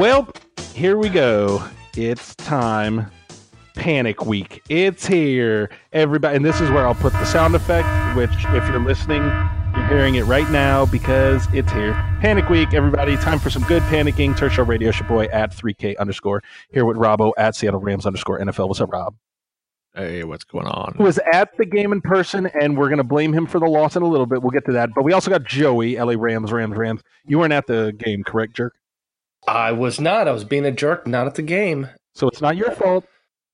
Well, 0.00 0.30
here 0.72 0.96
we 0.96 1.10
go. 1.10 1.62
It's 1.94 2.34
time. 2.36 3.10
Panic 3.74 4.24
week. 4.24 4.62
It's 4.70 5.06
here. 5.06 5.68
Everybody, 5.92 6.36
and 6.36 6.42
this 6.42 6.58
is 6.62 6.70
where 6.70 6.86
I'll 6.86 6.94
put 6.94 7.12
the 7.12 7.26
sound 7.26 7.54
effect, 7.54 8.16
which, 8.16 8.30
if 8.32 8.66
you're 8.66 8.80
listening, 8.80 9.20
you're 9.76 9.86
hearing 9.88 10.14
it 10.14 10.22
right 10.22 10.48
now 10.50 10.86
because 10.86 11.46
it's 11.52 11.70
here. 11.72 11.92
Panic 12.22 12.48
week, 12.48 12.72
everybody. 12.72 13.18
Time 13.18 13.38
for 13.38 13.50
some 13.50 13.62
good 13.64 13.82
panicking. 13.82 14.34
Turf 14.34 14.56
Radio 14.66 14.90
Show 14.90 15.04
Boy 15.04 15.26
at 15.26 15.54
3K 15.54 15.98
underscore. 15.98 16.42
Here 16.72 16.86
with 16.86 16.96
Robbo 16.96 17.34
at 17.36 17.54
Seattle 17.54 17.80
Rams 17.80 18.06
underscore 18.06 18.40
NFL. 18.40 18.68
What's 18.68 18.80
up, 18.80 18.90
Rob? 18.90 19.16
Hey, 19.94 20.24
what's 20.24 20.44
going 20.44 20.66
on? 20.66 20.94
Who 20.96 21.04
was 21.04 21.18
at 21.30 21.54
the 21.58 21.66
game 21.66 21.92
in 21.92 22.00
person, 22.00 22.46
and 22.58 22.78
we're 22.78 22.88
going 22.88 22.96
to 22.96 23.04
blame 23.04 23.34
him 23.34 23.44
for 23.44 23.60
the 23.60 23.66
loss 23.66 23.96
in 23.96 24.02
a 24.02 24.08
little 24.08 24.24
bit. 24.24 24.40
We'll 24.40 24.50
get 24.50 24.64
to 24.64 24.72
that. 24.72 24.94
But 24.94 25.04
we 25.04 25.12
also 25.12 25.30
got 25.30 25.44
Joey, 25.44 25.98
LA 25.98 26.14
Rams, 26.16 26.52
Rams, 26.52 26.74
Rams. 26.74 27.02
You 27.26 27.38
weren't 27.38 27.52
at 27.52 27.66
the 27.66 27.94
game, 27.98 28.24
correct, 28.24 28.56
Jerk? 28.56 28.72
I 29.46 29.72
was 29.72 30.00
not. 30.00 30.28
I 30.28 30.32
was 30.32 30.44
being 30.44 30.66
a 30.66 30.70
jerk, 30.70 31.06
not 31.06 31.26
at 31.26 31.34
the 31.34 31.42
game. 31.42 31.88
So 32.14 32.28
it's 32.28 32.40
not 32.40 32.56
your 32.56 32.70
fault. 32.72 33.04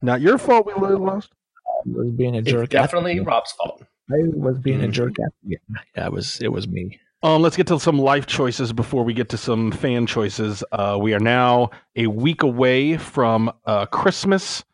Not 0.03 0.21
your 0.21 0.39
fault 0.39 0.67
we 0.67 0.75
lost. 0.75 1.31
I 1.67 1.91
was 1.91 2.11
being 2.11 2.37
a 2.37 2.43
jerk. 2.43 2.65
It's 2.65 2.73
definitely 2.73 3.21
Rob's 3.21 3.53
fault. 3.53 3.83
I 4.11 4.17
was 4.35 4.59
being 4.59 4.83
a 4.83 4.89
jerk 4.89 5.15
at 5.19 5.33
the 5.43 5.51
game. 5.51 5.79
Yeah, 5.97 6.07
it 6.07 6.13
was. 6.13 6.41
It 6.41 6.49
was 6.49 6.69
me. 6.69 7.01
Um, 7.23 7.43
let's 7.43 7.57
get 7.57 7.67
to 7.69 7.81
some 7.81 7.99
life 7.99 8.27
choices 8.27 8.73
before 8.73 9.03
we 9.03 9.15
get 9.15 9.31
to 9.31 9.39
some 9.39 9.73
fan 9.73 10.07
choices. 10.07 10.63
Uh, 10.71 10.99
we 11.01 11.15
are 11.15 11.21
now 11.21 11.71
a 11.97 12.07
week 12.07 12.43
away 12.43 12.99
from 12.99 13.51
uh, 13.65 13.87
Christmas. 13.87 14.65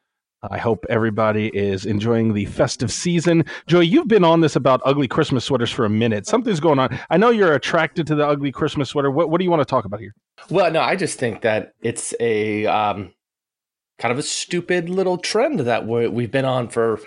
I 0.51 0.59
hope 0.59 0.85
everybody 0.91 1.48
is 1.57 1.87
enjoying 1.87 2.35
the 2.35 2.47
festive 2.47 2.91
season. 2.91 3.45
Joy, 3.69 3.81
you've 3.81 4.09
been 4.09 4.25
on 4.25 4.41
this 4.41 4.57
about 4.57 4.81
ugly 4.84 5.07
Christmas 5.07 5.45
sweaters 5.45 5.71
for 5.71 5.84
a 5.84 5.91
minute. 5.91 6.27
Something's 6.27 6.59
going 6.59 6.81
on. 6.81 6.99
I 7.11 7.17
know 7.17 7.31
you're 7.31 7.55
attracted 7.55 8.09
to 8.09 8.17
the 8.17 8.27
ugly 8.27 8.51
Christmas 8.51 8.89
sweater. 8.89 9.11
What, 9.11 9.31
what 9.31 9.39
do 9.39 9.45
you 9.45 9.51
want 9.51 9.61
to 9.61 9.65
talk 9.67 9.84
about 9.84 10.01
here? 10.01 10.15
Well, 10.51 10.71
no, 10.73 10.81
I 10.81 10.97
just 10.97 11.19
think 11.19 11.43
that 11.43 11.75
it's 11.81 12.12
a 12.19 12.67
um, 12.67 13.12
kind 13.99 14.11
of 14.11 14.19
a 14.19 14.23
stupid 14.23 14.89
little 14.89 15.17
trend 15.17 15.61
that 15.61 15.87
we 15.87 16.09
we've 16.09 16.33
been 16.33 16.45
on 16.45 16.69
for, 16.69 16.99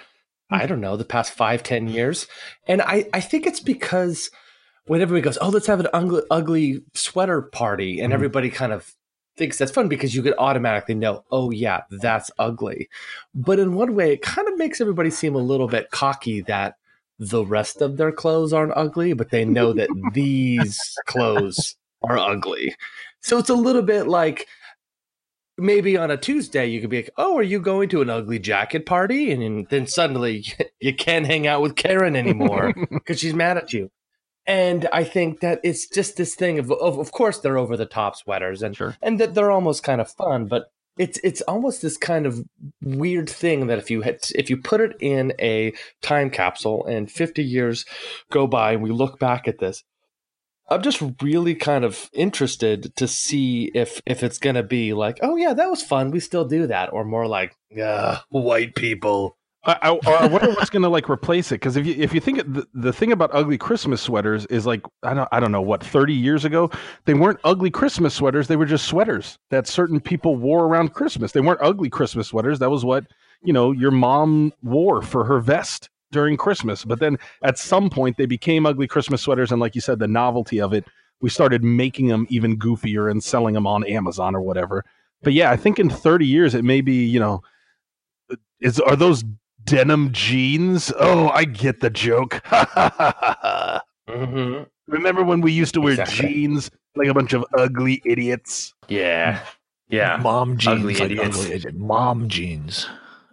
I 0.49 0.66
don't 0.66 0.80
know, 0.81 0.95
the 0.95 1.03
past 1.03 1.33
five, 1.33 1.61
ten 1.61 1.89
years. 1.89 2.27
And 2.70 2.81
I, 2.81 3.09
I 3.14 3.20
think 3.20 3.45
it's 3.45 3.59
because 3.59 4.30
when 4.86 5.02
everybody 5.02 5.23
goes, 5.23 5.38
oh, 5.42 5.49
let's 5.49 5.67
have 5.67 5.81
an 5.81 5.88
ugly, 5.94 6.22
ugly 6.31 6.83
sweater 6.94 7.42
party, 7.42 7.99
and 7.99 8.11
Mhm. 8.11 8.16
everybody 8.16 8.49
kind 8.49 8.72
of 8.72 8.94
thinks 9.38 9.58
that's 9.58 9.72
fun 9.72 9.88
because 9.88 10.16
you 10.16 10.22
could 10.22 10.36
automatically 10.38 10.95
know, 10.95 11.23
oh, 11.31 11.52
yeah, 11.52 11.81
that's 11.89 12.31
ugly. 12.38 12.89
But 13.33 13.59
in 13.59 13.75
one 13.75 13.95
way, 13.95 14.14
it 14.14 14.22
kind 14.22 14.47
of 14.47 14.58
makes 14.58 14.81
everybody 14.81 15.09
seem 15.09 15.36
a 15.36 15.39
little 15.39 15.67
bit 15.67 15.92
cocky 15.92 16.42
that 16.42 16.75
the 17.19 17.45
rest 17.45 17.81
of 17.81 17.97
their 17.97 18.11
clothes 18.11 18.53
aren't 18.53 18.73
ugly, 18.75 19.14
but 19.14 19.30
they 19.30 19.45
know 19.45 19.73
that 19.73 19.89
these 20.14 20.80
clothes 21.05 21.75
are 22.03 22.17
ugly. 22.17 22.75
So 23.22 23.38
it's 23.38 23.50
a 23.50 23.55
little 23.55 23.81
bit 23.81 24.08
like 24.08 24.47
maybe 25.58 25.98
on 25.98 26.11
a 26.11 26.17
Tuesday 26.17 26.67
you 26.67 26.82
could 26.82 26.89
be 26.89 26.98
like, 26.98 27.09
"Oh, 27.17 27.38
are 27.38 27.43
you 27.43 27.59
going 27.59 27.89
to 27.89 28.02
an 28.02 28.09
ugly 28.09 28.39
jacket 28.39 28.86
party?" 28.86 29.32
And 29.32 29.67
then 29.70 29.88
suddenly 29.88 30.45
you 30.80 30.93
can't 30.93 31.26
hang 31.26 31.48
out 31.48 31.61
with 31.61 31.76
Karen 31.76 32.15
anymore 32.15 32.73
because 32.92 33.20
she's 33.20 33.33
mad 33.33 33.58
at 33.58 33.73
you. 33.73 33.89
And 34.48 34.88
I 34.94 35.04
think 35.04 35.39
that 35.39 35.60
it's 35.64 35.88
just 35.88 36.17
this 36.17 36.36
thing 36.36 36.60
of, 36.60 36.72
of, 36.72 37.00
of 37.00 37.11
course, 37.11 37.39
they're 37.39 37.58
over 37.58 37.76
the 37.76 37.86
top 37.86 38.16
sweaters, 38.16 38.61
and 38.61 38.76
Sure. 38.76 38.95
and 39.02 39.20
that 39.20 39.33
they're 39.33 39.52
almost 39.52 39.83
kind 39.83 40.00
of 40.00 40.11
fun, 40.11 40.45
but 40.45 40.66
it's 40.98 41.20
it's 41.23 41.42
almost 41.42 41.82
this 41.82 41.98
kind 41.98 42.26
of 42.26 42.39
weird 42.82 43.30
thing 43.30 43.67
that 43.67 43.78
if 43.78 43.92
you 43.92 44.02
had, 44.02 44.20
if 44.36 44.50
you 44.50 44.58
put 44.58 44.80
it 44.82 44.95
in 45.02 45.33
a 45.39 45.73
time 46.02 46.30
capsule 46.30 46.86
and 46.86 47.11
50 47.11 47.44
years 47.44 47.86
go 48.32 48.48
by 48.48 48.73
and 48.73 48.82
we 48.82 48.92
look 48.92 49.20
back 49.20 49.45
at 49.45 49.60
this 49.60 49.83
i'm 50.70 50.82
just 50.82 51.04
really 51.22 51.54
kind 51.54 51.83
of 51.83 52.10
interested 52.14 52.95
to 52.95 53.08
see 53.10 53.70
if 53.76 54.02
if 54.06 54.23
it's 54.23 54.39
going 54.39 54.56
to 54.56 54.64
be 54.64 54.94
like 54.94 55.20
oh 55.22 55.36
yeah 55.36 55.54
that 55.54 55.70
was 55.70 55.83
fun. 55.83 56.12
We 56.12 56.20
still 56.22 56.45
do 56.45 56.66
that. 56.67 56.94
Or 56.94 57.04
more 57.04 57.27
like 57.27 57.56
yeah 57.70 58.20
white 58.30 58.73
people 58.76 59.38
I, 59.65 59.77
I, 59.81 59.99
I 60.08 60.27
wonder 60.27 60.49
what's 60.49 60.70
going 60.70 60.83
to 60.83 60.89
like 60.89 61.09
replace 61.09 61.52
it 61.52 61.55
because 61.55 61.76
if 61.76 61.87
you 61.87 61.95
if 61.98 62.14
you 62.14 62.21
think 62.21 62.37
the, 62.37 62.67
the 62.73 62.93
thing 62.93 63.11
about 63.11 63.31
ugly 63.33 63.58
Christmas 63.58 63.99
sweaters 63.99 64.45
is 64.48 64.65
like 64.67 64.83
I 65.02 65.15
don't 65.15 65.27
I 65.31 65.39
don't 65.39 65.52
know 65.52 65.61
what 65.61 65.83
thirty 65.83 66.14
years 66.14 66.45
ago 66.45 66.70
they 67.05 67.15
weren't 67.15 67.39
ugly 67.43 67.71
Christmas 67.71 68.14
sweaters 68.14 68.48
they 68.48 68.58
were 68.58 68.67
just 68.67 68.86
sweaters 68.86 69.39
that 69.49 69.67
certain 69.67 69.99
people 69.99 70.36
wore 70.36 70.65
around 70.65 70.93
Christmas. 70.93 71.31
They 71.31 71.42
weren't 71.42 71.61
ugly 71.61 71.89
Christmas 71.89 72.27
sweaters 72.27 72.59
that 72.59 72.70
was 72.70 72.86
what 72.86 73.05
you 73.42 73.53
know 73.53 73.71
your 73.71 73.92
mom 73.92 74.53
wore 74.61 75.02
for 75.02 75.26
her 75.26 75.39
vest 75.39 75.89
during 76.11 76.37
Christmas. 76.37 76.86
But 76.86 76.99
then 76.99 77.17
at 77.43 77.58
some 77.58 77.89
point 77.89 78.17
they 78.17 78.27
became 78.27 78.67
ugly 78.67 78.87
Christmas 78.87 79.21
sweaters 79.21 79.52
and 79.52 79.59
like 79.59 79.73
you 79.73 79.82
said 79.82 79.97
the 79.97 80.08
novelty 80.08 80.61
of 80.61 80.73
it 80.73 80.86
we 81.21 81.30
started 81.30 81.64
making 81.64 82.08
them 82.08 82.27
even 82.30 82.59
goofier 82.59 83.09
and 83.09 83.23
selling 83.23 83.55
them 83.55 83.65
on 83.65 83.83
Amazon 83.86 84.36
or 84.36 84.42
whatever. 84.42 84.86
But 85.23 85.33
yeah 85.33 85.49
I 85.49 85.58
think 85.58 85.80
in 85.80 85.89
thirty 85.89 86.27
years 86.27 86.53
it 86.53 86.64
may 86.64 86.82
be 86.82 87.03
you 87.03 87.20
know 87.20 87.42
uh, 88.32 88.36
is 88.61 88.80
are 88.80 88.95
those 88.95 89.23
denim 89.65 90.11
jeans? 90.11 90.92
Oh, 90.99 91.30
I 91.30 91.45
get 91.45 91.81
the 91.81 91.89
joke. 91.89 92.42
mm-hmm. 94.08 94.64
Remember 94.87 95.23
when 95.23 95.42
we 95.42 95.52
used 95.52 95.73
to 95.73 95.81
wear 95.81 95.93
Exactly. 95.99 96.27
jeans 96.33 96.71
like 96.95 97.08
a 97.08 97.14
bunch 97.14 97.33
of 97.33 97.43
ugly 97.58 98.02
idiots? 98.05 98.73
yeah 98.87 99.42
yeah 99.89 100.17
Mom 100.17 100.58
jeans. 100.58 100.80
Ugly 100.80 100.93
like 100.95 101.03
idiots. 101.03 101.39
ugly 101.42 101.55
idiot. 101.55 101.76
Mom 101.76 102.30
jeans. 102.30 102.87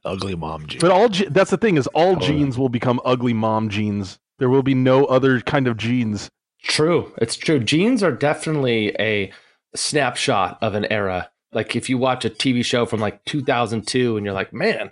Ugly 0.05 0.35
mom 0.37 0.67
jeans. 0.67 0.81
But 0.81 0.91
all 0.91 1.09
je- 1.09 1.29
that's 1.29 1.51
the 1.51 1.57
thing 1.59 1.77
is 1.77 1.87
all 1.89 2.17
Oh. 2.17 2.21
jeans 2.21 2.59
will 2.59 2.69
become 2.69 3.01
ugly 3.05 3.33
mom 3.35 3.69
jeans. 3.69 4.19
There 4.39 4.49
will 4.49 4.63
be 4.63 4.75
no 4.75 5.05
other 5.07 5.41
kind 5.41 5.69
of 5.69 5.77
jeans. 5.77 6.29
True. 6.63 7.13
It's 7.19 7.37
true. 7.37 7.59
Jeans 7.61 8.03
are 8.03 8.13
definitely 8.13 8.95
a 8.99 9.31
snapshot 9.77 10.59
of 10.63 10.75
an 10.75 10.87
era. 10.91 11.31
Like 11.53 11.77
if 11.77 11.89
you 11.91 11.99
watch 11.99 12.25
a 12.25 12.31
TV 12.31 12.65
show 12.65 12.87
from 12.87 13.01
like 13.01 13.25
2002 13.27 14.17
and 14.17 14.25
you're 14.25 14.35
like, 14.35 14.53
man, 14.53 14.91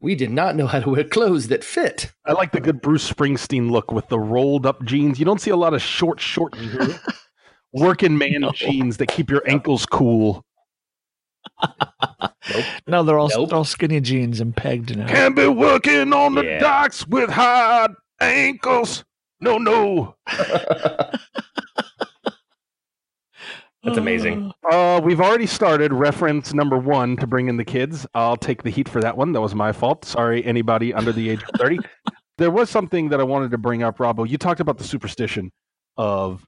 we 0.00 0.14
did 0.14 0.30
not 0.30 0.56
know 0.56 0.66
how 0.66 0.80
to 0.80 0.90
wear 0.90 1.04
clothes 1.04 1.48
that 1.48 1.64
fit. 1.64 2.12
I 2.24 2.32
like 2.32 2.52
the 2.52 2.60
good 2.60 2.80
Bruce 2.82 3.10
Springsteen 3.10 3.70
look 3.70 3.90
with 3.92 4.08
the 4.08 4.18
rolled 4.20 4.66
up 4.66 4.84
jeans. 4.84 5.18
You 5.18 5.24
don't 5.24 5.40
see 5.40 5.50
a 5.50 5.56
lot 5.56 5.74
of 5.74 5.82
short, 5.82 6.20
short 6.20 6.52
mm-hmm. 6.52 6.92
working 7.72 8.18
man 8.18 8.40
No. 8.42 8.52
jeans 8.52 8.98
that 8.98 9.08
keep 9.08 9.30
your 9.30 9.42
ankles 9.48 9.86
cool. 9.86 10.44
no, 12.86 13.02
they're 13.02 13.18
all 13.18 13.30
Nope. 13.34 13.48
they're 13.48 13.58
all 13.58 13.64
skinny 13.64 14.00
jeans 14.00 14.40
and 14.40 14.54
pegged 14.54 14.96
now. 14.96 15.06
Can't 15.08 15.34
be 15.36 15.48
working 15.48 16.12
on 16.12 16.34
the 16.34 16.44
Yeah. 16.44 16.58
docks 16.58 17.06
with 17.06 17.30
hard 17.30 17.92
ankles. 18.20 19.04
No, 19.40 19.58
no. 19.58 20.16
That's 23.86 23.98
amazing. 23.98 24.52
Uh, 24.68 25.00
we've 25.02 25.20
already 25.20 25.46
started 25.46 25.92
reference 25.92 26.52
number 26.52 26.76
one 26.76 27.16
to 27.18 27.26
bring 27.26 27.48
in 27.48 27.56
the 27.56 27.64
kids. 27.64 28.04
I'll 28.14 28.36
take 28.36 28.64
the 28.64 28.70
heat 28.70 28.88
for 28.88 29.00
that 29.00 29.16
one. 29.16 29.30
That 29.30 29.40
was 29.40 29.54
my 29.54 29.70
fault. 29.70 30.04
Sorry, 30.04 30.44
anybody 30.44 30.92
under 30.92 31.12
the 31.12 31.30
age 31.30 31.42
of 31.44 31.50
30. 31.56 31.78
there 32.38 32.50
was 32.50 32.68
something 32.68 33.10
that 33.10 33.20
I 33.20 33.22
wanted 33.22 33.52
to 33.52 33.58
bring 33.58 33.84
up, 33.84 33.98
Robbo. 33.98 34.28
You 34.28 34.38
talked 34.38 34.58
about 34.58 34.78
the 34.78 34.84
superstition 34.84 35.52
of 35.96 36.44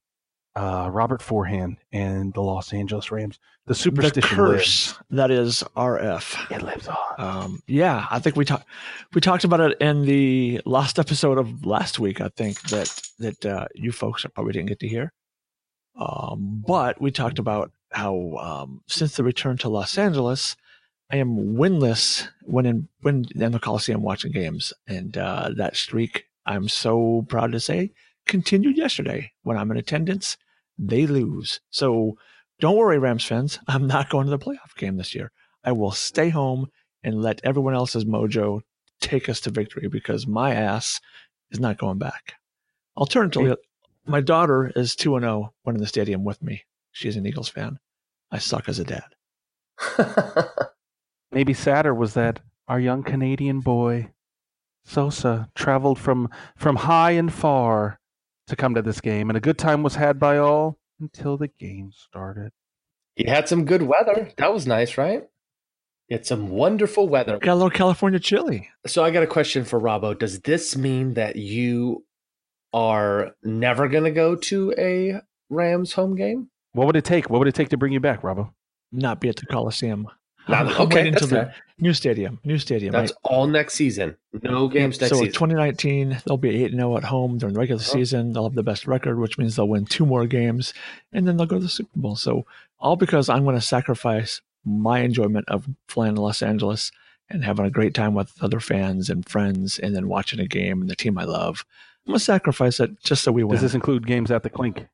uh, 0.56 0.90
Robert 0.90 1.22
Forehand 1.22 1.76
and 1.92 2.34
the 2.34 2.40
Los 2.40 2.72
Angeles 2.72 3.12
Rams. 3.12 3.38
The 3.66 3.74
The 3.74 3.74
superstition 3.76 4.36
curse 4.36 4.98
that 5.10 5.30
is 5.30 5.62
RF. 5.76 6.50
It 6.50 6.62
lives 6.62 6.88
on. 6.88 6.96
Um, 7.18 7.60
yeah, 7.68 8.06
I 8.10 8.18
think 8.18 8.34
we 8.34 8.44
talked 8.44 8.66
we 9.14 9.20
talked 9.20 9.44
about 9.44 9.60
it 9.60 9.76
in 9.80 10.04
the 10.04 10.60
last 10.64 10.98
episode 10.98 11.38
of 11.38 11.64
last 11.64 12.00
week. 12.00 12.20
I 12.20 12.30
think 12.36 12.60
that 12.70 13.00
that 13.20 13.46
uh, 13.46 13.66
you 13.76 13.92
folks 13.92 14.26
probably 14.34 14.54
didn't 14.54 14.68
get 14.68 14.80
to 14.80 14.88
hear. 14.88 15.12
Um, 15.98 16.62
but 16.66 17.00
we 17.00 17.10
talked 17.10 17.38
about 17.38 17.72
how 17.92 18.36
um, 18.40 18.82
since 18.86 19.16
the 19.16 19.24
return 19.24 19.56
to 19.58 19.68
Los 19.68 19.98
Angeles, 19.98 20.56
I 21.10 21.16
am 21.16 21.56
winless 21.56 22.28
when 22.42 22.66
in 22.66 22.88
when 23.00 23.24
in 23.34 23.52
the 23.52 23.58
Coliseum 23.58 24.02
watching 24.02 24.32
games, 24.32 24.72
and 24.86 25.16
uh, 25.16 25.50
that 25.56 25.76
streak 25.76 26.24
I'm 26.46 26.68
so 26.68 27.26
proud 27.28 27.52
to 27.52 27.60
say 27.60 27.92
continued 28.26 28.76
yesterday. 28.76 29.32
When 29.42 29.56
I'm 29.56 29.70
in 29.70 29.76
attendance, 29.76 30.36
they 30.78 31.06
lose. 31.06 31.60
So 31.70 32.16
don't 32.60 32.76
worry, 32.76 32.98
Rams 32.98 33.24
fans. 33.24 33.58
I'm 33.68 33.86
not 33.86 34.10
going 34.10 34.26
to 34.26 34.30
the 34.30 34.38
playoff 34.38 34.76
game 34.76 34.96
this 34.96 35.14
year. 35.14 35.32
I 35.64 35.72
will 35.72 35.90
stay 35.90 36.30
home 36.30 36.68
and 37.02 37.20
let 37.22 37.40
everyone 37.44 37.74
else's 37.74 38.04
mojo 38.04 38.60
take 39.00 39.28
us 39.28 39.40
to 39.40 39.50
victory 39.50 39.88
because 39.88 40.26
my 40.26 40.54
ass 40.54 41.00
is 41.50 41.60
not 41.60 41.78
going 41.78 41.98
back. 41.98 42.34
Alternatively, 42.96 43.54
my 44.08 44.20
daughter 44.20 44.72
is 44.74 44.96
2 44.96 45.16
and 45.16 45.24
0 45.24 45.52
when 45.62 45.76
in 45.76 45.80
the 45.80 45.86
stadium 45.86 46.24
with 46.24 46.42
me. 46.42 46.64
She's 46.92 47.16
an 47.16 47.26
Eagles 47.26 47.48
fan. 47.48 47.78
I 48.30 48.38
suck 48.38 48.68
as 48.68 48.78
a 48.78 48.84
dad. 48.84 49.04
Maybe 51.32 51.54
sadder 51.54 51.94
was 51.94 52.14
that 52.14 52.40
our 52.66 52.80
young 52.80 53.02
Canadian 53.02 53.60
boy, 53.60 54.10
Sosa, 54.84 55.48
traveled 55.54 55.98
from, 55.98 56.28
from 56.56 56.76
high 56.76 57.12
and 57.12 57.32
far 57.32 57.98
to 58.48 58.56
come 58.56 58.74
to 58.74 58.82
this 58.82 59.00
game, 59.00 59.30
and 59.30 59.36
a 59.36 59.40
good 59.40 59.58
time 59.58 59.82
was 59.82 59.94
had 59.94 60.18
by 60.18 60.38
all 60.38 60.78
until 61.00 61.36
the 61.36 61.48
game 61.48 61.92
started. 61.92 62.50
you 63.16 63.30
had 63.30 63.48
some 63.48 63.64
good 63.64 63.82
weather. 63.82 64.30
That 64.38 64.52
was 64.52 64.66
nice, 64.66 64.98
right? 64.98 65.24
You 66.08 66.16
had 66.16 66.26
some 66.26 66.48
wonderful 66.48 67.08
weather. 67.08 67.38
Got 67.38 67.52
a 67.52 67.54
little 67.54 67.70
California 67.70 68.18
chili. 68.18 68.70
So 68.86 69.04
I 69.04 69.10
got 69.10 69.22
a 69.22 69.26
question 69.26 69.64
for 69.64 69.78
Robbo. 69.78 70.18
Does 70.18 70.40
this 70.40 70.76
mean 70.76 71.14
that 71.14 71.36
you 71.36 72.04
are 72.72 73.34
never 73.42 73.88
going 73.88 74.04
to 74.04 74.10
go 74.10 74.36
to 74.36 74.74
a 74.78 75.20
Rams 75.50 75.92
home 75.94 76.14
game? 76.16 76.50
What 76.72 76.86
would 76.86 76.96
it 76.96 77.04
take? 77.04 77.30
What 77.30 77.38
would 77.38 77.48
it 77.48 77.54
take 77.54 77.70
to 77.70 77.76
bring 77.76 77.92
you 77.92 78.00
back, 78.00 78.22
Robbo? 78.22 78.50
not 78.90 79.20
be 79.20 79.28
at 79.28 79.36
the 79.36 79.44
Coliseum. 79.46 80.08
Not- 80.48 80.66
I'm 80.68 80.80
okay, 80.86 80.96
waiting 80.96 81.12
that's 81.12 81.24
until 81.24 81.38
the 81.40 81.44
fair. 81.46 81.54
new 81.78 81.92
stadium. 81.92 82.40
New 82.42 82.56
stadium. 82.56 82.92
That's 82.92 83.12
right? 83.12 83.18
all 83.30 83.46
next 83.46 83.74
season. 83.74 84.16
No 84.42 84.66
games 84.68 84.98
next 84.98 85.10
season. 85.12 85.18
so 85.18 85.24
season. 85.24 85.32
2019, 85.34 86.22
they'll 86.26 86.38
be 86.38 86.64
8 86.64 86.70
0 86.72 86.96
at 86.96 87.04
home 87.04 87.36
during 87.36 87.52
the 87.52 87.58
regular 87.60 87.80
Uh-huh. 87.82 87.90
season. 87.92 88.32
They'll 88.32 88.44
have 88.44 88.54
the 88.54 88.62
best 88.62 88.86
record, 88.86 89.18
which 89.18 89.36
means 89.36 89.56
they'll 89.56 89.68
win 89.68 89.84
two 89.84 90.06
more 90.06 90.26
games, 90.26 90.72
and 91.12 91.28
then 91.28 91.36
they'll 91.36 91.44
go 91.46 91.56
to 91.58 91.62
the 91.62 91.68
Super 91.68 91.90
Bowl. 91.96 92.16
So, 92.16 92.46
all 92.80 92.96
because 92.96 93.28
I'm 93.28 93.44
going 93.44 93.56
to 93.56 93.60
sacrifice 93.60 94.40
my 94.64 95.00
enjoyment 95.00 95.46
of 95.50 95.68
flying 95.86 96.14
to 96.14 96.22
Los 96.22 96.40
Angeles 96.40 96.92
and 97.28 97.44
having 97.44 97.66
a 97.66 97.70
great 97.70 97.92
time 97.92 98.14
with 98.14 98.32
other 98.42 98.58
fans 98.60 99.10
and 99.10 99.28
friends, 99.28 99.78
and 99.78 99.94
then 99.94 100.08
watching 100.08 100.40
a 100.40 100.46
game 100.46 100.80
and 100.80 100.88
the 100.88 100.96
team 100.96 101.18
I 101.18 101.24
love. 101.24 101.66
I'm 102.08 102.12
going 102.12 102.18
to 102.20 102.24
sacrifice 102.24 102.80
it 102.80 102.98
just 103.04 103.22
so 103.22 103.30
we 103.30 103.44
win. 103.44 103.56
Does 103.56 103.60
this 103.60 103.74
include 103.74 104.06
games 104.06 104.30
at 104.30 104.42
the 104.42 104.48
Clink? 104.48 104.88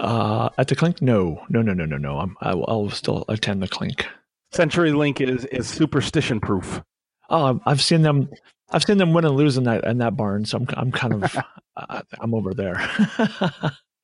uh, 0.00 0.50
at 0.58 0.68
the 0.68 0.76
Clink? 0.76 1.00
No, 1.00 1.40
no, 1.48 1.62
no, 1.62 1.72
no, 1.72 1.84
no, 1.84 1.96
no. 1.96 2.18
I'm, 2.18 2.36
I 2.40 2.54
will, 2.54 2.64
I'll 2.66 2.90
still 2.90 3.24
attend 3.28 3.62
the 3.62 3.68
Clink. 3.68 4.06
CenturyLink 4.52 5.20
is 5.20 5.44
is 5.46 5.68
superstition 5.68 6.40
proof. 6.40 6.82
Oh, 7.30 7.60
I've 7.66 7.82
seen 7.82 8.02
them. 8.02 8.28
I've 8.70 8.84
seen 8.84 8.98
them 8.98 9.12
win 9.12 9.24
and 9.24 9.36
lose 9.36 9.56
in 9.56 9.64
that 9.64 9.84
in 9.84 9.98
that 9.98 10.16
barn, 10.16 10.44
so 10.44 10.58
I'm 10.58 10.66
I'm 10.76 10.92
kind 10.92 11.14
of 11.14 11.36
uh, 11.76 12.02
I'm 12.20 12.34
over 12.34 12.52
there. 12.52 12.76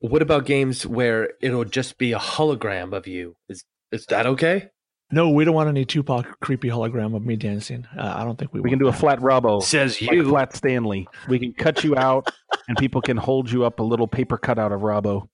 what 0.00 0.23
about 0.23 0.47
games 0.47 0.87
where 0.87 1.32
it'll 1.41 1.65
just 1.65 1.99
be 1.99 2.12
a 2.12 2.19
hologram 2.19 2.93
of 2.93 3.06
you? 3.06 3.37
Is 3.49 3.65
is 3.93 4.06
that 4.06 4.26
okay? 4.26 4.70
No, 5.12 5.31
we 5.31 5.44
don't 5.44 5.55
want 5.55 5.69
any 5.69 5.85
Tupac 5.85 6.41
creepy 6.41 6.69
hologram 6.69 7.14
of 7.14 7.25
me 7.25 7.37
dancing. 7.37 7.87
Uh, 7.97 8.14
I 8.17 8.25
don't 8.25 8.38
think 8.38 8.53
we. 8.53 8.61
We 8.61 8.70
can 8.70 8.79
do 8.79 8.88
a 8.88 8.93
flat 8.93 9.20
Robbo, 9.20 9.62
Says 9.62 10.00
like 10.03 10.11
you. 10.12 10.29
flat 10.29 10.56
Stanley. 10.56 11.06
We 11.29 11.38
can 11.38 11.53
cut 11.53 11.85
you 11.85 11.97
out, 11.97 12.32
and 12.69 12.76
people 12.79 13.00
can 13.00 13.17
hold 13.17 13.50
you 13.50 13.64
up 13.64 13.79
a 13.81 13.82
little 13.82 14.09
paper 14.09 14.38
cutout 14.38 14.73
of 14.73 14.81
Robbo. 14.81 15.29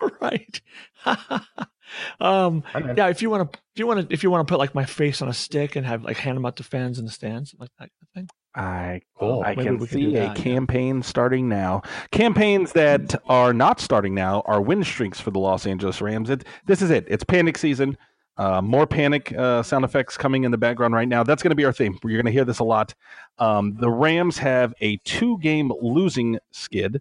right. 0.20 0.60
um. 2.20 2.62
I'm. 2.74 2.96
Yeah. 2.96 3.08
If 3.08 3.22
you 3.22 3.30
want 3.30 3.52
to, 3.52 3.58
if 3.74 3.78
you 3.78 3.86
want 3.86 4.08
to, 4.08 4.14
if 4.14 4.22
you 4.22 4.30
want 4.30 4.46
to 4.46 4.52
put 4.52 4.58
like 4.58 4.74
my 4.74 4.84
face 4.84 5.22
on 5.22 5.28
a 5.28 5.34
stick 5.34 5.76
and 5.76 5.86
have 5.86 6.04
like 6.04 6.16
hand 6.18 6.36
them 6.36 6.44
out 6.46 6.56
to 6.56 6.62
fans 6.62 6.98
in 6.98 7.04
the 7.06 7.10
stands, 7.10 7.54
like 7.58 7.70
that 7.78 7.90
kind 7.90 7.90
of 8.02 8.08
thing. 8.14 8.28
I 8.56 9.00
Cool. 9.18 9.42
I 9.44 9.50
Maybe 9.56 9.62
can 9.64 9.78
we 9.78 9.86
could 9.88 9.94
see 9.94 10.16
a 10.16 10.20
that, 10.20 10.38
yeah. 10.38 10.42
campaign 10.44 11.02
starting 11.02 11.48
now. 11.48 11.82
Campaigns 12.12 12.72
that 12.72 13.14
are 13.28 13.52
not 13.52 13.80
starting 13.80 14.14
now 14.14 14.42
are 14.46 14.60
win 14.60 14.84
streaks 14.84 15.18
for 15.20 15.32
the 15.32 15.40
Los 15.40 15.66
Angeles 15.66 16.00
Rams. 16.00 16.30
It, 16.30 16.44
this 16.66 16.80
is 16.80 16.90
it. 16.90 17.04
It's 17.08 17.24
panic 17.24 17.58
season. 17.58 17.96
Uh, 18.36 18.60
more 18.60 18.86
panic 18.86 19.32
uh, 19.36 19.62
sound 19.62 19.84
effects 19.84 20.16
coming 20.16 20.44
in 20.44 20.50
the 20.50 20.58
background 20.58 20.92
right 20.92 21.08
now. 21.08 21.22
That's 21.22 21.42
going 21.42 21.50
to 21.50 21.56
be 21.56 21.64
our 21.64 21.72
theme. 21.72 21.98
You're 22.02 22.20
going 22.20 22.26
to 22.26 22.32
hear 22.32 22.44
this 22.44 22.58
a 22.58 22.64
lot. 22.64 22.94
Um, 23.38 23.76
the 23.78 23.90
Rams 23.90 24.38
have 24.38 24.74
a 24.80 24.96
two 24.98 25.38
game 25.38 25.72
losing 25.80 26.38
skid 26.50 27.00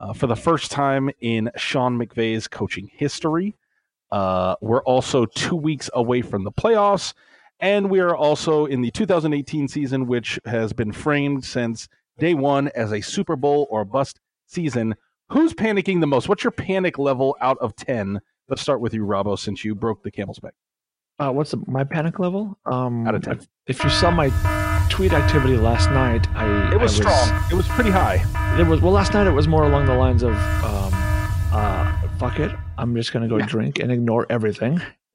uh, 0.00 0.12
for 0.12 0.26
the 0.26 0.36
first 0.36 0.70
time 0.70 1.10
in 1.20 1.50
Sean 1.56 1.98
McVay's 1.98 2.48
coaching 2.48 2.90
history. 2.92 3.56
Uh, 4.10 4.56
we're 4.60 4.82
also 4.82 5.24
two 5.24 5.56
weeks 5.56 5.88
away 5.94 6.20
from 6.20 6.44
the 6.44 6.52
playoffs. 6.52 7.14
And 7.60 7.88
we 7.88 8.00
are 8.00 8.16
also 8.16 8.66
in 8.66 8.82
the 8.82 8.90
2018 8.90 9.68
season, 9.68 10.08
which 10.08 10.38
has 10.44 10.72
been 10.72 10.90
framed 10.90 11.44
since 11.44 11.88
day 12.18 12.34
one 12.34 12.68
as 12.74 12.92
a 12.92 13.00
Super 13.00 13.36
Bowl 13.36 13.68
or 13.70 13.84
bust 13.84 14.18
season. 14.46 14.96
Who's 15.28 15.54
panicking 15.54 16.00
the 16.00 16.08
most? 16.08 16.28
What's 16.28 16.42
your 16.42 16.50
panic 16.50 16.98
level 16.98 17.36
out 17.40 17.58
of 17.58 17.76
10? 17.76 18.20
Let's 18.48 18.60
start 18.60 18.80
with 18.80 18.92
you, 18.92 19.06
Robbo, 19.06 19.38
since 19.38 19.64
you 19.64 19.76
broke 19.76 20.02
the 20.02 20.10
camel's 20.10 20.40
back. 20.40 20.54
Uh, 21.18 21.30
what's 21.30 21.50
the, 21.50 21.62
my 21.66 21.84
panic 21.84 22.18
level? 22.18 22.58
Um, 22.66 23.06
Out 23.06 23.14
of 23.14 23.22
10. 23.22 23.40
If, 23.66 23.82
you 23.84 23.90
saw 23.90 24.10
my 24.10 24.28
tweet 24.90 25.12
activity 25.12 25.56
last 25.56 25.90
night, 25.90 26.26
I 26.34 26.72
It 26.72 26.80
was 26.80 26.98
I 27.00 27.02
strong. 27.04 27.44
It 27.50 27.54
was 27.54 27.68
pretty 27.68 27.90
high. 27.90 28.24
It 28.58 28.66
was 28.66 28.80
well 28.80 28.92
last 28.92 29.14
night. 29.14 29.26
It 29.26 29.32
was 29.32 29.46
more 29.46 29.64
along 29.64 29.86
the 29.86 29.94
lines 29.94 30.22
of, 30.22 30.32
um, 30.64 30.90
uh, 31.52 32.08
"Fuck 32.18 32.38
it, 32.40 32.50
I'm 32.78 32.94
just 32.96 33.12
gonna 33.12 33.28
go 33.28 33.38
Yeah. 33.38 33.46
drink 33.46 33.78
and 33.78 33.90
ignore 33.92 34.26
everything, 34.30 34.72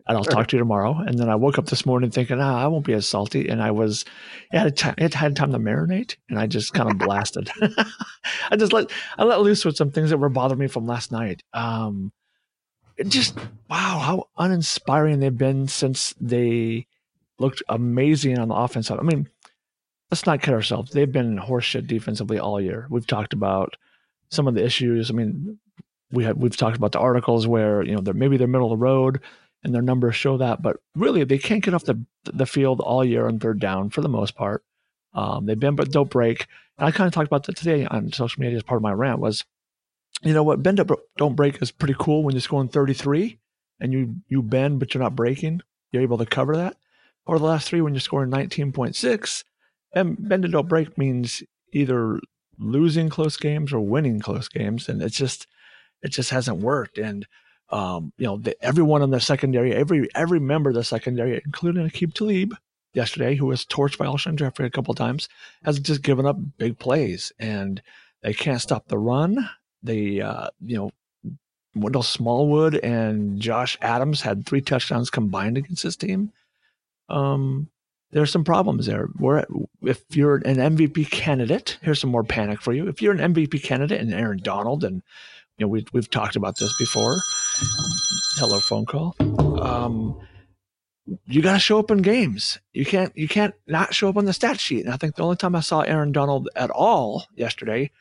and 0.07 0.17
I'll 0.17 0.23
Sure. 0.23 0.31
talk 0.33 0.47
to 0.47 0.55
you 0.55 0.59
tomorrow." 0.59 0.97
And 0.97 1.19
then 1.19 1.29
I 1.29 1.35
woke 1.35 1.57
up 1.59 1.65
this 1.65 1.85
morning 1.85 2.09
thinking, 2.09 2.39
"Ah, 2.39 2.63
I 2.63 2.67
won't 2.67 2.85
be 2.85 2.94
as 2.94 3.05
salty," 3.05 3.47
and 3.49 3.61
I 3.61 3.71
was, 3.71 4.05
it 4.51 4.57
had 4.59 4.77
time, 4.77 4.95
it 4.97 5.13
had 5.13 5.35
time 5.35 5.51
to 5.51 5.59
marinate, 5.59 6.15
and 6.29 6.39
I 6.39 6.47
just 6.47 6.73
kind 6.73 6.89
of 6.89 6.97
blasted. 7.07 7.51
I 8.51 8.55
just 8.55 8.71
let 8.73 8.89
I 9.17 9.23
let 9.25 9.41
loose 9.41 9.65
with 9.65 9.75
some 9.75 9.91
things 9.91 10.09
that 10.11 10.17
were 10.17 10.29
bothering 10.29 10.59
me 10.59 10.67
from 10.67 10.85
last 10.88 11.11
night. 11.11 11.44
Um, 11.53 12.11
just 13.05 13.38
wow, 13.69 13.99
how 13.99 14.27
uninspiring 14.38 15.19
they've 15.19 15.38
been 15.38 15.67
since 15.67 16.13
they 16.19 16.88
looked 17.39 17.61
amazing 17.69 18.39
on 18.39 18.47
the 18.47 18.55
offense. 18.55 18.89
I 18.89 18.95
mean, 19.01 19.29
let's 20.09 20.25
not 20.25 20.41
kid 20.41 20.53
ourselves. 20.53 20.91
They've 20.91 21.11
been 21.11 21.38
horseshit 21.38 21.88
defensively 21.88 22.39
all 22.39 22.59
year. 22.59 22.88
We've 22.89 23.07
talked 23.07 23.33
about 23.33 23.75
some 24.29 24.47
of 24.47 24.55
the 24.55 24.65
issues. 24.65 25.09
I 25.09 25.13
mean, 25.13 25.59
we 26.11 26.23
had 26.23 26.38
we've 26.38 26.57
talked 26.57 26.77
about 26.77 26.94
the 26.94 26.99
articles 26.99 27.47
where 27.47 27.83
you 27.83 27.95
know 27.95 28.01
they're 28.01 28.13
maybe 28.13 28.38
they're 28.38 28.47
middle 28.47 28.71
of 28.71 28.79
the 28.79 28.83
road 28.83 29.21
and 29.63 29.73
their 29.73 29.81
numbers 29.81 30.15
show 30.15 30.38
that, 30.38 30.61
but 30.61 30.77
really 30.95 31.23
they 31.23 31.38
can't 31.38 31.63
get 31.63 31.73
off 31.73 31.85
the 31.85 32.01
the 32.23 32.45
field 32.45 32.79
all 32.79 33.03
year 33.03 33.27
on 33.27 33.39
third 33.39 33.59
down 33.59 33.89
for 33.89 34.01
the 34.01 34.09
most 34.09 34.35
part. 34.35 34.63
Um, 35.13 35.45
they've 35.45 35.59
been 35.59 35.75
but 35.75 35.91
don't 35.91 36.09
break. 36.09 36.47
And 36.77 36.88
I 36.88 36.91
kind 36.91 37.07
of 37.07 37.13
talked 37.13 37.27
about 37.27 37.45
that 37.45 37.57
today 37.57 37.85
on 37.85 38.11
social 38.11 38.41
media 38.41 38.57
as 38.57 38.63
part 38.63 38.77
of 38.77 38.83
my 38.83 38.91
rant 38.91 39.19
was, 39.19 39.44
you 40.23 40.33
know 40.33 40.43
what, 40.43 40.63
bend 40.63 40.79
up 40.79 40.89
don't 41.17 41.35
break 41.35 41.61
is 41.61 41.71
pretty 41.71 41.95
cool 41.97 42.23
when 42.23 42.33
you're 42.33 42.41
scoring 42.41 42.69
33 42.69 43.37
and 43.79 43.93
you 43.93 44.15
you 44.27 44.41
bend 44.41 44.79
but 44.79 44.93
you're 44.93 45.03
not 45.03 45.15
breaking. 45.15 45.61
You're 45.91 46.03
able 46.03 46.17
to 46.17 46.25
cover 46.25 46.55
that. 46.57 46.77
Or 47.25 47.37
the 47.37 47.45
last 47.45 47.67
three 47.67 47.81
when 47.81 47.93
you're 47.93 48.01
scoring 48.01 48.31
19.6 48.31 49.43
and 49.93 50.29
bend 50.29 50.45
and 50.45 50.53
don't 50.53 50.67
break 50.67 50.97
means 50.97 51.43
either 51.73 52.19
losing 52.57 53.09
close 53.09 53.37
games 53.37 53.71
or 53.71 53.79
winning 53.79 54.19
close 54.19 54.47
games, 54.47 54.89
and 54.89 55.01
it's 55.01 55.15
just 55.15 55.47
it 56.01 56.09
just 56.09 56.30
hasn't 56.30 56.57
worked. 56.57 56.97
And 56.97 57.27
um, 57.69 58.13
you 58.18 58.25
know, 58.25 58.37
the, 58.37 58.61
everyone 58.63 59.01
in 59.01 59.11
the 59.11 59.19
secondary, 59.19 59.73
every 59.73 60.07
every 60.15 60.39
member 60.39 60.69
of 60.69 60.75
the 60.75 60.83
secondary, 60.83 61.42
including 61.45 61.87
Aqib 61.87 62.13
Talib 62.13 62.56
yesterday, 62.94 63.35
who 63.35 63.47
was 63.47 63.65
torched 63.65 63.97
by 63.97 64.06
Alshon 64.06 64.35
Jeffery 64.35 64.68
a 64.68 64.71
couple 64.71 64.94
times, 64.94 65.30
has 65.63 65.80
just 65.80 66.01
given 66.01 66.25
up 66.25 66.37
big 66.57 66.80
plays, 66.80 67.31
and 67.39 67.81
they 68.21 68.33
can't 68.33 68.61
stop 68.61 68.87
the 68.87 68.97
run. 68.97 69.49
They, 69.87 70.21
uh, 70.21 70.49
you 70.65 70.77
know. 70.77 70.91
Wendell 71.75 72.01
Smallwood 72.01 72.73
and 72.77 73.39
Josh 73.39 73.77
Adams 73.83 74.21
had 74.21 74.47
three 74.47 74.61
touchdowns 74.61 75.11
combined 75.11 75.57
against 75.57 75.83
this 75.83 75.95
team. 75.95 76.31
Um, 77.07 77.69
there's 78.11 78.31
some 78.31 78.44
problems 78.44 78.85
there. 78.85 79.07
Where 79.17 79.45
if 79.81 80.03
you're 80.15 80.35
an 80.37 80.56
MVP 80.56 81.09
candidate, 81.11 81.77
here's 81.81 81.99
some 81.99 82.09
more 82.09 82.23
panic 82.23 82.61
for 82.61 82.73
you. 82.73 82.87
If 82.87 83.01
you're 83.01 83.13
an 83.13 83.33
MVP 83.33 83.63
candidate 83.63 83.99
and 84.01 84.13
Aaron 84.13 84.39
Donald, 84.41 84.83
and 84.83 85.03
you 85.57 85.65
know 85.65 85.67
we've 85.67 85.87
we've 85.94 86.09
talked 86.09 86.35
about 86.35 86.57
this 86.57 86.75
before. 86.77 87.17
Hello, 88.37 88.59
phone 88.59 88.85
call. 88.85 89.15
Um, 89.61 90.19
you 91.25 91.41
got 91.41 91.53
to 91.53 91.59
show 91.59 91.79
up 91.79 91.91
in 91.91 92.01
games. 92.01 92.59
You 92.73 92.85
can't 92.85 93.15
you 93.17 93.27
can't 93.27 93.53
not 93.65 93.94
show 93.94 94.09
up 94.09 94.17
on 94.17 94.25
the 94.25 94.33
stat 94.33 94.59
sheet. 94.59 94.85
And 94.85 94.94
I 94.94 94.97
think 94.97 95.15
the 95.15 95.23
only 95.23 95.37
time 95.37 95.56
I 95.56 95.61
saw 95.61 95.81
Aaron 95.81 96.11
Donald 96.11 96.49
at 96.56 96.69
all 96.69 97.25
yesterday 97.35 97.91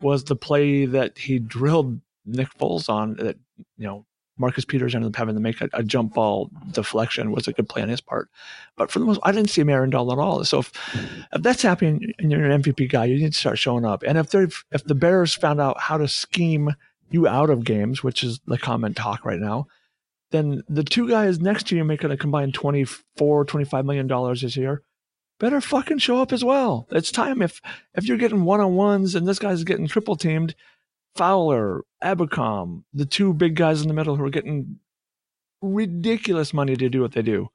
was 0.00 0.24
the 0.24 0.36
play 0.36 0.86
that 0.86 1.18
he 1.18 1.38
drilled 1.38 2.00
Nick 2.24 2.48
Foles 2.58 2.88
on. 2.88 3.14
That 3.14 3.36
you 3.78 3.86
know 3.86 4.06
Marcus 4.38 4.64
Peters 4.64 4.94
ended 4.94 5.08
up 5.08 5.16
having 5.16 5.34
to 5.34 5.40
make 5.40 5.60
a, 5.60 5.68
a 5.72 5.82
jump 5.82 6.14
ball 6.14 6.50
deflection 6.72 7.32
was 7.32 7.48
a 7.48 7.52
good 7.52 7.68
play 7.68 7.82
on 7.82 7.88
his 7.88 8.00
part. 8.00 8.28
But 8.76 8.90
for 8.90 8.98
the 8.98 9.06
most, 9.06 9.20
I 9.22 9.32
didn't 9.32 9.50
see 9.50 9.62
Aaron 9.62 9.90
Donald 9.90 10.18
at 10.18 10.22
all. 10.22 10.44
So 10.44 10.58
if, 10.58 10.72
if 11.32 11.42
that's 11.42 11.62
happening 11.62 12.12
and 12.18 12.30
you're 12.30 12.44
an 12.44 12.62
MVP 12.62 12.90
guy, 12.90 13.06
you 13.06 13.16
need 13.16 13.32
to 13.32 13.38
start 13.38 13.58
showing 13.58 13.84
up. 13.84 14.02
And 14.02 14.18
if 14.18 14.30
they 14.30 14.46
if 14.72 14.84
the 14.84 14.94
Bears 14.94 15.34
found 15.34 15.60
out 15.60 15.80
how 15.80 15.96
to 15.96 16.08
scheme 16.08 16.74
you 17.10 17.26
out 17.26 17.50
of 17.50 17.64
games, 17.64 18.02
which 18.02 18.22
is 18.22 18.40
the 18.46 18.58
common 18.58 18.94
talk 18.94 19.24
right 19.24 19.40
now, 19.40 19.66
then 20.32 20.62
the 20.68 20.84
two 20.84 21.08
guys 21.08 21.40
next 21.40 21.68
to 21.68 21.76
you 21.76 21.84
making 21.84 22.10
a 22.10 22.16
combined 22.16 22.52
24, 22.52 23.44
25 23.44 23.84
million 23.84 24.06
dollars 24.06 24.42
this 24.42 24.56
year 24.56 24.82
better 25.38 25.60
fucking 25.60 25.98
show 25.98 26.20
up 26.20 26.32
as 26.32 26.44
well. 26.44 26.86
It's 26.90 27.10
time 27.10 27.42
if 27.42 27.60
if 27.94 28.06
you're 28.06 28.16
getting 28.16 28.44
one 28.44 28.60
on 28.60 28.74
ones 28.74 29.14
and 29.14 29.26
this 29.26 29.38
guy's 29.38 29.64
getting 29.64 29.86
triple 29.86 30.16
teamed, 30.16 30.54
Fowler, 31.14 31.82
Ebukam, 32.02 32.84
the 32.92 33.06
two 33.06 33.32
big 33.32 33.56
guys 33.56 33.82
in 33.82 33.88
the 33.88 33.94
middle 33.94 34.16
who 34.16 34.24
are 34.24 34.30
getting 34.30 34.78
ridiculous 35.62 36.52
money 36.52 36.76
to 36.76 36.88
do 36.88 37.00
what 37.00 37.12
they 37.12 37.22
do. 37.22 37.48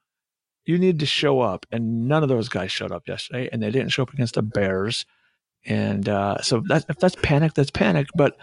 You 0.65 0.77
need 0.77 0.99
to 0.99 1.05
show 1.05 1.41
up, 1.41 1.65
and 1.71 2.07
none 2.07 2.21
of 2.23 2.29
those 2.29 2.49
guys 2.49 2.71
showed 2.71 2.91
up 2.91 3.07
yesterday, 3.07 3.49
and 3.51 3.63
they 3.63 3.71
didn't 3.71 3.89
show 3.89 4.03
up 4.03 4.13
against 4.13 4.35
the 4.35 4.43
Bears. 4.43 5.05
And 5.65 6.07
uh, 6.07 6.41
so 6.41 6.61
that 6.67 6.85
if 6.89 6.97
that's 6.97 7.15
panic, 7.21 7.53
that's 7.53 7.71
panic. 7.71 8.07
But 8.15 8.37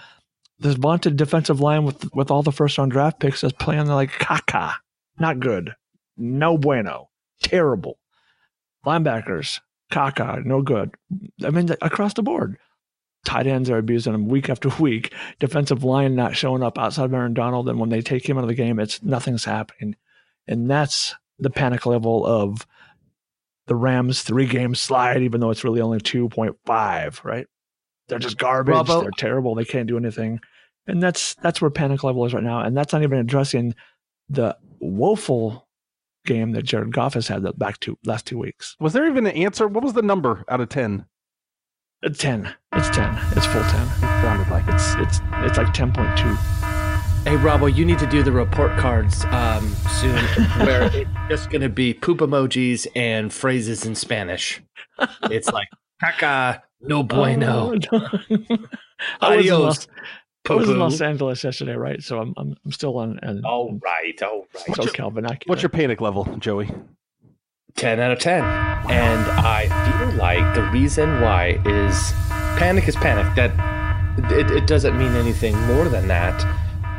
this 0.59 0.75
vaunted 0.75 1.17
defensive 1.17 1.61
line 1.61 1.85
with 1.85 2.13
with 2.15 2.31
all 2.31 2.43
the 2.43 2.53
first 2.53 2.79
round 2.79 2.93
draft 2.93 3.21
picks 3.21 3.45
is 3.45 3.53
playing 3.53 3.87
like 3.87 4.11
caca. 4.11 4.75
Not 5.19 5.41
good. 5.41 5.75
No 6.17 6.59
bueno. 6.59 7.11
Terrible. 7.43 7.99
Linebackers, 8.87 9.61
caca, 9.93 10.45
no 10.45 10.63
good. 10.63 10.95
I 11.45 11.51
mean, 11.51 11.71
across 11.83 12.15
the 12.15 12.23
board. 12.23 12.57
Tight 13.25 13.47
ends 13.47 13.69
are 13.69 13.79
abusing 13.79 14.13
them 14.13 14.29
week 14.29 14.49
after 14.49 14.69
week. 14.81 15.13
Defensive 15.41 15.85
line 15.85 16.15
not 16.15 16.37
showing 16.37 16.63
up 16.63 16.79
outside 16.79 17.07
of 17.07 17.15
Aaron 17.15 17.35
Donald, 17.35 17.69
and 17.69 17.79
when 17.79 17.91
they 17.91 18.01
take 18.01 18.29
him 18.29 18.39
out 18.39 18.45
of 18.45 18.49
the 18.49 18.55
game, 18.55 18.79
it's 18.79 19.03
nothing's 19.03 19.45
happening, 19.45 19.97
and 20.47 20.71
that's 20.71 21.15
the 21.39 21.51
panic 21.51 21.87
level 21.87 22.25
of 22.27 22.67
the 23.67 23.75
Rams 23.75 24.23
three 24.23 24.47
game 24.47 24.75
slide, 24.75 25.23
even 25.23 25.41
though 25.41 25.51
it's 25.51 25.65
really 25.65 25.81
only 25.81 26.01
two 26.01 26.29
point 26.29 26.57
five. 26.65 27.21
Right? 27.25 27.47
They're 28.09 28.19
just 28.19 28.39
garbage. 28.39 28.73
Bravo. 28.73 29.03
They're 29.03 29.11
terrible. 29.11 29.55
They 29.55 29.65
can't 29.65 29.89
do 29.89 29.99
anything, 29.99 30.41
and 30.87 31.03
that's 31.03 31.35
that's 31.35 31.61
where 31.61 31.71
panic 31.71 32.03
level 32.05 32.25
is 32.25 32.33
right 32.33 32.43
now, 32.43 32.61
and 32.61 32.77
that's 32.77 32.93
not 32.93 33.03
even 33.03 33.19
addressing 33.19 33.75
the 34.31 34.57
woeful 34.81 35.68
game 36.29 36.53
that 36.53 36.63
Jared 36.63 36.93
Goff 36.93 37.15
has 37.15 37.27
had 37.27 37.43
the 37.43 37.53
back 37.55 37.81
two 37.81 37.99
last 38.05 38.27
two 38.27 38.39
weeks. 38.39 38.77
Was 38.79 38.93
there 38.93 39.09
even 39.09 39.27
an 39.27 39.33
answer? 39.33 39.67
What 39.67 39.83
was 39.83 39.95
the 39.95 40.03
number 40.03 40.45
out 40.49 40.61
of 40.61 40.69
ten? 40.69 41.07
A 42.05 42.11
ten. 42.11 42.55
It's 42.75 42.91
ten. 42.91 43.19
It's 43.33 43.47
full 43.47 43.63
ten. 43.63 43.87
It 43.87 44.23
sounded 44.23 44.49
like 44.51 44.65
It's 44.69 44.95
it's 44.97 45.21
it's 45.39 45.59
like 45.59 45.73
ten 45.73 45.93
point 45.93 46.17
two. 46.17 46.37
Hey, 47.25 47.37
Robo, 47.37 47.67
you 47.67 47.85
need 47.85 47.99
to 47.99 48.07
do 48.07 48.23
the 48.23 48.31
report 48.31 48.79
cards 48.79 49.25
um, 49.27 49.69
soon, 50.01 50.15
where 50.67 50.85
it's 50.95 51.11
just 51.29 51.51
going 51.51 51.63
to 51.63 51.69
be 51.69 51.93
poop 51.93 52.19
emojis 52.19 52.87
and 52.95 53.33
phrases 53.33 53.85
in 53.85 53.95
Spanish. 53.95 54.63
It's 55.25 55.51
like 55.51 55.69
caca, 56.03 56.63
no 56.81 57.03
bueno, 57.15 57.75
Oh, 57.93 58.09
I 59.21 59.37
was 59.37 59.51
adios, 59.51 59.89
I 60.51 60.55
was 60.55 60.69
in 60.69 60.79
Los. 60.79 61.01
Angeles 61.01 61.45
yesterday, 61.45 61.75
right? 61.75 62.03
So 62.03 62.19
I'm 62.19 62.35
I'm, 62.37 62.57
I'm 62.65 62.73
still 62.73 62.97
on 62.99 63.19
and 63.23 63.45
All 63.45 63.79
right, 63.83 64.23
all 64.23 64.47
right. 64.55 64.77
SoCal 64.77 65.13
vernacular. 65.13 65.51
What's 65.51 65.63
your 65.63 65.71
panic 65.71 66.01
level, 66.01 66.25
Joey? 66.39 66.71
10 67.77 68.01
out 68.01 68.11
of 68.11 68.19
10. 68.19 68.43
And 68.43 69.31
I 69.31 69.69
feel 69.69 70.19
like 70.19 70.55
the 70.55 70.63
reason 70.73 71.21
why 71.21 71.61
is 71.65 72.13
panic 72.59 72.89
is 72.89 72.97
panic. 72.97 73.33
That 73.37 73.53
it, 74.33 74.51
it 74.51 74.67
doesn't 74.67 74.99
mean 74.99 75.13
anything 75.15 75.57
more 75.67 75.89
than 75.89 76.09
that. 76.09 76.45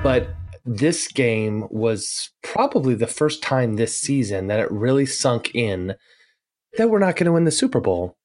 But 0.04 0.30
this 0.66 1.08
game 1.10 1.68
was 1.70 2.30
probably 2.44 2.96
the 2.96 3.08
first 3.08 3.42
time 3.44 3.76
this 3.76 4.00
season 4.00 4.48
that 4.48 4.60
it 4.60 4.72
really 4.72 5.06
sunk 5.06 5.54
in 5.54 5.96
that 6.78 6.90
we're 6.90 7.00
not 7.00 7.16
going 7.16 7.26
to 7.26 7.34
win 7.34 7.46
the 7.46 7.52
Super 7.52 7.82
Bowl. 7.82 8.16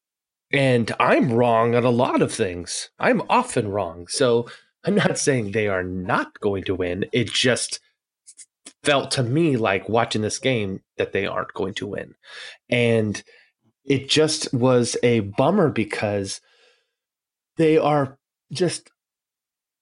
And 0.53 0.95
I'm 1.01 1.33
wrong 1.33 1.75
on 1.75 1.85
a 1.85 1.91
lot 1.91 2.23
of 2.23 2.33
things. 2.33 2.91
I'm 3.01 3.23
often 3.29 3.69
wrong. 3.69 4.07
So 4.09 4.47
I'm 4.85 4.95
not 4.95 5.19
saying 5.19 5.51
they 5.51 5.69
are 5.69 5.83
not 5.83 6.41
going 6.41 6.65
to 6.65 6.75
win. 6.75 7.07
It 7.13 7.31
just 7.31 7.81
felt 8.83 9.11
to 9.13 9.23
me 9.23 9.57
like 9.57 9.89
watching 9.89 10.23
this 10.23 10.39
game 10.39 10.81
that 10.99 11.13
they 11.13 11.27
aren't 11.27 11.55
going 11.55 11.75
to 11.75 11.87
win. 11.87 12.15
And 12.69 13.23
it 13.85 14.09
just 14.09 14.53
was 14.53 14.97
a 15.03 15.21
bummer 15.21 15.71
because 15.71 16.41
they 17.57 17.79
are 17.79 18.19
just 18.53 18.91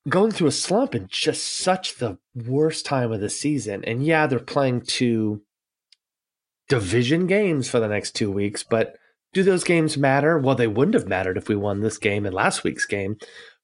going 0.08 0.30
through 0.32 0.48
a 0.48 0.52
slump 0.52 0.94
in 0.94 1.06
just 1.08 1.56
such 1.58 1.96
the 1.96 2.18
worst 2.34 2.84
time 2.84 3.12
of 3.12 3.20
the 3.20 3.30
season. 3.30 3.84
And 3.84 4.04
yeah, 4.04 4.26
they're 4.26 4.38
playing 4.38 4.82
two 4.82 5.42
division 6.68 7.26
games 7.26 7.68
for 7.68 7.80
the 7.80 7.88
next 7.88 8.12
two 8.12 8.30
weeks, 8.30 8.62
but 8.62 8.96
do 9.32 9.42
those 9.42 9.64
games 9.64 9.96
matter? 9.96 10.38
Well, 10.38 10.54
they 10.54 10.66
wouldn't 10.66 10.94
have 10.94 11.08
mattered 11.08 11.36
if 11.36 11.48
we 11.48 11.56
won 11.56 11.80
this 11.80 11.98
game 11.98 12.26
and 12.26 12.34
last 12.34 12.64
week's 12.64 12.84
game. 12.86 13.16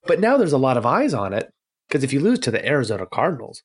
But 0.09 0.21
now 0.21 0.37
there's 0.37 0.55
a 0.55 0.59
lot 0.59 0.77
of 0.79 0.87
eyes 0.87 1.15
on 1.15 1.33
it 1.33 1.53
because 1.87 2.03
if 2.03 2.13
you 2.13 2.19
lose 2.19 2.41
to 2.41 2.51
the 2.51 2.67
Arizona 2.67 3.07
Cardinals 3.07 3.63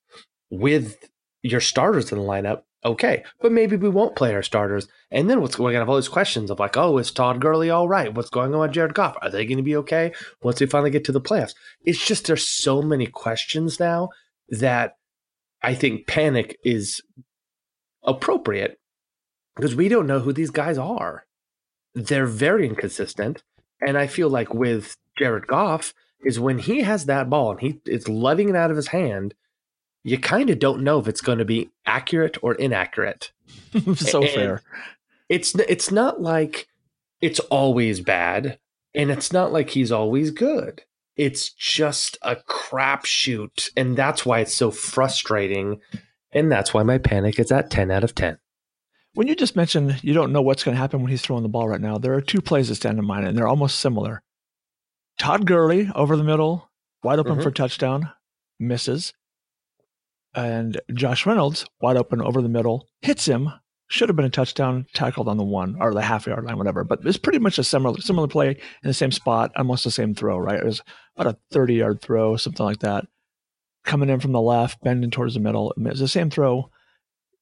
with 0.52 1.10
your 1.42 1.62
starters 1.62 2.12
in 2.12 2.20
the 2.20 2.24
lineup, 2.24 2.64
okay. 2.86 3.24
But 3.42 3.54
maybe 3.54 3.78
we 3.78 3.90
won't 3.90 4.16
play 4.16 4.36
our 4.36 4.44
starters. 4.44 4.88
And 5.10 5.30
then 5.30 5.42
what's 5.42 5.56
going 5.56 5.74
to 5.74 5.80
have 5.80 5.90
all 5.90 5.96
these 5.96 6.10
questions 6.10 6.52
of 6.52 6.60
like, 6.60 6.76
oh, 6.78 6.98
is 6.98 7.12
Todd 7.12 7.40
Gurley 7.40 7.70
all 7.70 7.88
right? 7.88 8.14
What's 8.14 8.30
going 8.30 8.54
on 8.54 8.60
with 8.60 8.74
Jared 8.74 8.94
Goff? 8.94 9.18
Are 9.22 9.30
they 9.30 9.46
going 9.46 9.58
to 9.58 9.64
be 9.64 9.78
okay 9.78 10.12
once 10.42 10.60
we 10.60 10.68
finally 10.68 10.92
get 10.92 11.06
to 11.06 11.12
the 11.14 11.22
playoffs? 11.22 11.56
It's 11.86 12.06
just 12.06 12.28
there's 12.28 12.48
so 12.48 12.82
many 12.82 13.08
questions 13.08 13.80
now 13.80 14.10
that 14.50 14.98
I 15.62 15.76
think 15.76 16.08
panic 16.08 16.58
is 16.66 17.02
appropriate 18.04 18.80
because 19.56 19.76
we 19.76 19.88
don't 19.88 20.08
know 20.08 20.20
who 20.20 20.34
these 20.34 20.52
guys 20.52 20.78
are. 20.78 21.26
They're 21.96 22.26
very 22.26 22.68
inconsistent. 22.68 23.44
And 23.80 23.98
I 23.98 24.08
feel 24.08 24.30
like 24.30 24.54
with 24.54 24.98
Jared 25.18 25.48
Goff, 25.48 25.94
is 26.26 26.40
when 26.40 26.60
he 26.60 26.82
has 26.82 27.06
that 27.06 27.30
ball 27.30 27.52
and 27.52 27.60
he 27.60 27.80
is 27.86 28.08
letting 28.08 28.50
it 28.50 28.56
out 28.56 28.72
of 28.72 28.78
his 28.78 28.88
hand, 28.88 29.34
you 30.04 30.18
kind 30.18 30.50
of 30.50 30.60
don't 30.60 30.84
know 30.84 31.00
if 31.00 31.08
it's 31.08 31.22
going 31.22 31.38
to 31.38 31.46
be 31.46 31.70
accurate 31.86 32.38
or 32.42 32.56
inaccurate. 32.56 33.32
so 33.96 34.22
and- 34.22 34.32
fair. 34.32 34.62
It's 35.30 35.56
it's 35.56 35.90
not 35.90 36.22
like 36.22 36.68
it's 37.22 37.40
always 37.40 38.02
bad, 38.02 38.60
and 38.94 39.10
it's 39.10 39.32
not 39.32 39.54
like 39.54 39.70
he's 39.70 39.92
always 39.92 40.32
good. 40.32 40.84
It's 41.16 41.50
just 41.50 42.18
a 42.22 42.36
crapshoot, 42.36 43.70
and 43.78 43.96
that's 43.96 44.26
why 44.26 44.40
it's 44.40 44.54
so 44.54 44.70
frustrating, 44.70 45.80
and 46.32 46.52
that's 46.52 46.74
why 46.74 46.84
my 46.84 46.98
panic 46.98 47.40
is 47.40 47.52
at 47.52 47.70
ten 47.70 47.90
out 47.90 48.04
of 48.04 48.14
ten. 48.16 48.38
When 49.14 49.28
you 49.28 49.36
just 49.36 49.56
mentioned 49.56 50.04
you 50.04 50.14
don't 50.14 50.34
know 50.34 50.42
what's 50.42 50.64
going 50.64 50.76
to 50.76 50.82
happen 50.82 51.02
when 51.02 51.12
he's 51.12 51.22
throwing 51.22 51.44
the 51.44 51.50
ball 51.50 51.70
right 51.70 51.82
now, 51.82 51.98
there 51.98 52.14
are 52.14 52.22
two 52.22 52.42
plays 52.42 52.70
that 52.70 52.76
stand 52.76 53.00
in 53.00 53.06
mind, 53.06 53.26
and 53.26 53.38
they're 53.38 53.48
almost 53.48 53.80
similar. 53.80 54.23
Todd 55.18 55.46
Gurley 55.46 55.90
over 55.96 56.18
the 56.18 56.24
middle, 56.24 56.70
wide 57.04 57.20
open 57.20 57.38
Mhm. 57.38 57.44
for 57.44 57.52
touchdown, 57.52 58.12
misses. 58.60 59.14
And 60.36 60.82
Josh 60.94 61.26
Reynolds, 61.26 61.66
wide 61.80 61.98
open 61.98 62.22
over 62.22 62.42
the 62.42 62.50
middle, 62.50 62.88
hits 63.02 63.26
him. 63.28 63.52
Should 63.90 64.10
have 64.10 64.16
been 64.16 64.26
a 64.26 64.30
touchdown, 64.30 64.88
tackled 64.94 65.28
on 65.28 65.38
the 65.38 65.44
one 65.44 65.76
or 65.80 65.94
the 65.94 66.02
half 66.02 66.26
yard 66.26 66.46
line, 66.46 66.58
whatever. 66.58 66.84
But 66.84 67.06
it's 67.06 67.18
pretty 67.18 67.38
much 67.38 67.60
a 67.60 67.64
similar 67.64 68.00
similar 68.02 68.28
play 68.28 68.50
in 68.52 68.58
the 68.88 68.94
same 68.94 69.12
spot, 69.12 69.52
almost 69.56 69.84
the 69.84 69.92
same 69.92 70.16
throw, 70.16 70.38
right? 70.40 70.58
It 70.60 70.66
was 70.66 70.82
about 71.16 71.36
a 71.36 71.38
30 71.52 71.76
yard 71.76 72.02
throw, 72.02 72.36
something 72.38 72.66
like 72.66 72.80
that. 72.80 73.06
Coming 73.84 74.10
in 74.10 74.20
from 74.20 74.32
the 74.32 74.42
left, 74.42 74.82
bending 74.82 75.12
towards 75.12 75.36
the 75.36 75.40
middle. 75.42 75.74
It's 75.78 76.00
the 76.00 76.08
same 76.08 76.32
throw. 76.32 76.72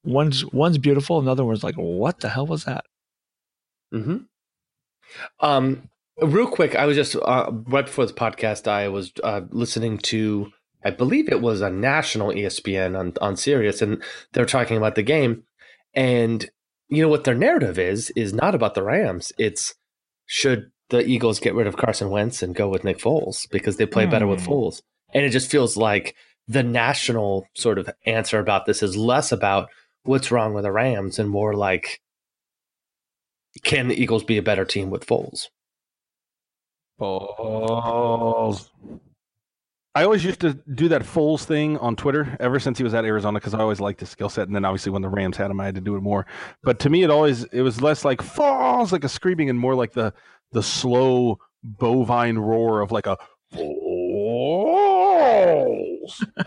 One's 0.04 0.44
one's 0.52 0.80
beautiful, 0.80 1.20
another 1.20 1.46
one's 1.46 1.64
like, 1.64 1.76
what 1.76 2.20
the 2.20 2.28
hell 2.30 2.48
was 2.48 2.66
that? 2.66 2.84
Mm-hmm. 3.94 4.18
Um, 5.40 5.90
real 6.22 6.48
quick, 6.48 6.76
I 6.76 6.86
was 6.86 6.96
just 6.96 7.16
uh, 7.16 7.52
right 7.68 7.86
before 7.86 8.06
this 8.06 8.14
podcast, 8.14 8.68
I 8.68 8.88
was 8.88 9.12
uh, 9.24 9.42
listening 9.50 9.98
to, 10.00 10.52
I 10.84 10.92
believe 10.92 11.30
it 11.30 11.42
was 11.42 11.62
a 11.62 11.70
national 11.70 12.30
ESPN 12.30 12.98
on 12.98 13.14
on 13.22 13.36
Sirius, 13.36 13.82
and 13.82 14.02
they're 14.34 14.46
talking 14.46 14.78
about 14.78 14.96
the 14.96 15.04
game, 15.04 15.44
and 15.94 16.50
you 16.90 17.02
know 17.02 17.10
what 17.10 17.24
their 17.24 17.36
narrative 17.36 17.80
is 17.80 18.12
is 18.12 18.34
not 18.34 18.56
about 18.56 18.76
the 18.76 18.84
Rams. 18.84 19.32
It's 19.38 19.76
should 20.26 20.72
the 20.90 21.06
Eagles 21.06 21.40
get 21.40 21.56
rid 21.56 21.68
of 21.68 21.78
Carson 21.78 22.10
Wentz 22.10 22.42
and 22.44 22.56
go 22.56 22.68
with 22.68 22.84
Nick 22.84 23.00
Foles 23.00 23.50
because 23.50 23.78
they 23.78 23.86
play 23.86 24.06
better 24.06 24.28
with 24.28 24.42
Hmm. 24.42 24.52
Foles, 24.52 24.82
and 25.14 25.26
it 25.26 25.30
just 25.30 25.52
feels 25.52 25.78
like 25.78 26.16
the 26.48 26.64
national 26.64 27.48
sort 27.56 27.78
of 27.78 27.90
answer 28.06 28.40
about 28.40 28.66
this 28.66 28.84
is 28.84 28.98
less 28.98 29.32
about 29.32 29.70
what's 30.04 30.32
wrong 30.32 30.54
with 30.54 30.64
the 30.64 30.72
Rams 30.72 31.20
and 31.20 31.30
more 31.30 31.54
like 31.54 32.02
can 33.64 33.88
the 33.88 34.02
Eagles 34.02 34.24
be 34.24 34.38
a 34.38 34.42
better 34.42 34.66
team 34.66 34.90
with 34.90 35.06
Foles? 35.06 35.48
Balls. 37.02 38.70
I 39.96 40.04
always 40.04 40.24
used 40.24 40.40
to 40.42 40.54
do 40.54 40.88
that 40.90 41.02
Foles 41.02 41.44
thing 41.44 41.80
on 41.80 41.96
Twitter 41.96 42.38
ever 42.40 42.60
since 42.60 42.78
he 42.78 42.84
was 42.84 42.94
at 42.94 43.06
Arizona 43.06 43.40
because 43.40 43.56
I 43.56 43.60
always 43.60 43.80
liked 43.80 44.02
his 44.02 44.10
skill 44.10 44.30
set. 44.30 44.46
And 44.48 44.56
then 44.56 44.64
obviously 44.66 44.92
when 44.92 45.02
the 45.02 45.10
Rams 45.10 45.36
had 45.36 45.50
him, 45.50 45.60
I 45.60 45.66
had 45.66 45.74
to 45.76 45.82
do 45.82 45.96
it 45.96 46.02
more. 46.02 46.28
But 46.62 46.78
to 46.82 46.92
me, 46.92 47.02
it 47.02 47.10
always 47.10 47.46
it 47.46 47.64
was 47.64 47.82
less 47.82 48.06
like 48.06 48.22
falls 48.22 48.92
like 48.92 49.04
a 49.04 49.10
screaming 49.10 49.50
and 49.50 49.58
more 49.60 49.74
like 49.74 49.94
the 49.94 50.14
the 50.52 50.62
slow 50.62 51.40
bovine 51.64 52.38
roar 52.38 52.82
of 52.82 52.92
like 52.92 53.08
a 53.08 53.18
falls. 53.52 53.74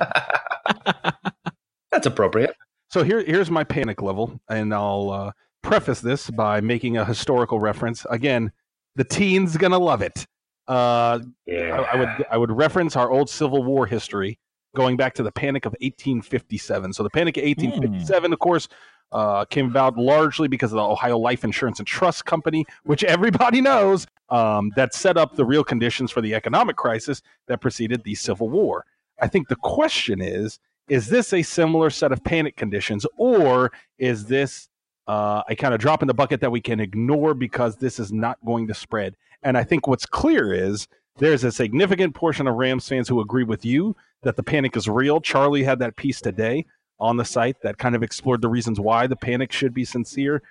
That's 1.90 2.06
appropriate. 2.06 2.54
So 2.90 3.02
here, 3.02 3.24
here's 3.24 3.50
my 3.50 3.64
panic 3.64 4.00
level, 4.02 4.40
and 4.48 4.72
I'll 4.72 5.10
uh, 5.10 5.32
preface 5.62 6.00
this 6.00 6.30
by 6.30 6.60
making 6.60 6.96
a 6.96 7.04
historical 7.04 7.58
reference. 7.58 8.06
Again, 8.08 8.52
the 8.94 9.02
teens 9.02 9.56
gonna 9.56 9.80
love 9.80 10.00
it. 10.00 10.24
Uh, 10.66 11.20
I, 11.48 11.88
I 11.92 11.96
would 11.96 12.26
I 12.30 12.38
would 12.38 12.50
reference 12.50 12.96
our 12.96 13.10
old 13.10 13.28
Civil 13.28 13.62
War 13.62 13.86
history, 13.86 14.38
going 14.74 14.96
back 14.96 15.14
to 15.14 15.22
the 15.22 15.32
Panic 15.32 15.66
of 15.66 15.72
1857. 15.72 16.92
So 16.92 17.02
the 17.02 17.10
Panic 17.10 17.36
of 17.36 17.44
1857, 17.44 18.32
of 18.32 18.38
course, 18.38 18.68
uh, 19.12 19.44
came 19.46 19.66
about 19.66 19.96
largely 19.96 20.48
because 20.48 20.72
of 20.72 20.76
the 20.76 20.82
Ohio 20.82 21.18
Life 21.18 21.44
Insurance 21.44 21.78
and 21.78 21.86
Trust 21.86 22.24
Company, 22.24 22.64
which 22.84 23.04
everybody 23.04 23.60
knows 23.60 24.06
um, 24.30 24.72
that 24.76 24.94
set 24.94 25.16
up 25.16 25.36
the 25.36 25.44
real 25.44 25.64
conditions 25.64 26.10
for 26.10 26.20
the 26.20 26.34
economic 26.34 26.76
crisis 26.76 27.22
that 27.46 27.60
preceded 27.60 28.02
the 28.04 28.14
Civil 28.14 28.48
War. 28.50 28.84
I 29.20 29.28
think 29.28 29.48
the 29.48 29.56
question 29.56 30.20
is: 30.20 30.58
Is 30.88 31.08
this 31.08 31.32
a 31.32 31.42
similar 31.42 31.90
set 31.90 32.10
of 32.10 32.24
panic 32.24 32.56
conditions, 32.56 33.06
or 33.16 33.70
is 33.98 34.26
this 34.26 34.68
uh, 35.06 35.42
a 35.48 35.56
kind 35.56 35.74
of 35.74 35.80
drop 35.80 36.02
in 36.02 36.08
the 36.08 36.14
bucket 36.14 36.40
that 36.40 36.50
we 36.50 36.60
can 36.60 36.80
ignore 36.80 37.34
because 37.34 37.76
this 37.76 37.98
is 37.98 38.12
not 38.12 38.38
going 38.44 38.66
to 38.68 38.74
spread? 38.74 39.16
And 39.42 39.58
I 39.58 39.64
think 39.64 39.86
what's 39.86 40.06
clear 40.06 40.52
is 40.52 40.88
there's 41.18 41.44
a 41.44 41.52
significant 41.52 42.14
portion 42.14 42.46
of 42.46 42.54
Rams 42.54 42.88
fans 42.88 43.08
who 43.08 43.20
agree 43.20 43.44
with 43.44 43.64
you 43.64 43.94
that 44.22 44.36
the 44.36 44.42
panic 44.42 44.76
is 44.76 44.88
real. 44.88 45.20
Charlie 45.20 45.62
had 45.62 45.78
that 45.78 45.96
piece 45.96 46.20
today 46.20 46.66
on 46.98 47.16
the 47.16 47.24
site 47.24 47.60
that 47.62 47.78
kind 47.78 47.94
of 47.94 48.02
explored 48.02 48.40
the 48.40 48.48
reasons 48.48 48.80
why 48.80 49.06
the 49.06 49.16
panic 49.16 49.52
should 49.52 49.74
be 49.74 49.84
sincere. 49.84 50.42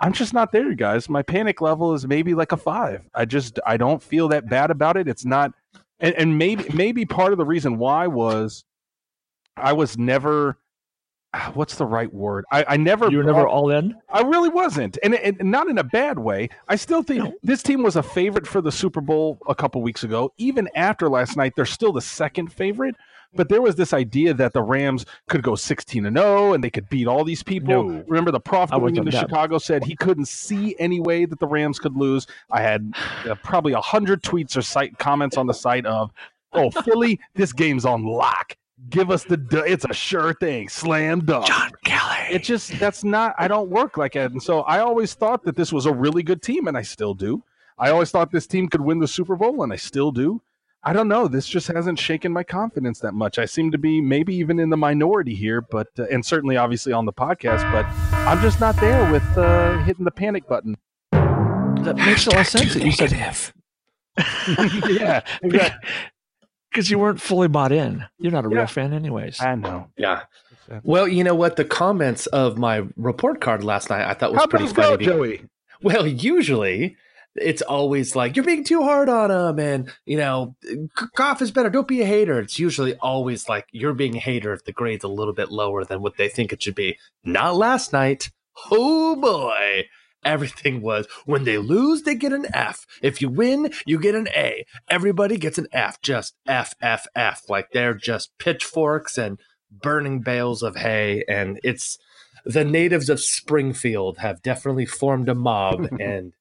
I'm 0.00 0.12
just 0.12 0.32
not 0.32 0.50
there, 0.50 0.74
guys. 0.74 1.08
My 1.08 1.22
panic 1.22 1.60
level 1.60 1.94
is 1.94 2.06
maybe 2.06 2.34
like 2.34 2.52
a 2.52 2.56
five. 2.56 3.02
I 3.14 3.26
just 3.26 3.60
I 3.66 3.76
don't 3.76 4.02
feel 4.02 4.28
that 4.28 4.48
bad 4.48 4.70
about 4.70 4.96
it. 4.96 5.08
It's 5.08 5.26
not, 5.26 5.52
and, 6.00 6.14
and 6.14 6.38
maybe 6.38 6.64
maybe 6.74 7.04
part 7.04 7.32
of 7.32 7.38
the 7.38 7.44
reason 7.44 7.78
why 7.78 8.06
was 8.06 8.64
I 9.56 9.72
was 9.72 9.98
never. 9.98 10.58
What's 11.54 11.76
the 11.76 11.86
right 11.86 12.12
word? 12.12 12.44
I, 12.50 12.64
I 12.70 12.76
never. 12.76 13.08
You 13.08 13.18
were 13.18 13.24
never 13.24 13.46
all 13.46 13.70
in? 13.70 13.94
I 14.08 14.22
really 14.22 14.48
wasn't, 14.48 14.98
and, 15.04 15.14
and 15.14 15.38
not 15.42 15.68
in 15.68 15.78
a 15.78 15.84
bad 15.84 16.18
way. 16.18 16.48
I 16.68 16.74
still 16.74 17.02
think 17.04 17.34
this 17.44 17.62
team 17.62 17.84
was 17.84 17.94
a 17.94 18.02
favorite 18.02 18.48
for 18.48 18.60
the 18.60 18.72
Super 18.72 19.00
Bowl 19.00 19.38
a 19.48 19.54
couple 19.54 19.80
weeks 19.80 20.02
ago. 20.02 20.32
Even 20.38 20.68
after 20.74 21.08
last 21.08 21.36
night, 21.36 21.52
they're 21.54 21.66
still 21.66 21.92
the 21.92 22.00
second 22.00 22.52
favorite. 22.52 22.96
but 23.32 23.48
there 23.48 23.62
was 23.62 23.76
this 23.76 23.92
idea 23.92 24.34
that 24.34 24.52
the 24.54 24.62
Rams 24.62 25.06
could 25.28 25.44
go 25.44 25.54
16 25.54 26.04
and 26.04 26.16
0 26.16 26.52
and 26.52 26.64
they 26.64 26.70
could 26.70 26.88
beat 26.88 27.06
all 27.06 27.22
these 27.22 27.44
people. 27.44 27.84
No. 27.84 28.04
Remember, 28.08 28.32
the 28.32 28.40
prof 28.40 28.70
going 28.70 28.96
into 28.96 29.12
Chicago 29.28 29.58
said 29.58 29.84
he 29.84 29.94
couldn't 29.94 30.26
see 30.26 30.74
any 30.80 30.98
way 30.98 31.26
that 31.26 31.38
the 31.38 31.46
Rams 31.46 31.78
could 31.78 31.96
lose. 31.96 32.26
I 32.50 32.60
had 32.62 32.92
uh, 33.28 33.36
probably 33.44 33.72
a 33.72 33.80
hundred 33.80 34.24
tweets 34.24 34.56
or 34.56 34.62
site 34.62 34.98
comments 34.98 35.36
on 35.36 35.46
the 35.46 35.54
site 35.54 35.86
of, 35.86 36.10
"Oh, 36.52 36.72
Philly, 36.72 37.20
this 37.34 37.52
game's 37.52 37.84
on 37.84 38.04
lock. 38.04 38.56
Give 38.88 39.10
us 39.10 39.24
the 39.24 39.64
it's 39.66 39.84
a 39.84 39.92
sure 39.92 40.34
thing. 40.34 40.68
Slam 40.68 41.20
dunk." 41.24 41.46
John 41.46 41.70
Kelly. 41.84 42.16
It 42.30 42.42
just 42.42 42.78
that's 42.78 43.04
not. 43.04 43.34
I 43.38 43.46
don't 43.48 43.68
work 43.68 43.96
like 43.96 44.14
that, 44.14 44.32
and 44.32 44.42
so 44.42 44.60
I 44.62 44.80
always 44.80 45.14
thought 45.14 45.44
that 45.44 45.56
this 45.56 45.72
was 45.72 45.86
a 45.86 45.92
really 45.92 46.22
good 46.22 46.42
team, 46.42 46.66
and 46.66 46.76
I 46.76 46.82
still 46.82 47.14
do. 47.14 47.42
I 47.78 47.90
always 47.90 48.10
thought 48.10 48.30
this 48.30 48.46
team 48.46 48.68
could 48.68 48.80
win 48.80 48.98
the 48.98 49.08
Super 49.08 49.36
Bowl, 49.36 49.62
and 49.62 49.72
I 49.72 49.76
still 49.76 50.12
do. 50.12 50.42
I 50.82 50.94
don't 50.94 51.08
know. 51.08 51.28
This 51.28 51.46
just 51.46 51.66
hasn't 51.68 51.98
shaken 51.98 52.32
my 52.32 52.42
confidence 52.42 53.00
that 53.00 53.12
much. 53.12 53.38
I 53.38 53.44
seem 53.44 53.70
to 53.70 53.78
be 53.78 54.00
maybe 54.00 54.34
even 54.36 54.58
in 54.58 54.70
the 54.70 54.78
minority 54.78 55.34
here, 55.34 55.60
but 55.60 55.88
uh, 55.98 56.04
and 56.04 56.24
certainly 56.24 56.56
obviously 56.56 56.92
on 56.92 57.04
the 57.04 57.12
podcast, 57.12 57.70
but 57.70 57.84
I'm 58.26 58.40
just 58.40 58.60
not 58.60 58.76
there 58.76 59.10
with 59.12 59.24
uh, 59.36 59.78
hitting 59.82 60.06
the 60.06 60.10
panic 60.10 60.48
button. 60.48 60.76
that 61.12 61.96
makes 61.96 62.26
a 62.26 62.30
lot 62.30 62.40
of 62.40 62.46
sense 62.46 62.74
that 62.74 62.82
you 62.82 62.92
said 62.92 63.12
if 63.12 63.52
yeah, 64.88 65.20
exactly. 65.42 65.90
Because 66.70 66.90
you 66.90 66.98
weren't 66.98 67.20
fully 67.20 67.48
bought 67.48 67.72
in. 67.72 68.04
You're 68.18 68.32
not 68.32 68.46
a 68.46 68.48
Yeah. 68.50 68.58
real 68.58 68.66
fan, 68.66 68.92
anyways. 68.92 69.40
I 69.40 69.54
know. 69.56 69.88
Yeah. 69.96 70.22
Well, 70.84 71.08
you 71.08 71.24
know 71.24 71.34
what? 71.34 71.56
The 71.56 71.64
comments 71.64 72.26
of 72.28 72.56
my 72.56 72.84
report 72.96 73.40
card 73.40 73.64
last 73.64 73.90
night 73.90 74.08
I 74.08 74.14
thought 74.14 74.32
was 74.32 74.40
How 74.40 74.46
pretty 74.46 74.66
those 74.66 74.72
go, 74.72 74.82
funny. 74.92 75.04
Joey? 75.04 75.42
Well, 75.82 76.06
usually 76.06 76.96
it's 77.36 77.62
always 77.62 78.14
like 78.14 78.36
you're 78.36 78.44
being 78.44 78.62
too 78.64 78.82
hard 78.82 79.08
on 79.08 79.30
him, 79.30 79.58
and 79.58 79.90
you 80.04 80.16
know, 80.16 80.54
Goff 81.16 81.42
is 81.42 81.50
better. 81.50 81.70
Don't 81.70 81.88
be 81.88 82.02
a 82.02 82.06
hater. 82.06 82.38
It's 82.38 82.58
usually 82.58 82.94
always 82.96 83.48
like 83.48 83.66
you're 83.72 83.94
being 83.94 84.16
a 84.16 84.20
hater 84.20 84.52
if 84.52 84.64
the 84.64 84.72
grade's 84.72 85.04
a 85.04 85.08
little 85.08 85.32
bit 85.34 85.50
lower 85.50 85.84
than 85.84 86.02
what 86.02 86.16
they 86.18 86.28
think 86.28 86.52
it 86.52 86.62
should 86.62 86.74
be. 86.76 86.98
Not 87.24 87.56
last 87.56 87.92
night. 87.92 88.30
Oh 88.70 89.16
boy. 89.16 89.86
Everything 90.24 90.82
was 90.82 91.06
when 91.24 91.44
they 91.44 91.58
lose, 91.58 92.02
they 92.02 92.14
get 92.14 92.32
an 92.32 92.46
F. 92.52 92.86
If 93.02 93.22
you 93.22 93.28
win, 93.28 93.72
you 93.86 93.98
get 93.98 94.14
an 94.14 94.28
A. 94.28 94.64
Everybody 94.88 95.36
gets 95.36 95.58
an 95.58 95.66
F. 95.72 96.00
Just 96.02 96.34
F, 96.46 96.74
F, 96.82 97.06
F. 97.14 97.42
Like 97.48 97.70
they're 97.72 97.94
just 97.94 98.30
pitchforks 98.38 99.16
and 99.16 99.38
burning 99.70 100.20
bales 100.20 100.62
of 100.62 100.76
hay. 100.76 101.24
And 101.28 101.58
it's 101.62 101.98
the 102.44 102.64
natives 102.64 103.08
of 103.08 103.20
Springfield 103.20 104.18
have 104.18 104.42
definitely 104.42 104.86
formed 104.86 105.28
a 105.28 105.34
mob, 105.34 105.88
and 106.00 106.32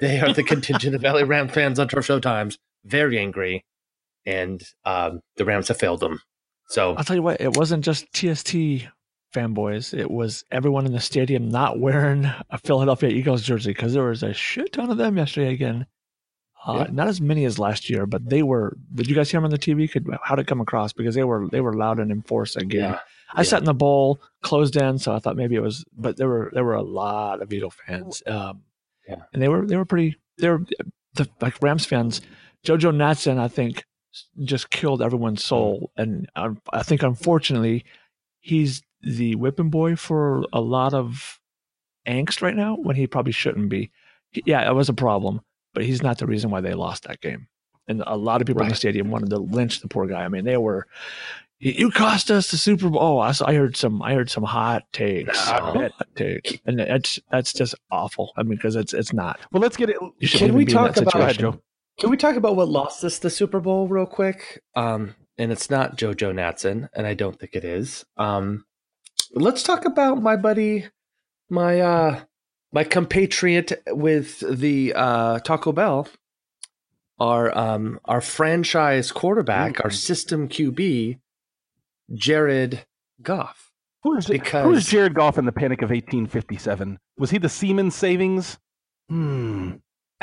they 0.00 0.20
are 0.20 0.32
the 0.32 0.42
contingent 0.42 0.94
of 0.94 1.02
LA 1.02 1.20
Ram 1.20 1.48
fans 1.48 1.78
on 1.78 1.88
Turf 1.88 2.06
Show 2.06 2.20
Times, 2.20 2.58
very 2.84 3.18
angry, 3.18 3.64
and 4.26 4.62
um, 4.84 5.20
the 5.36 5.44
Rams 5.44 5.68
have 5.68 5.78
failed 5.78 6.00
them. 6.00 6.20
So 6.68 6.94
I'll 6.94 7.04
tell 7.04 7.16
you 7.16 7.22
what, 7.22 7.40
it 7.40 7.56
wasn't 7.56 7.84
just 7.84 8.12
TST 8.12 8.54
fanboys. 9.34 9.96
It 9.96 10.10
was 10.10 10.44
everyone 10.50 10.86
in 10.86 10.92
the 10.92 11.00
stadium 11.00 11.48
not 11.48 11.78
wearing 11.78 12.24
a 12.50 12.58
Philadelphia 12.58 13.10
Eagles 13.10 13.42
jersey 13.42 13.70
because 13.70 13.92
there 13.92 14.04
was 14.04 14.22
a 14.22 14.32
shit 14.32 14.72
ton 14.72 14.90
of 14.90 14.96
them 14.98 15.16
yesterday 15.16 15.52
again. 15.52 15.86
Uh, 16.66 16.84
Yeah. 16.86 16.92
Not 16.92 17.08
as 17.08 17.20
many 17.20 17.44
as 17.44 17.58
last 17.58 17.88
year, 17.88 18.04
but 18.06 18.28
they 18.28 18.42
were. 18.42 18.76
Did 18.94 19.08
you 19.08 19.14
guys 19.14 19.30
hear 19.30 19.38
them 19.38 19.44
on 19.44 19.50
the 19.50 19.58
TV? 19.58 19.90
Could 19.90 20.06
how 20.22 20.34
did 20.34 20.42
it 20.42 20.48
come 20.48 20.60
across? 20.60 20.92
Because 20.92 21.14
they 21.14 21.24
were 21.24 21.48
they 21.50 21.60
were 21.60 21.74
loud 21.74 21.98
and 22.00 22.10
enforced 22.10 22.56
again. 22.56 22.92
yeah, 22.92 22.98
I 23.32 23.42
sat 23.44 23.60
in 23.60 23.64
the 23.64 23.74
bowl, 23.74 24.20
closed 24.42 24.76
in, 24.76 24.98
so 24.98 25.14
I 25.14 25.18
thought 25.20 25.36
maybe 25.36 25.54
it 25.54 25.62
was. 25.62 25.84
But 25.96 26.16
there 26.16 26.28
were 26.28 26.50
there 26.52 26.64
were 26.64 26.74
a 26.74 26.82
lot 26.82 27.40
of 27.42 27.52
Eagle 27.52 27.70
fans, 27.70 28.22
um, 28.26 28.62
Yeah. 29.08 29.22
and 29.32 29.40
they 29.40 29.48
were 29.48 29.66
they 29.66 29.76
were 29.76 29.84
pretty. 29.84 30.16
They 30.38 30.48
were 30.48 30.64
the 31.14 31.28
like 31.40 31.62
Rams 31.62 31.84
fans. 31.86 32.20
JoJo 32.66 32.92
Natson, 32.92 33.38
I 33.38 33.46
think, 33.48 33.84
just 34.42 34.68
killed 34.70 35.00
everyone's 35.00 35.44
soul, 35.44 35.92
and 35.96 36.28
I, 36.34 36.48
I 36.72 36.82
think 36.82 37.04
unfortunately, 37.04 37.84
he's 38.40 38.82
the 39.02 39.34
whipping 39.36 39.70
boy 39.70 39.96
for 39.96 40.44
a 40.52 40.60
lot 40.60 40.94
of 40.94 41.40
angst 42.06 42.42
right 42.42 42.56
now 42.56 42.76
when 42.76 42.96
he 42.96 43.06
probably 43.06 43.32
shouldn't 43.32 43.68
be. 43.68 43.90
Yeah, 44.32 44.68
it 44.68 44.74
was 44.74 44.88
a 44.88 44.94
problem, 44.94 45.40
but 45.74 45.84
he's 45.84 46.02
not 46.02 46.18
the 46.18 46.26
reason 46.26 46.50
why 46.50 46.60
they 46.60 46.74
lost 46.74 47.04
that 47.04 47.20
game. 47.20 47.48
And 47.86 48.02
a 48.06 48.16
lot 48.16 48.40
of 48.40 48.46
people 48.46 48.62
in 48.62 48.68
the 48.68 48.74
stadium 48.74 49.10
wanted 49.10 49.30
to 49.30 49.38
lynch 49.38 49.80
the 49.80 49.88
poor 49.88 50.06
guy. 50.06 50.22
I 50.22 50.28
mean, 50.28 50.44
they 50.44 50.58
were 50.58 50.86
you 51.60 51.90
cost 51.90 52.30
us 52.30 52.50
the 52.50 52.56
Super 52.56 52.88
Bowl. 52.88 53.00
Oh, 53.02 53.18
I, 53.18 53.32
I 53.44 53.54
heard 53.54 53.76
some. 53.76 54.00
I 54.00 54.14
heard 54.14 54.30
some 54.30 54.44
hot 54.44 54.84
takes. 54.92 55.38
Hot 55.38 55.92
takes, 56.14 56.52
and 56.66 56.78
that's 56.78 57.18
that's 57.30 57.52
just 57.52 57.74
awful. 57.90 58.32
I 58.36 58.42
mean, 58.42 58.56
because 58.56 58.76
it's 58.76 58.94
it's 58.94 59.12
not. 59.12 59.40
Well, 59.50 59.60
let's 59.60 59.76
get 59.76 59.90
it. 59.90 59.96
Can 60.30 60.54
we 60.54 60.64
talk 60.64 60.96
about-. 60.96 61.34
Joe. 61.34 61.60
Can 61.98 62.10
we 62.10 62.16
talk 62.16 62.36
about 62.36 62.54
what 62.54 62.68
lost 62.68 63.02
us 63.02 63.18
the 63.18 63.30
Super 63.30 63.58
Bowl 63.58 63.88
real 63.88 64.06
quick? 64.06 64.62
Um, 64.76 65.16
and 65.36 65.50
it's 65.50 65.68
not 65.68 65.96
JoJo 65.96 66.32
Natson, 66.32 66.88
and 66.94 67.08
I 67.08 67.14
don't 67.14 67.38
think 67.38 67.56
it 67.56 67.64
is. 67.64 68.04
Um, 68.16 68.64
let's 69.32 69.62
talk 69.62 69.84
about 69.84 70.22
my 70.22 70.36
buddy, 70.36 70.86
my 71.50 71.80
uh, 71.80 72.20
my 72.72 72.84
compatriot 72.84 73.72
with 73.88 74.40
the 74.40 74.92
uh, 74.94 75.38
Taco 75.40 75.72
Bell, 75.72 76.08
our 77.18 77.56
um, 77.56 78.00
our 78.04 78.20
franchise 78.20 79.12
quarterback, 79.12 79.84
our 79.84 79.90
Mm. 79.90 79.94
system 79.94 80.48
QB, 80.48 81.18
Jared 82.14 82.84
Goff. 83.22 83.72
Who's, 84.04 84.26
Because- 84.26 84.64
who's 84.64 84.86
Jared 84.86 85.14
Goff 85.14 85.38
in 85.38 85.44
the 85.44 85.52
Panic 85.52 85.82
of 85.82 85.90
1857? 85.90 86.98
Was 87.18 87.30
he 87.30 87.38
the 87.38 87.48
Siemens 87.48 87.94
savings? 87.96 88.58
Hmm. 89.08 89.72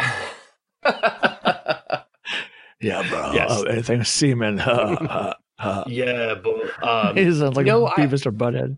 Yeah, 2.81 3.07
bro. 3.09 3.31
Yes. 3.33 3.47
Oh, 3.51 3.63
anything 3.63 4.03
semen. 4.03 4.59
Uh, 4.65 4.69
uh, 4.69 5.33
uh. 5.57 5.83
yeah, 5.87 6.35
but 6.35 6.83
um, 6.87 7.15
he 7.15 7.23
sounds 7.31 7.55
like 7.55 7.65
no, 7.65 7.87
a 7.87 7.89
I- 7.91 7.93
Beavis 7.95 8.25
or 8.25 8.31
Butthead. 8.33 8.77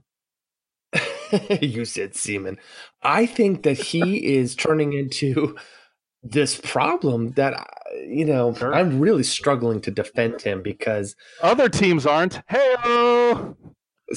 you 1.61 1.85
said 1.85 2.15
semen. 2.15 2.57
I 3.03 3.25
think 3.25 3.63
that 3.63 3.77
he 3.77 4.35
is 4.35 4.55
turning 4.55 4.93
into 4.93 5.55
this 6.23 6.59
problem 6.63 7.31
that 7.33 7.53
uh, 7.53 7.63
you 8.07 8.25
know 8.25 8.53
Sure. 8.53 8.73
I'm 8.73 8.99
really 8.99 9.23
struggling 9.23 9.79
to 9.81 9.91
defend 9.91 10.41
him 10.41 10.61
because 10.61 11.15
Other 11.41 11.69
teams 11.69 12.05
aren't. 12.05 12.41
Hey, 12.47 12.75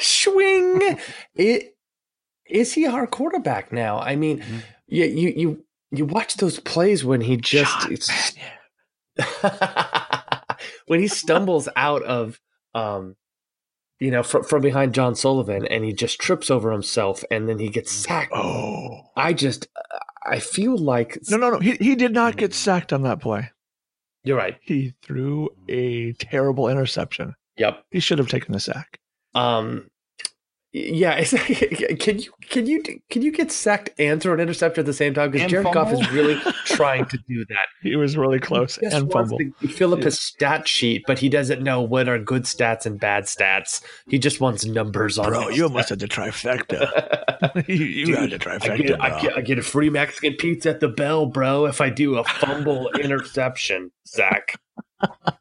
swing 0.00 0.98
it 1.34 1.76
is 2.48 2.72
he 2.72 2.86
our 2.86 3.06
quarterback 3.06 3.72
now? 3.72 3.98
I 3.98 4.16
mean, 4.16 4.38
Mhm. 4.40 4.62
you 4.86 5.04
you 5.04 5.32
you 5.36 5.64
you 5.90 6.04
watch 6.04 6.36
those 6.36 6.60
plays 6.60 7.04
when 7.04 7.20
he 7.20 7.36
just 7.36 7.88
when 10.86 11.00
he 11.00 11.08
stumbles 11.08 11.68
out 11.76 12.02
of 12.02 12.40
um 12.74 13.16
you 14.00 14.10
know 14.10 14.22
from 14.22 14.44
from 14.44 14.62
behind 14.62 14.94
John 14.94 15.14
Sullivan 15.14 15.66
and 15.66 15.84
he 15.84 15.92
just 15.92 16.20
trips 16.20 16.50
over 16.50 16.70
himself 16.72 17.24
and 17.30 17.48
then 17.48 17.58
he 17.58 17.68
gets 17.68 17.92
sacked. 17.92 18.32
Oh 18.34 19.10
I 19.16 19.32
just 19.32 19.68
I 20.24 20.38
feel 20.40 20.76
like 20.76 21.18
no, 21.30 21.36
no, 21.36 21.50
no. 21.50 21.58
He 21.60 21.72
he 21.76 21.94
did 21.94 22.12
not 22.12 22.36
get 22.36 22.52
sacked 22.54 22.92
on 22.92 23.02
that 23.02 23.20
play. 23.20 23.50
you're 24.24 24.36
right. 24.36 24.56
He 24.60 24.94
threw 25.02 25.48
a 25.68 26.12
terrible 26.14 26.68
interception. 26.68 27.34
Yep. 27.56 27.84
He 27.90 28.00
should 28.00 28.18
have 28.18 28.28
taken 28.28 28.52
the 28.52 28.60
sack. 28.60 28.98
Um 29.34 29.88
yeah, 30.78 31.16
is, 31.20 31.30
can 31.98 32.18
you 32.18 32.30
can 32.50 32.66
you 32.66 32.82
can 33.08 33.22
you 33.22 33.32
get 33.32 33.50
sacked 33.50 33.90
and 33.98 34.20
throw 34.20 34.34
an 34.34 34.40
interception 34.40 34.80
at 34.82 34.86
the 34.86 34.92
same 34.92 35.14
time? 35.14 35.30
Because 35.30 35.44
And 35.44 35.50
Jared 35.50 35.72
Goff 35.72 35.90
is 35.90 36.10
really 36.12 36.38
trying 36.66 37.06
to 37.06 37.18
do 37.26 37.46
that. 37.46 37.66
He 37.82 37.96
was 37.96 38.16
really 38.16 38.38
close 38.38 38.76
He 38.76 38.84
and 38.86 39.10
fumble. 39.10 39.38
to 39.38 39.68
fill 39.68 39.94
up 39.94 40.02
his 40.02 40.18
stat 40.18 40.68
sheet, 40.68 41.04
but 41.06 41.18
he 41.18 41.30
doesn't 41.30 41.62
know 41.62 41.80
what 41.80 42.10
are 42.10 42.18
good 42.18 42.42
stats 42.42 42.84
and 42.84 43.00
bad 43.00 43.24
stats. 43.24 43.82
He 44.08 44.18
just 44.18 44.40
wants 44.42 44.66
numbers 44.66 45.16
on. 45.18 45.28
Bro, 45.28 45.48
his 45.48 45.56
you 45.56 45.62
stats. 45.64 45.68
almost 45.68 45.88
had 45.88 45.98
the 46.00 46.08
trifecta. 46.08 47.66
you 47.68 47.84
you 47.86 48.16
had 48.16 48.30
the 48.30 48.36
I 48.36 48.38
trifecta, 48.38 48.86
get, 48.86 49.02
I, 49.02 49.20
get, 49.22 49.38
I 49.38 49.40
get 49.40 49.58
a 49.58 49.62
free 49.62 49.88
Mexican 49.88 50.34
pizza 50.34 50.68
at 50.70 50.80
the 50.80 50.88
Bell, 50.88 51.24
bro. 51.24 51.64
If 51.64 51.80
I 51.80 51.88
do 51.88 52.16
a 52.18 52.24
fumble 52.24 52.90
interception, 53.00 53.90
Zach. 54.06 54.60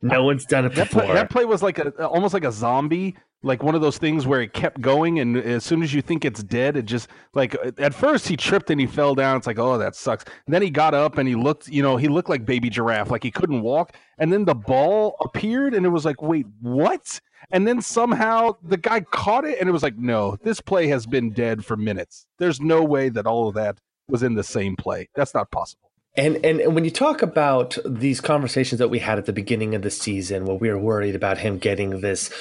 No 0.01 0.23
one's 0.23 0.45
done 0.45 0.65
it 0.65 0.75
that 0.75 0.89
play, 0.89 1.01
before. 1.01 1.15
that 1.15 1.29
play 1.29 1.45
was 1.45 1.63
like 1.63 1.79
a 1.79 2.05
almost 2.07 2.33
like 2.33 2.43
a 2.43 2.51
zombie, 2.51 3.15
like 3.41 3.63
one 3.63 3.75
of 3.75 3.81
those 3.81 3.97
things 3.97 4.27
where 4.27 4.41
it 4.41 4.53
kept 4.53 4.81
going, 4.81 5.19
and 5.19 5.37
as 5.37 5.63
soon 5.63 5.81
as 5.81 5.93
you 5.93 6.01
think 6.01 6.25
it's 6.25 6.43
dead, 6.43 6.75
it 6.75 6.85
just 6.85 7.07
like 7.33 7.55
at 7.77 7.93
first 7.93 8.27
he 8.27 8.35
tripped 8.35 8.69
and 8.69 8.79
he 8.81 8.87
fell 8.87 9.15
down. 9.15 9.37
It's 9.37 9.47
like, 9.47 9.59
oh, 9.59 9.77
that 9.77 9.95
sucks. 9.95 10.25
And 10.45 10.53
then 10.53 10.61
he 10.61 10.69
got 10.69 10.93
up 10.93 11.17
and 11.17 11.27
he 11.27 11.35
looked, 11.35 11.67
you 11.67 11.81
know, 11.81 11.95
he 11.95 12.07
looked 12.07 12.29
like 12.29 12.45
baby 12.45 12.69
giraffe, 12.69 13.11
like 13.11 13.23
he 13.23 13.31
couldn't 13.31 13.61
walk. 13.61 13.95
And 14.17 14.31
then 14.31 14.45
the 14.45 14.55
ball 14.55 15.15
appeared, 15.21 15.73
and 15.73 15.85
it 15.85 15.89
was 15.89 16.05
like, 16.05 16.21
wait, 16.21 16.45
what? 16.61 17.19
And 17.51 17.67
then 17.67 17.81
somehow 17.81 18.55
the 18.63 18.77
guy 18.77 19.01
caught 19.01 19.45
it, 19.45 19.59
and 19.59 19.69
it 19.69 19.71
was 19.71 19.83
like, 19.83 19.97
no, 19.97 20.37
this 20.43 20.59
play 20.59 20.87
has 20.87 21.05
been 21.05 21.31
dead 21.31 21.63
for 21.63 21.77
minutes. 21.77 22.27
There's 22.39 22.59
no 22.59 22.83
way 22.83 23.09
that 23.09 23.27
all 23.27 23.47
of 23.47 23.55
that 23.55 23.77
was 24.07 24.23
in 24.23 24.33
the 24.33 24.43
same 24.43 24.75
play. 24.75 25.09
That's 25.15 25.33
not 25.33 25.51
possible. 25.51 25.91
And, 26.17 26.37
and 26.45 26.61
and 26.61 26.75
when 26.75 26.85
you 26.85 26.91
talk 26.91 27.21
about 27.21 27.77
these 27.85 28.21
conversations 28.21 28.79
that 28.79 28.89
we 28.89 28.99
had 28.99 29.17
at 29.17 29.25
the 29.25 29.33
beginning 29.33 29.75
of 29.75 29.81
the 29.81 29.91
season, 29.91 30.45
where 30.45 30.55
we 30.55 30.69
were 30.69 30.79
worried 30.79 31.15
about 31.15 31.39
him 31.39 31.57
getting 31.57 31.99
this 31.99 32.31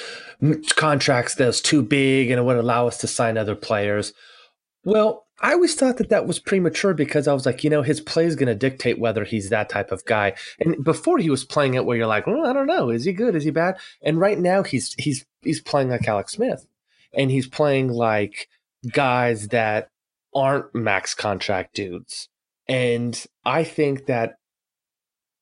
m- 0.41 0.61
that 0.63 1.35
was 1.39 1.61
too 1.61 1.83
big 1.83 2.31
and 2.31 2.39
it 2.39 2.43
would 2.43 2.57
allow 2.57 2.87
us 2.87 2.97
to 2.99 3.07
sign 3.07 3.37
other 3.37 3.55
players, 3.55 4.13
well, 4.85 5.25
I 5.41 5.53
always 5.53 5.75
thought 5.75 5.97
that 5.97 6.09
that 6.09 6.25
was 6.25 6.39
premature 6.39 6.93
because 6.93 7.27
I 7.27 7.33
was 7.33 7.45
like, 7.45 7.63
you 7.63 7.69
know, 7.69 7.81
his 7.81 7.99
play 7.99 8.25
is 8.25 8.35
going 8.35 8.47
to 8.47 8.55
dictate 8.55 8.99
whether 8.99 9.25
he's 9.25 9.49
that 9.49 9.67
type 9.67 9.91
of 9.91 10.05
guy. 10.05 10.35
And 10.59 10.81
before 10.83 11.17
he 11.17 11.29
was 11.29 11.43
playing 11.43 11.73
it 11.73 11.85
where 11.85 11.97
you're 11.97 12.07
like, 12.07 12.25
well, 12.27 12.45
I 12.45 12.53
don't 12.53 12.67
know, 12.67 12.89
is 12.89 13.03
he 13.03 13.11
good? 13.11 13.35
Is 13.35 13.43
he 13.43 13.51
bad? 13.51 13.77
And 14.01 14.19
right 14.19 14.39
now 14.39 14.63
he's 14.63 14.93
he's 14.97 15.25
he's 15.41 15.61
playing 15.61 15.89
like 15.89 16.07
Alex 16.07 16.33
Smith, 16.33 16.65
and 17.13 17.29
he's 17.29 17.47
playing 17.47 17.89
like 17.89 18.47
guys 18.89 19.49
that 19.49 19.89
aren't 20.33 20.73
max 20.73 21.13
contract 21.13 21.75
dudes. 21.75 22.29
And 22.67 23.23
I 23.43 23.63
think 23.63 24.07
that, 24.07 24.35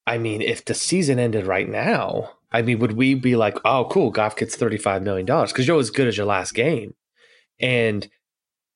I 0.06 0.18
mean, 0.18 0.42
if 0.42 0.66
the 0.66 0.74
season 0.74 1.20
ended 1.20 1.48
right 1.48 1.70
now, 1.70 2.32
I 2.52 2.62
mean, 2.62 2.80
would 2.80 2.94
we 2.94 3.16
be 3.16 3.36
like, 3.36 3.58
oh, 3.66 3.88
cool, 3.90 4.12
Goff 4.12 4.36
gets 4.36 4.58
$35 4.58 5.02
million 5.02 5.26
because 5.26 5.68
you're 5.68 5.80
as 5.80 5.90
good 5.90 6.08
as 6.08 6.18
your 6.18 6.26
last 6.26 6.54
game? 6.54 6.94
And 7.60 8.08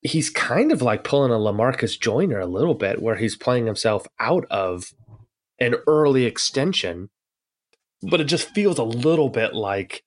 he's 0.01 0.29
kind 0.29 0.71
of 0.71 0.81
like 0.81 1.03
pulling 1.03 1.31
a 1.31 1.35
Lamarcus 1.35 1.99
Joyner 1.99 2.39
a 2.39 2.47
little 2.47 2.75
bit, 2.75 3.01
where 3.01 3.17
he's 3.17 3.35
playing 3.35 3.65
himself 3.65 4.07
out 4.19 4.45
of 4.49 4.93
an 5.59 5.75
early 5.85 6.25
extension, 6.25 7.09
but 8.01 8.21
it 8.21 8.25
just 8.25 8.49
feels 8.53 8.77
a 8.77 8.83
little 8.83 9.29
bit 9.29 9.53
like 9.53 10.03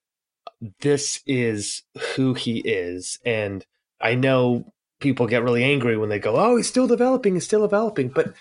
this 0.81 1.21
is 1.27 1.83
who 2.15 2.35
he 2.35 2.61
is. 2.61 3.19
And 3.25 3.67
I 4.01 4.15
know 4.15 4.73
people 5.01 5.27
get 5.27 5.43
really 5.43 5.65
angry 5.65 5.97
when 5.97 6.09
they 6.09 6.19
go, 6.19 6.37
"Oh, 6.37 6.57
he's 6.57 6.69
still 6.69 6.87
developing, 6.87 7.35
he's 7.35 7.45
still 7.45 7.63
developing," 7.63 8.09
but 8.09 8.35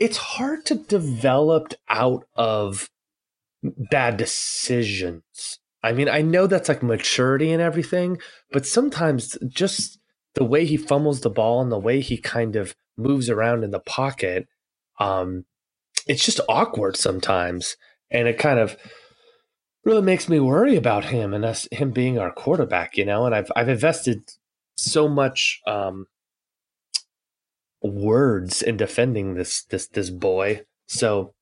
it's 0.00 0.16
hard 0.16 0.64
to 0.66 0.76
develop 0.76 1.74
out 1.88 2.24
of 2.34 2.88
bad 3.62 4.16
decisions. 4.16 5.58
I 5.82 5.92
mean, 5.92 6.08
I 6.08 6.22
know 6.22 6.46
that's 6.46 6.68
like 6.68 6.82
maturity 6.82 7.52
and 7.52 7.62
everything, 7.62 8.18
but 8.50 8.66
sometimes 8.66 9.36
just 9.48 9.98
the 10.34 10.44
way 10.44 10.64
he 10.64 10.76
fumbles 10.76 11.20
the 11.20 11.30
ball 11.30 11.60
and 11.60 11.70
the 11.70 11.78
way 11.78 12.00
he 12.00 12.16
kind 12.16 12.56
of 12.56 12.74
moves 12.96 13.30
around 13.30 13.64
in 13.64 13.70
the 13.70 13.80
pocket, 13.80 14.46
um, 14.98 15.44
it's 16.06 16.24
just 16.24 16.40
awkward 16.48 16.96
sometimes, 16.96 17.76
and 18.10 18.26
it 18.28 18.38
kind 18.38 18.58
of 18.58 18.76
really 19.84 20.02
makes 20.02 20.28
me 20.28 20.40
worry 20.40 20.76
about 20.76 21.06
him 21.06 21.32
and 21.32 21.44
us 21.44 21.68
him 21.72 21.90
being 21.90 22.18
our 22.18 22.32
quarterback. 22.32 22.96
You 22.96 23.04
know, 23.04 23.26
and 23.26 23.34
I've 23.34 23.50
I've 23.54 23.68
invested 23.68 24.22
so 24.78 25.08
much 25.08 25.60
um, 25.66 26.06
words 27.82 28.62
in 28.62 28.76
defending 28.76 29.34
this 29.34 29.64
this 29.64 29.88
this 29.88 30.10
boy. 30.10 30.62
So 30.86 31.34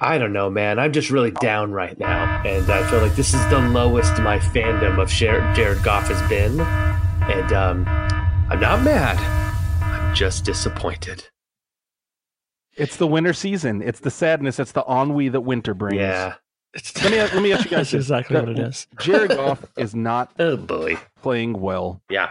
I 0.00 0.18
don't 0.18 0.32
know, 0.32 0.50
man. 0.50 0.78
I'm 0.78 0.92
just 0.92 1.10
really 1.10 1.30
down 1.30 1.72
right 1.72 1.98
now, 1.98 2.42
and 2.44 2.68
I 2.70 2.88
feel 2.90 3.00
like 3.00 3.14
this 3.14 3.32
is 3.32 3.46
the 3.48 3.60
lowest 3.60 4.20
my 4.20 4.38
fandom 4.38 5.00
of 5.00 5.08
Jared 5.08 5.82
Goff 5.82 6.08
has 6.08 6.28
been, 6.28 6.60
and 6.60 7.52
um, 7.52 7.84
I'm 8.50 8.60
not 8.60 8.82
mad. 8.82 9.18
I'm 9.80 10.14
just 10.14 10.44
disappointed. 10.44 11.28
It's 12.76 12.96
the 12.96 13.06
winter 13.06 13.32
season. 13.32 13.82
It's 13.82 14.00
the 14.00 14.10
sadness. 14.10 14.58
It's 14.58 14.72
the 14.72 14.84
ennui 14.88 15.28
that 15.28 15.42
winter 15.42 15.74
brings. 15.74 16.00
Yeah. 16.00 16.34
let 17.02 17.10
me 17.12 17.18
let 17.18 17.42
me 17.42 17.52
ask 17.52 17.64
you 17.66 17.70
guys. 17.70 17.90
That's 17.92 17.94
exactly 17.94 18.36
what 18.36 18.48
it 18.48 18.58
is. 18.58 18.88
Jared 18.98 19.30
Goff 19.30 19.64
is 19.76 19.94
not. 19.94 20.32
oh 20.40 20.56
boy. 20.56 20.98
Playing 21.22 21.60
well. 21.60 22.02
Yeah 22.10 22.30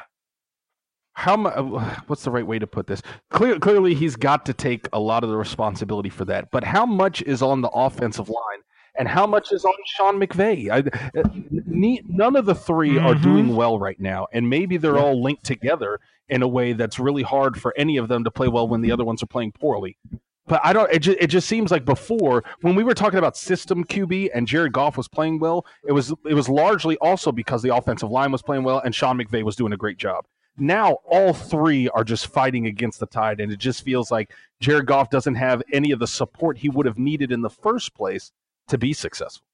how 1.13 1.37
much 1.37 1.55
what's 2.07 2.23
the 2.23 2.31
right 2.31 2.45
way 2.45 2.59
to 2.59 2.67
put 2.67 2.87
this 2.87 3.01
Clear, 3.29 3.59
clearly 3.59 3.93
he's 3.93 4.15
got 4.15 4.45
to 4.45 4.53
take 4.53 4.87
a 4.93 4.99
lot 4.99 5.23
of 5.23 5.29
the 5.29 5.37
responsibility 5.37 6.09
for 6.09 6.25
that 6.25 6.51
but 6.51 6.63
how 6.63 6.85
much 6.85 7.21
is 7.23 7.41
on 7.41 7.61
the 7.61 7.69
offensive 7.69 8.29
line 8.29 8.59
and 8.95 9.07
how 9.07 9.25
much 9.25 9.51
is 9.51 9.65
on 9.65 9.73
sean 9.85 10.19
mcvay 10.19 10.69
I, 10.69 11.19
uh, 11.19 11.23
none 12.07 12.35
of 12.35 12.45
the 12.45 12.55
3 12.55 12.89
mm-hmm. 12.89 13.05
are 13.05 13.15
doing 13.15 13.55
well 13.55 13.79
right 13.79 13.99
now 13.99 14.27
and 14.33 14.49
maybe 14.49 14.77
they're 14.77 14.97
all 14.97 15.21
linked 15.21 15.45
together 15.45 15.99
in 16.29 16.41
a 16.41 16.47
way 16.47 16.73
that's 16.73 16.99
really 16.99 17.23
hard 17.23 17.59
for 17.59 17.73
any 17.77 17.97
of 17.97 18.07
them 18.07 18.23
to 18.23 18.31
play 18.31 18.47
well 18.47 18.67
when 18.67 18.81
the 18.81 18.91
other 18.91 19.05
ones 19.05 19.23
are 19.23 19.27
playing 19.27 19.51
poorly 19.51 19.97
but 20.45 20.59
I 20.61 20.73
don't. 20.73 20.91
It 20.91 20.99
just, 20.99 21.17
it 21.21 21.27
just 21.27 21.47
seems 21.47 21.71
like 21.71 21.85
before 21.85 22.43
when 22.61 22.75
we 22.75 22.83
were 22.83 22.93
talking 22.93 23.17
about 23.17 23.37
system 23.37 23.85
QB 23.85 24.31
and 24.33 24.45
Jared 24.45 24.73
Goff 24.73 24.97
was 24.97 25.07
playing 25.07 25.39
well, 25.39 25.65
it 25.87 25.93
was 25.93 26.13
it 26.25 26.33
was 26.33 26.49
largely 26.49 26.97
also 26.97 27.31
because 27.31 27.61
the 27.61 27.73
offensive 27.73 28.11
line 28.11 28.29
was 28.29 28.41
playing 28.41 28.65
well 28.65 28.79
and 28.79 28.93
Sean 28.93 29.17
McVay 29.17 29.43
was 29.43 29.55
doing 29.55 29.71
a 29.71 29.77
great 29.77 29.97
job 29.97 30.25
now 30.57 30.97
all 31.05 31.33
three 31.33 31.89
are 31.89 32.03
just 32.03 32.27
fighting 32.27 32.67
against 32.67 32.99
the 32.99 33.05
tide, 33.05 33.39
and 33.39 33.51
it 33.51 33.59
just 33.59 33.83
feels 33.83 34.11
like 34.11 34.31
Jared 34.59 34.85
Goff 34.85 35.09
doesn't 35.09 35.35
have 35.35 35.63
any 35.71 35.91
of 35.91 35.99
the 35.99 36.07
support 36.07 36.57
he 36.57 36.69
would 36.69 36.85
have 36.85 36.97
needed 36.97 37.31
in 37.31 37.41
the 37.41 37.49
first 37.49 37.93
place 37.95 38.31
to 38.67 38.77
be 38.77 38.93
successful. 38.93 39.45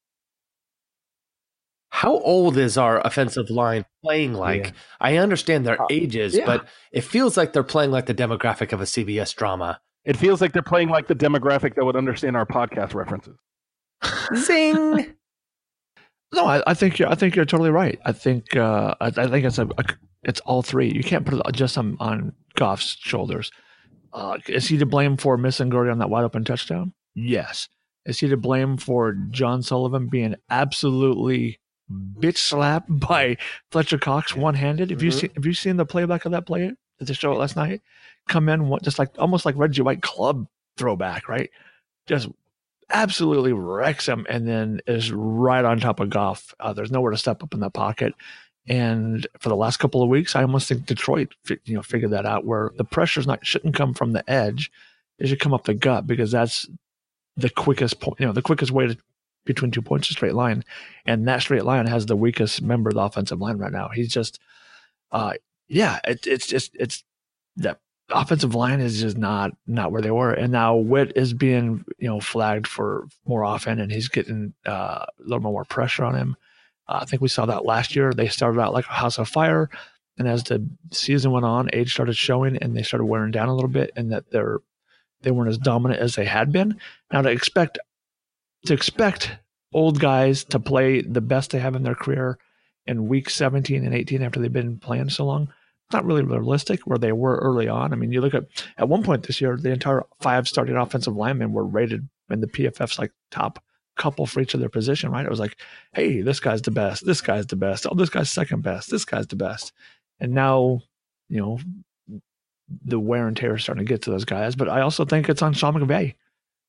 How 1.91 2.19
old 2.19 2.57
is 2.57 2.77
our 2.77 3.05
offensive 3.05 3.49
line 3.49 3.85
playing 4.03 4.33
like? 4.33 4.65
Yeah. 4.65 4.71
I 4.99 5.17
understand 5.17 5.65
their 5.65 5.81
uh, 5.81 5.88
ages, 5.89 6.35
yeah. 6.35 6.45
but 6.45 6.67
it 6.91 7.01
feels 7.01 7.35
like 7.35 7.51
they're 7.51 7.63
playing 7.63 7.91
like 7.91 8.05
the 8.05 8.13
demographic 8.13 8.71
of 8.73 8.81
a 8.81 8.85
CBS 8.85 9.35
drama. 9.35 9.81
It 10.05 10.15
feels 10.15 10.39
like 10.39 10.53
they're 10.53 10.62
playing 10.62 10.89
like 10.89 11.07
the 11.07 11.15
demographic 11.15 11.75
that 11.75 11.83
would 11.83 11.95
understand 11.95 12.38
our 12.38 12.45
podcast 12.45 12.93
references. 12.93 13.38
Zing. 14.35 15.13
No, 16.33 16.45
I, 16.45 16.62
I, 16.67 16.73
think 16.75 16.99
you're. 16.99 17.09
I 17.09 17.15
think 17.15 17.35
you're 17.35 17.45
totally 17.45 17.71
right. 17.71 17.99
I 18.05 18.12
think. 18.12 18.55
Uh, 18.55 18.95
I, 19.01 19.07
I, 19.07 19.27
think 19.27 19.45
it's 19.45 19.57
a, 19.57 19.65
a, 19.65 19.83
it's 20.23 20.39
all 20.41 20.62
three. 20.62 20.91
You 20.91 21.03
can't 21.03 21.25
put 21.25 21.36
it 21.36 21.53
just 21.53 21.77
on, 21.77 21.97
on 21.99 22.34
Goff's 22.55 22.97
shoulders. 22.99 23.51
Uh, 24.12 24.38
is 24.47 24.67
he 24.67 24.77
to 24.77 24.86
blame 24.86 25.17
for 25.17 25.38
missing 25.38 25.69
Gurley 25.69 25.89
on 25.89 25.99
that 25.99 26.10
wide 26.10 26.23
open 26.23 26.43
touchdown? 26.43 26.93
Yes. 27.15 27.69
Is 28.05 28.19
he 28.19 28.27
to 28.27 28.38
blame 28.38 28.77
for 28.77 29.13
John 29.29 29.62
Sullivan 29.62 30.08
being 30.08 30.36
absolutely 30.49 31.60
bitch 31.91 32.38
slapped 32.38 32.88
by 33.08 33.38
Fletcher 33.71 33.97
Cox 33.97 34.36
one 34.36 34.55
handed? 34.55 34.89
Have 34.89 35.03
you 35.03 35.12
mm-hmm. 35.12 35.19
seen 35.19 35.32
Have 35.36 35.45
you 35.45 35.53
seen 35.53 35.77
the 35.77 35.86
playback 35.86 36.25
of 36.25 36.32
that 36.32 36.45
play 36.45 36.71
at 36.99 37.08
the 37.08 37.13
show 37.13 37.34
last 37.34 37.55
night? 37.55 37.82
Come 38.27 38.49
in, 38.49 38.67
what 38.67 38.84
just 38.84 38.99
like 38.99 39.10
almost 39.17 39.45
like 39.45 39.55
Reggie 39.58 39.82
White 39.82 40.01
club 40.01 40.47
throwback, 40.77 41.27
right? 41.27 41.49
Just 42.08 42.29
absolutely 42.91 43.53
wrecks 43.53 44.08
him, 44.08 44.25
and 44.29 44.47
then 44.47 44.82
is 44.88 45.12
right 45.12 45.65
on 45.65 45.79
top 45.79 45.99
of 45.99 46.10
Goff. 46.10 46.53
Uh, 46.60 46.73
there's 46.73 46.91
nowhere 46.91 47.12
to 47.12 47.17
step 47.17 47.43
up 47.43 47.53
in 47.53 47.60
that 47.60 47.73
pocket. 47.73 48.13
And 48.69 49.25
for 49.39 49.49
the 49.49 49.55
last 49.55 49.77
couple 49.77 50.03
of 50.03 50.10
weeks, 50.10 50.36
I 50.36 50.43
almost 50.43 50.69
think 50.69 50.86
Detroit, 50.86 51.34
you 51.65 51.73
know, 51.73 51.82
figured 51.82 52.12
that 52.12 52.27
out 52.27 52.45
where 52.45 52.71
the 52.77 52.84
pressure's 52.84 53.25
not 53.25 53.45
shouldn't 53.45 53.75
come 53.75 53.95
from 53.95 54.13
the 54.13 54.29
edge, 54.29 54.71
it 55.17 55.27
should 55.27 55.39
come 55.39 55.55
up 55.55 55.65
the 55.65 55.73
gut 55.73 56.05
because 56.05 56.32
that's 56.32 56.67
the 57.36 57.49
quickest 57.49 57.99
point, 57.99 58.19
you 58.19 58.27
know, 58.27 58.32
the 58.32 58.43
quickest 58.43 58.71
way 58.71 58.88
to 58.88 58.97
between 59.45 59.71
two 59.71 59.82
points, 59.82 60.10
a 60.10 60.13
straight 60.13 60.36
line, 60.36 60.63
and 61.05 61.27
that 61.27 61.41
straight 61.41 61.65
line 61.65 61.88
has 61.88 62.05
the 62.05 62.15
weakest 62.15 62.62
member 62.62 62.89
of 62.89 62.95
the 62.95 63.01
offensive 63.01 63.41
line 63.41 63.58
right 63.58 63.71
now. 63.71 63.89
He's 63.89 64.13
just, 64.13 64.39
uh, 65.12 65.34
yeah, 65.67 65.99
it, 66.03 66.27
it's 66.27 66.45
just 66.45 66.75
it's 66.75 67.03
that 67.55 67.79
offensive 68.10 68.53
line 68.53 68.79
is 68.79 69.01
just 69.01 69.17
not 69.17 69.51
not 69.65 69.91
where 69.91 70.03
they 70.03 70.12
were, 70.12 70.32
and 70.32 70.51
now 70.51 70.75
Witt 70.75 71.13
is 71.15 71.34
being 71.34 71.84
you 71.97 72.08
know 72.08 72.19
flagged 72.19 72.67
for 72.67 73.08
more 73.25 73.43
often, 73.43 73.79
and 73.79 73.91
he's 73.91 74.10
getting 74.10 74.53
uh, 74.67 75.05
a 75.08 75.23
little 75.23 75.39
more 75.39 75.65
pressure 75.65 76.03
on 76.03 76.15
him. 76.15 76.36
I 76.89 77.06
think 77.06 77.21
we 77.21 77.28
saw 77.28 77.45
that 77.45 77.65
last 77.65 77.95
year. 77.95 78.13
They 78.13 78.28
started 78.28 78.60
out 78.60 78.73
like 78.73 78.86
a 78.88 78.93
house 78.93 79.19
of 79.19 79.30
fire, 79.30 79.69
and 80.17 80.28
as 80.28 80.43
the 80.43 80.67
season 80.91 81.32
went 81.32 81.45
on, 81.45 81.69
age 81.71 81.93
started 81.93 82.15
showing, 82.15 82.58
and 82.58 82.75
they 82.75 82.84
started 82.84 83.06
wearing 83.06 83.32
down 83.32 83.47
a 83.47 83.56
little 83.56 83.69
bit, 83.69 83.91
and 83.95 84.12
that 84.12 84.32
they're 84.32 84.58
they 85.21 85.32
weren't 85.32 85.49
as 85.49 85.58
dominant 85.58 86.02
as 86.02 86.15
they 86.15 86.25
had 86.25 86.52
been. 86.52 86.80
Now 87.12 87.21
to 87.21 87.30
expect 87.30 87.78
to 88.65 88.73
expect 88.73 89.38
old 89.73 89.99
guys 89.99 90.43
to 90.45 90.60
play 90.60 91.02
the 91.02 91.21
best 91.21 91.52
they 91.52 91.60
have 91.60 91.75
in 91.75 91.84
their 91.84 91.95
career 91.95 92.39
in 92.88 93.08
week 93.08 93.30
17 93.30 93.86
and 93.86 93.93
18 93.93 94.23
after 94.23 94.39
they've 94.39 94.52
been 94.52 94.80
playing 94.80 95.10
so 95.10 95.25
long, 95.25 95.43
it's 95.43 95.93
not 95.93 96.06
really 96.06 96.23
realistic 96.23 96.82
where 96.82 96.97
they 96.97 97.12
were 97.12 97.38
early 97.38 97.67
on. 97.67 97.93
I 97.93 97.95
mean, 97.95 98.12
you 98.12 98.21
look 98.21 98.34
at 98.34 98.45
at 98.78 98.89
one 98.89 99.04
point 99.04 99.28
this 99.28 99.39
year, 99.39 99.58
the 99.58 99.71
entire 99.71 100.06
five 100.21 100.47
starting 100.47 100.75
offensive 100.75 101.15
linemen 101.15 101.54
were 101.54 101.65
rated 101.65 102.08
in 102.30 102.41
the 102.41 102.47
PFF's 102.47 102.99
like 102.99 103.12
top 103.32 103.63
couple 103.99 104.25
for 104.25 104.39
each 104.39 104.55
of 104.55 104.59
their 104.59 104.69
position, 104.69 105.12
right? 105.12 105.25
It 105.25 105.29
was 105.29 105.39
like, 105.39 105.57
hey, 105.93 106.21
this 106.21 106.39
guy's 106.39 106.63
the 106.63 106.71
best, 106.71 107.05
this 107.05 107.21
guy's 107.21 107.45
the 107.45 107.55
best, 107.55 107.85
oh, 107.89 107.93
this 107.93 108.09
guy's 108.09 108.31
second 108.31 108.63
best, 108.63 108.89
this 108.89 109.05
guy's 109.05 109.27
the 109.27 109.35
best. 109.35 109.73
And 110.19 110.33
now, 110.33 110.81
you 111.27 111.39
know, 111.39 111.59
the 112.85 112.99
wear 112.99 113.27
and 113.27 113.38
tear 113.38 113.55
is 113.55 113.63
starting 113.63 113.85
to 113.85 113.89
get 113.89 114.01
to 114.03 114.12
those 114.12 114.25
guys. 114.25 114.55
But 114.55 114.69
I 114.69 114.81
also 114.81 115.05
think 115.05 115.29
it's 115.29 115.41
on 115.41 115.53
Sean 115.53 115.75
McVay. 115.75 116.15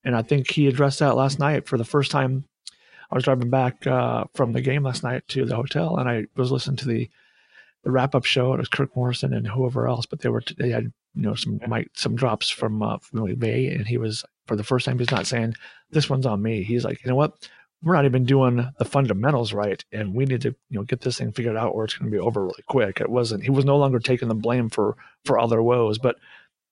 And 0.05 0.17
I 0.17 0.23
think 0.23 0.51
he 0.51 0.67
addressed 0.67 0.99
that 0.99 1.17
last 1.17 1.39
night 1.39 1.67
for 1.67 1.79
the 1.79 1.85
first 1.85 2.11
time. 2.11 2.45
I 3.11 3.15
was 3.15 3.25
driving 3.25 3.51
back 3.51 3.87
uh, 3.87 4.25
from 4.35 4.53
the 4.53 4.61
game 4.61 4.85
last 4.85 5.03
night 5.03 5.27
to 5.29 5.45
the 5.45 5.57
hotel, 5.57 5.97
and 5.97 6.09
I 6.09 6.27
was 6.37 6.53
listening 6.53 6.77
to 6.77 6.89
the 6.89 7.11
the 7.83 7.91
wrap 7.91 8.15
up 8.15 8.25
show. 8.25 8.53
It 8.53 8.59
was 8.59 8.69
Kirk 8.69 8.95
Morrison 8.95 9.35
and 9.35 9.47
whoever 9.47 9.89
else, 9.89 10.07
but 10.07 10.21
they 10.21 10.29
were 10.29 10.43
they 10.59 10.71
had 10.71 10.93
you 11.15 11.23
know 11.23 11.35
some 11.35 11.61
mic, 11.67 11.91
some 11.95 12.15
drops 12.15 12.49
from 12.49 12.83
uh, 12.83 12.99
from 12.99 13.21
McVay, 13.21 13.75
and 13.75 13.87
he 13.87 13.99
was 13.99 14.25
for 14.51 14.57
the 14.57 14.65
first 14.65 14.85
time 14.85 14.99
he's 14.99 15.13
not 15.13 15.29
saying 15.29 15.55
this 15.93 16.11
one's 16.11 16.27
on 16.27 16.43
me. 16.43 16.65
He's 16.65 16.85
like, 16.85 17.05
you 17.05 17.09
know 17.09 17.15
what? 17.15 17.49
We're 17.85 17.95
not 17.95 18.05
even 18.05 18.25
doing 18.25 18.69
the 18.79 18.85
fundamentals 18.85 19.53
right, 19.53 19.85
and 19.93 20.13
we 20.13 20.25
need 20.25 20.41
to, 20.41 20.49
you 20.71 20.79
know, 20.79 20.83
get 20.83 21.03
this 21.03 21.19
thing 21.19 21.31
figured 21.31 21.57
out, 21.57 21.69
or 21.69 21.85
it's 21.85 21.95
going 21.95 22.11
to 22.11 22.17
be 22.17 22.21
over 22.21 22.43
really 22.43 22.65
quick. 22.67 23.01
It 23.01 23.09
wasn't. 23.09 23.45
He 23.45 23.51
was 23.51 23.65
no 23.65 23.77
longer 23.77 24.01
taking 24.01 24.27
the 24.27 24.35
blame 24.35 24.69
for 24.69 24.97
for 25.25 25.39
all 25.39 25.47
their 25.47 25.63
woes, 25.63 25.99
but 25.99 26.17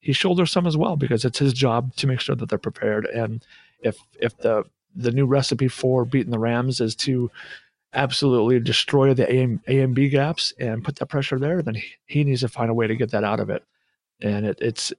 he 0.00 0.12
shoulders 0.12 0.50
some 0.50 0.66
as 0.66 0.76
well 0.76 0.96
because 0.96 1.24
it's 1.24 1.38
his 1.38 1.52
job 1.52 1.94
to 1.94 2.08
make 2.08 2.18
sure 2.18 2.34
that 2.34 2.48
they're 2.48 2.58
prepared. 2.58 3.06
And 3.06 3.46
if 3.78 3.96
if 4.20 4.36
the 4.38 4.64
the 4.96 5.12
new 5.12 5.24
recipe 5.24 5.68
for 5.68 6.04
beating 6.04 6.32
the 6.32 6.38
Rams 6.40 6.80
is 6.80 6.96
to 6.96 7.30
absolutely 7.94 8.58
destroy 8.58 9.14
the 9.14 9.32
A 9.32 9.82
and, 9.82 9.94
B 9.94 10.08
gaps 10.08 10.52
and 10.58 10.82
put 10.82 10.96
that 10.96 11.06
pressure 11.06 11.38
there, 11.38 11.62
then 11.62 11.76
he, 11.76 11.84
he 12.06 12.24
needs 12.24 12.40
to 12.40 12.48
find 12.48 12.70
a 12.70 12.74
way 12.74 12.88
to 12.88 12.96
get 12.96 13.12
that 13.12 13.22
out 13.22 13.38
of 13.38 13.50
it. 13.50 13.62
and 14.20 14.44
it, 14.44 14.58
it's 14.60 14.92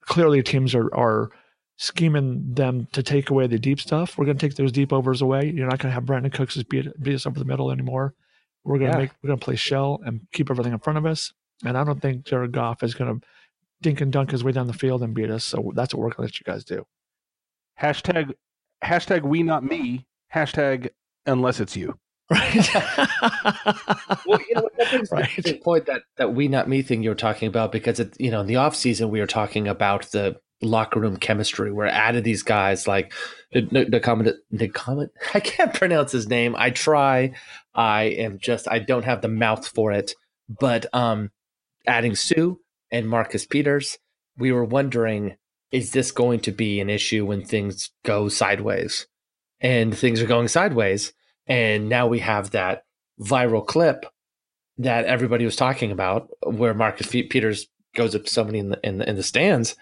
clearly 0.00 0.42
teams 0.42 0.74
are 0.74 0.92
are 0.94 1.30
scheming 1.76 2.54
them 2.54 2.86
to 2.92 3.02
take 3.02 3.30
away 3.30 3.46
the 3.46 3.58
deep 3.58 3.80
stuff. 3.80 4.16
We're 4.16 4.26
going 4.26 4.38
to 4.38 4.46
take 4.48 4.56
those 4.56 4.72
deep 4.72 4.92
overs 4.92 5.22
away. 5.22 5.50
You're 5.54 5.66
not 5.68 5.78
going 5.80 5.90
to 5.90 5.94
have 5.94 6.04
Brandin 6.04 6.32
Cooks 6.32 6.60
beat, 6.64 6.86
beat 7.02 7.14
us 7.14 7.26
over 7.26 7.38
the 7.38 7.44
middle 7.44 7.70
anymore. 7.70 8.14
We're 8.64 8.78
going 8.78 8.92
to 8.92 8.96
Yeah. 8.96 9.02
make 9.02 9.10
we're 9.22 9.28
going 9.28 9.38
to 9.40 9.44
play 9.44 9.56
shell 9.56 10.00
and 10.04 10.20
keep 10.32 10.50
everything 10.50 10.72
in 10.72 10.78
front 10.78 10.98
of 10.98 11.06
us. 11.06 11.32
And 11.64 11.76
I 11.76 11.84
don't 11.84 12.00
think 12.00 12.24
Jared 12.24 12.52
Goff 12.52 12.82
is 12.82 12.94
going 12.94 13.20
to 13.20 13.26
dink 13.82 14.00
and 14.00 14.12
dunk 14.12 14.30
his 14.30 14.42
way 14.44 14.52
down 14.52 14.66
the 14.66 14.72
field 14.72 15.02
and 15.02 15.14
beat 15.14 15.30
us. 15.30 15.44
So 15.44 15.72
that's 15.74 15.92
what 15.94 16.00
we're 16.00 16.10
going 16.10 16.16
to 16.16 16.22
let 16.22 16.40
you 16.40 16.44
guys 16.44 16.64
do. 16.64 16.86
Hashtag 17.80 18.32
hashtag 18.82 19.22
we 19.22 19.42
not 19.42 19.64
me. 19.64 20.06
Hashtag 20.34 20.88
unless 21.26 21.60
it's 21.60 21.76
you. 21.76 21.98
Right. 22.30 22.68
well, 24.26 24.40
you 24.48 24.54
know? 24.54 24.68
That 24.78 24.90
brings 24.90 25.10
Right. 25.12 25.28
the 25.42 25.60
point 25.62 25.86
that 25.86 26.02
that 26.16 26.34
we 26.34 26.48
not 26.48 26.68
me 26.68 26.82
thing 26.82 27.02
you 27.02 27.10
were 27.10 27.14
talking 27.14 27.48
about 27.48 27.72
because 27.72 28.00
it, 28.00 28.18
you 28.20 28.30
know 28.30 28.40
in 28.40 28.46
the 28.46 28.56
off 28.56 28.74
season 28.76 29.10
we 29.10 29.20
were 29.20 29.26
talking 29.26 29.68
about 29.68 30.10
the 30.12 30.36
locker 30.64 31.00
room 31.00 31.16
chemistry. 31.16 31.72
We're 31.72 31.86
added 31.86 32.24
these 32.24 32.42
guys 32.42 32.88
like 32.88 33.12
the 33.52 34.00
comment 34.02 34.36
the 34.50 34.68
comment. 34.68 35.12
I 35.34 35.40
can't 35.40 35.74
pronounce 35.74 36.12
his 36.12 36.28
name. 36.28 36.54
I 36.56 36.70
try. 36.70 37.34
I 37.74 38.04
am 38.04 38.38
just 38.38 38.68
I 38.68 38.78
don't 38.78 39.04
have 39.04 39.22
the 39.22 39.28
mouth 39.28 39.66
for 39.66 39.92
it. 39.92 40.14
But 40.48 40.86
um, 40.92 41.30
adding 41.86 42.14
Suh 42.14 42.54
and 42.90 43.08
Marcus 43.08 43.46
Peters, 43.46 43.98
we 44.36 44.52
were 44.52 44.64
wondering 44.64 45.36
is 45.70 45.90
this 45.90 46.12
going 46.12 46.38
to 46.38 46.52
be 46.52 46.80
an 46.80 46.88
issue 46.88 47.26
when 47.26 47.44
things 47.44 47.90
go 48.04 48.28
sideways? 48.28 49.08
And 49.60 49.96
things 49.96 50.22
are 50.22 50.26
going 50.26 50.46
sideways. 50.46 51.12
And 51.48 51.88
now 51.88 52.06
we 52.06 52.20
have 52.20 52.50
that 52.50 52.84
viral 53.20 53.66
clip 53.66 54.06
that 54.78 55.06
everybody 55.06 55.44
was 55.44 55.56
talking 55.56 55.90
about, 55.90 56.28
where 56.46 56.74
Marcus 56.74 57.08
Peters 57.08 57.66
goes 57.96 58.14
up 58.14 58.24
to 58.24 58.32
somebody 58.32 58.60
in 58.60 58.70
the 58.70 58.80
in 58.84 58.98
the, 58.98 59.08
in 59.08 59.16
the 59.16 59.22
stands 59.22 59.74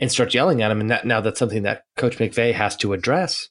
and 0.00 0.10
start 0.10 0.34
yelling 0.34 0.62
at 0.62 0.70
him, 0.72 0.80
and 0.80 0.90
that, 0.90 1.04
now 1.06 1.20
that's 1.20 1.38
something 1.38 1.62
that 1.62 1.84
Coach 1.96 2.18
McVay 2.18 2.52
has 2.54 2.74
to 2.78 2.92
address. 2.94 3.48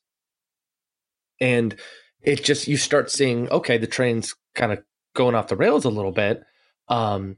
And 1.40 1.76
it 2.22 2.44
just 2.44 2.68
you 2.68 2.76
start 2.76 3.10
seeing, 3.10 3.48
okay, 3.50 3.78
the 3.78 3.88
train's 3.88 4.36
kind 4.56 4.74
of 4.74 4.84
going 5.16 5.36
off 5.36 5.48
the 5.48 5.56
rails 5.56 5.86
a 5.86 5.90
little 5.90 6.12
bit. 6.12 6.44
Um, 6.90 7.38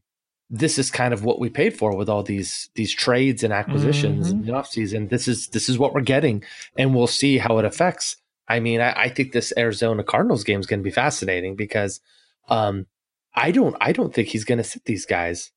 this 0.50 0.78
is 0.80 0.92
kind 0.92 1.14
of 1.14 1.24
what 1.24 1.40
we 1.40 1.50
paid 1.50 1.78
for 1.78 1.96
with 1.96 2.10
all 2.10 2.24
these 2.24 2.70
these 2.76 2.94
trades 2.94 3.44
and 3.44 3.54
acquisitions 3.54 4.32
in 4.32 4.42
the 4.46 4.52
offseason. 4.54 5.10
This 5.10 5.28
is 5.28 5.48
this 5.50 5.70
is 5.70 5.78
what 5.78 5.94
we're 5.94 6.02
getting, 6.02 6.44
and 6.78 6.96
we'll 6.96 7.08
see 7.08 7.38
how 7.38 7.58
it 7.60 7.66
affects. 7.66 8.18
I 8.48 8.60
mean, 8.60 8.82
I, 8.82 9.04
I 9.04 9.10
think 9.10 9.32
this 9.32 9.54
Arizona 9.58 10.04
Cardinals 10.04 10.44
game 10.44 10.60
is 10.60 10.66
going 10.66 10.80
to 10.80 10.84
be 10.84 10.92
fascinating 10.92 11.56
because 11.56 12.02
um, 12.50 12.88
I 13.34 13.52
don't 13.52 13.76
I 13.80 13.92
don't 13.94 14.14
think 14.14 14.30
he's 14.30 14.44
going 14.46 14.58
to 14.58 14.64
sit 14.64 14.84
these 14.86 15.06
guys. 15.06 15.52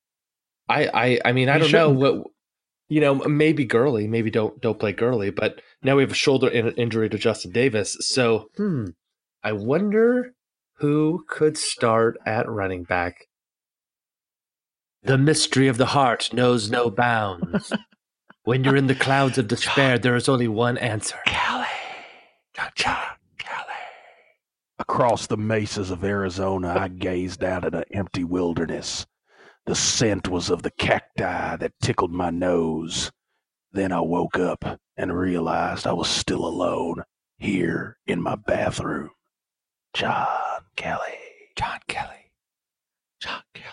I 0.68 0.86
I 0.86 1.20
I 1.24 1.32
mean 1.32 1.48
I 1.48 1.54
He 1.54 1.58
don't 1.58 1.72
know 1.72 1.88
shouldn't. 1.88 1.98
what 1.98 2.30
you 2.94 3.00
know 3.00 3.16
maybe 3.16 3.64
Gurley 3.64 4.06
maybe 4.06 4.30
don't 4.30 4.60
don't 4.60 4.78
play 4.78 4.92
Gurley, 4.92 5.30
but 5.30 5.60
now 5.82 5.96
we 5.96 6.04
have 6.04 6.12
a 6.12 6.14
shoulder 6.14 6.46
in- 6.46 6.76
injury 6.76 7.08
to 7.08 7.18
Justin 7.18 7.50
Davis. 7.50 7.96
So 7.98 8.50
hmm, 8.56 8.90
I 9.42 9.50
wonder 9.50 10.34
who 10.74 11.24
could 11.28 11.58
start 11.58 12.16
at 12.24 12.48
running 12.48 12.84
back. 12.84 13.26
The 15.02 15.18
mystery 15.18 15.66
of 15.66 15.76
the 15.76 15.86
heart 15.86 16.32
knows 16.32 16.70
no 16.70 16.88
bounds. 16.88 17.72
when 18.44 18.62
you're 18.62 18.76
in 18.76 18.86
the 18.86 18.94
clouds 18.94 19.38
of 19.38 19.48
despair, 19.48 19.98
there 19.98 20.14
is 20.14 20.28
only 20.28 20.46
one 20.46 20.78
answer. 20.78 21.18
Kelly. 21.26 21.66
John 22.76 23.16
Kelly. 23.38 23.74
Across 24.78 25.26
the 25.26 25.36
mesas 25.36 25.90
of 25.90 26.04
Arizona, 26.04 26.76
I 26.78 26.86
gazed 26.86 27.42
out 27.42 27.64
at 27.64 27.74
an 27.74 27.84
empty 27.90 28.22
wilderness. 28.22 29.04
The 29.66 29.74
scent 29.74 30.28
was 30.28 30.50
of 30.50 30.62
the 30.62 30.70
cacti 30.70 31.56
that 31.56 31.72
tickled 31.80 32.12
my 32.12 32.30
nose. 32.30 33.10
Then 33.72 33.92
I 33.92 34.00
woke 34.00 34.38
up 34.38 34.78
and 34.96 35.16
realized 35.16 35.86
I 35.86 35.92
was 35.92 36.08
still 36.08 36.44
alone 36.46 37.02
here 37.38 37.98
in 38.06 38.22
my 38.22 38.36
bathroom. 38.36 39.10
John 39.94 40.26
Kelly. 40.76 41.00
John 41.56 41.80
Kelly. 41.88 42.32
John 43.20 43.42
Kelly. 43.54 43.70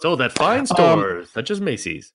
So 0.00 0.16
that 0.16 0.32
fine 0.32 0.66
stores, 0.66 1.30
such 1.30 1.50
as 1.50 1.60
Macy's. 1.60 2.12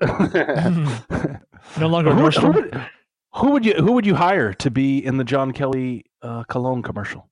No 0.00 1.88
longer 1.88 2.14
who, 2.14 2.22
would, 2.22 2.34
who, 2.34 2.50
would, 2.52 2.86
who 3.34 3.50
would 3.50 3.66
you 3.66 3.74
who 3.74 3.92
would 3.92 4.06
you 4.06 4.14
hire 4.14 4.54
to 4.54 4.70
be 4.70 5.04
in 5.04 5.16
the 5.16 5.24
John 5.24 5.52
Kelly 5.52 6.06
uh, 6.22 6.44
cologne 6.44 6.82
commercial? 6.82 7.28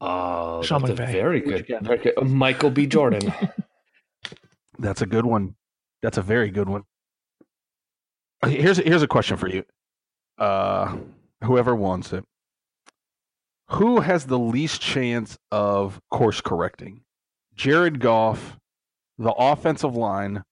Oh, 0.00 0.62
Sean 0.62 0.82
that's 0.82 0.98
a 0.98 1.02
McVay. 1.02 1.12
very 1.12 1.40
good, 1.40 1.66
very 1.82 1.98
good. 1.98 2.14
Michael 2.22 2.70
B. 2.70 2.86
Jordan. 2.86 3.32
That's 4.78 5.02
a 5.02 5.06
good 5.06 5.26
one. 5.26 5.56
That's 6.00 6.16
a 6.16 6.22
very 6.22 6.50
good 6.50 6.66
one. 6.66 6.84
Okay, 8.42 8.58
Here's 8.62 8.78
here's 8.78 9.02
a 9.02 9.06
question 9.06 9.36
for 9.36 9.46
you. 9.46 9.62
Uh, 10.38 10.96
whoever 11.44 11.74
wants 11.74 12.14
it. 12.14 12.24
Who 13.68 14.00
has 14.00 14.24
the 14.24 14.38
least 14.38 14.80
chance 14.80 15.36
of 15.52 16.00
course 16.10 16.40
correcting? 16.40 17.02
Jared 17.54 18.00
Goff, 18.00 18.56
the 19.18 19.32
offensive 19.32 19.94
line, 19.94 20.44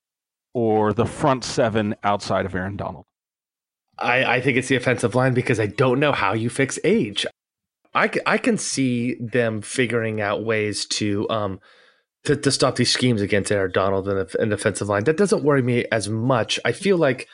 or 0.53 0.93
the 0.93 1.07
front 1.07 1.43
seven 1.43 1.95
outside 2.03 2.45
of 2.45 2.53
Aaron 2.53 2.77
Donald? 2.77 3.05
I, 3.97 4.35
I 4.35 4.41
think 4.41 4.57
it's 4.57 4.67
the 4.67 4.75
offensive 4.75 5.15
line 5.15 5.33
because 5.33 5.59
I 5.59 5.65
don't 5.65 5.99
know 5.99 6.11
how 6.11 6.33
you 6.33 6.51
fix 6.51 6.77
age. 6.83 7.25
I, 7.93 8.11
I 8.25 8.37
can 8.37 8.57
see 8.57 9.15
them 9.15 9.61
figuring 9.61 10.21
out 10.21 10.43
ways 10.43 10.85
to 10.85 11.27
um 11.29 11.59
to, 12.25 12.35
to 12.35 12.51
stop 12.51 12.75
these 12.75 12.91
schemes 12.91 13.21
against 13.21 13.51
Aaron 13.51 13.71
Donald 13.71 14.07
and 14.07 14.17
the, 14.29 14.53
offensive 14.53 14.89
line. 14.89 15.05
That 15.05 15.17
doesn't 15.17 15.43
worry 15.43 15.61
me 15.61 15.85
as 15.91 16.09
much. 16.09 16.59
I 16.65 16.71
feel 16.71 16.97
like 16.97 17.27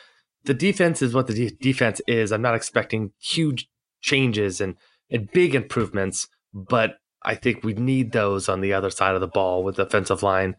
the 0.44 0.54
defense 0.54 1.02
is 1.02 1.12
what 1.12 1.26
the 1.26 1.34
de- 1.34 1.56
defense 1.56 2.00
is. 2.06 2.30
I'm 2.30 2.42
not 2.42 2.54
expecting 2.54 3.12
huge 3.20 3.68
changes 4.00 4.60
and, 4.60 4.76
and 5.10 5.30
big 5.32 5.54
improvements, 5.54 6.28
but 6.54 6.98
I 7.22 7.34
think 7.34 7.64
we 7.64 7.74
need 7.74 8.12
those 8.12 8.48
on 8.48 8.60
the 8.60 8.72
other 8.72 8.90
side 8.90 9.16
of 9.16 9.20
the 9.20 9.26
ball 9.26 9.64
with 9.64 9.76
the 9.76 9.86
offensive 9.86 10.22
line 10.22 10.54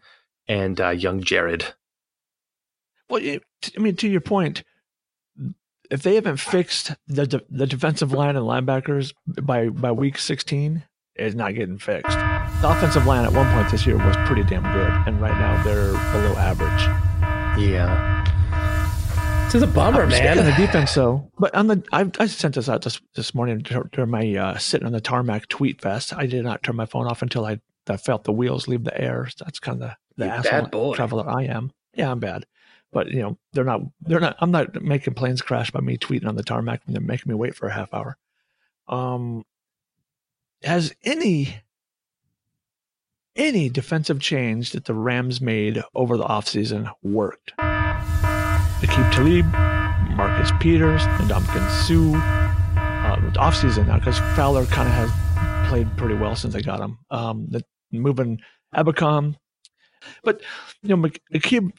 and 0.46 0.78
uh, 0.80 0.90
young 0.90 1.22
Jared. 1.22 1.74
Well, 3.08 3.22
I 3.22 3.40
mean, 3.80 3.96
to 3.96 4.08
your 4.08 4.20
point, 4.20 4.62
if 5.90 6.02
they 6.02 6.14
haven't 6.16 6.38
fixed 6.38 6.92
the 7.06 7.26
de- 7.26 7.42
the 7.50 7.66
defensive 7.66 8.12
line 8.12 8.36
and 8.36 8.44
linebackers 8.46 9.12
by 9.42 9.68
by 9.68 9.90
week 9.92 10.18
16, 10.18 10.84
it's 11.16 11.34
not 11.34 11.54
getting 11.54 11.78
fixed. 11.78 12.16
The 12.16 12.68
offensive 12.70 13.06
line 13.06 13.24
at 13.24 13.32
one 13.32 13.50
point 13.54 13.70
this 13.70 13.86
year 13.86 13.96
was 13.96 14.16
pretty 14.26 14.44
damn 14.44 14.62
good, 14.62 14.92
and 15.06 15.20
right 15.20 15.38
now 15.38 15.62
they're 15.62 15.92
below 15.92 16.36
average. 16.36 16.82
Yeah. 17.62 18.14
This 19.46 19.54
is 19.56 19.62
a 19.62 19.66
bummer, 19.66 20.02
I'm 20.02 20.10
man. 20.10 20.36
sticking 20.36 20.44
the 20.50 20.66
defense 20.66 20.94
though. 20.94 21.30
But 21.38 21.54
on 21.54 21.68
the, 21.68 21.82
I, 21.90 22.10
I 22.18 22.26
sent 22.26 22.54
this 22.56 22.68
out 22.68 22.82
this 22.82 23.00
this 23.14 23.34
morning 23.34 23.58
during 23.92 24.10
my 24.10 24.34
uh, 24.36 24.58
sitting 24.58 24.86
on 24.86 24.92
the 24.92 25.00
tarmac 25.00 25.48
tweet 25.48 25.80
fest. 25.80 26.12
I 26.14 26.26
did 26.26 26.44
not 26.44 26.62
turn 26.62 26.76
my 26.76 26.84
phone 26.84 27.06
off 27.06 27.22
until 27.22 27.46
I, 27.46 27.58
I 27.88 27.96
felt 27.96 28.24
the 28.24 28.32
wheels 28.32 28.68
leave 28.68 28.84
the 28.84 29.00
air. 29.00 29.26
That's 29.38 29.58
kind 29.58 29.82
of 29.82 29.88
the, 29.88 29.96
the 30.18 30.24
You 30.26 30.30
asshole 30.32 30.60
bad 30.62 30.70
boy. 30.70 30.94
traveler 30.94 31.26
I 31.26 31.44
am. 31.44 31.72
Yeah, 31.94 32.10
I'm 32.10 32.18
bad. 32.20 32.44
But 32.92 33.08
you 33.08 33.20
know, 33.20 33.38
they're 33.52 33.64
not. 33.64 33.82
They're 34.00 34.20
not. 34.20 34.36
I'm 34.40 34.50
not 34.50 34.82
making 34.82 35.14
planes 35.14 35.42
crash 35.42 35.70
by 35.70 35.80
me 35.80 35.98
tweeting 35.98 36.26
on 36.26 36.36
the 36.36 36.42
tarmac 36.42 36.82
and 36.86 36.94
they're 36.94 37.02
making 37.02 37.30
me 37.30 37.34
wait 37.34 37.54
for 37.54 37.68
a 37.68 37.72
half 37.72 37.92
hour. 37.92 38.16
Um, 38.88 39.44
has 40.62 40.94
any 41.04 41.60
any 43.36 43.68
defensive 43.68 44.20
change 44.20 44.72
that 44.72 44.86
the 44.86 44.94
Rams 44.94 45.40
made 45.40 45.82
over 45.94 46.16
the 46.16 46.24
offseason 46.24 46.90
worked? 47.02 47.52
Aqib 47.58 49.12
Talib, 49.12 49.46
Marcus 50.16 50.50
Peters, 50.60 51.02
Ndamukong 51.02 51.70
Suh. 51.86 52.18
Uh, 53.08 53.16
offseason 53.32 53.86
now 53.86 53.98
because 53.98 54.18
Fowler 54.36 54.66
kind 54.66 54.88
of 54.88 54.94
has 54.94 55.68
played 55.68 55.94
pretty 55.96 56.14
well 56.14 56.34
since 56.36 56.52
they 56.52 56.60
got 56.60 56.80
him. 56.80 56.98
Um, 57.10 57.46
the, 57.48 57.64
moving 57.92 58.40
Ebukam, 58.74 59.36
but 60.22 60.42
you 60.82 60.94
know 60.94 61.08
Aqib 61.32 61.72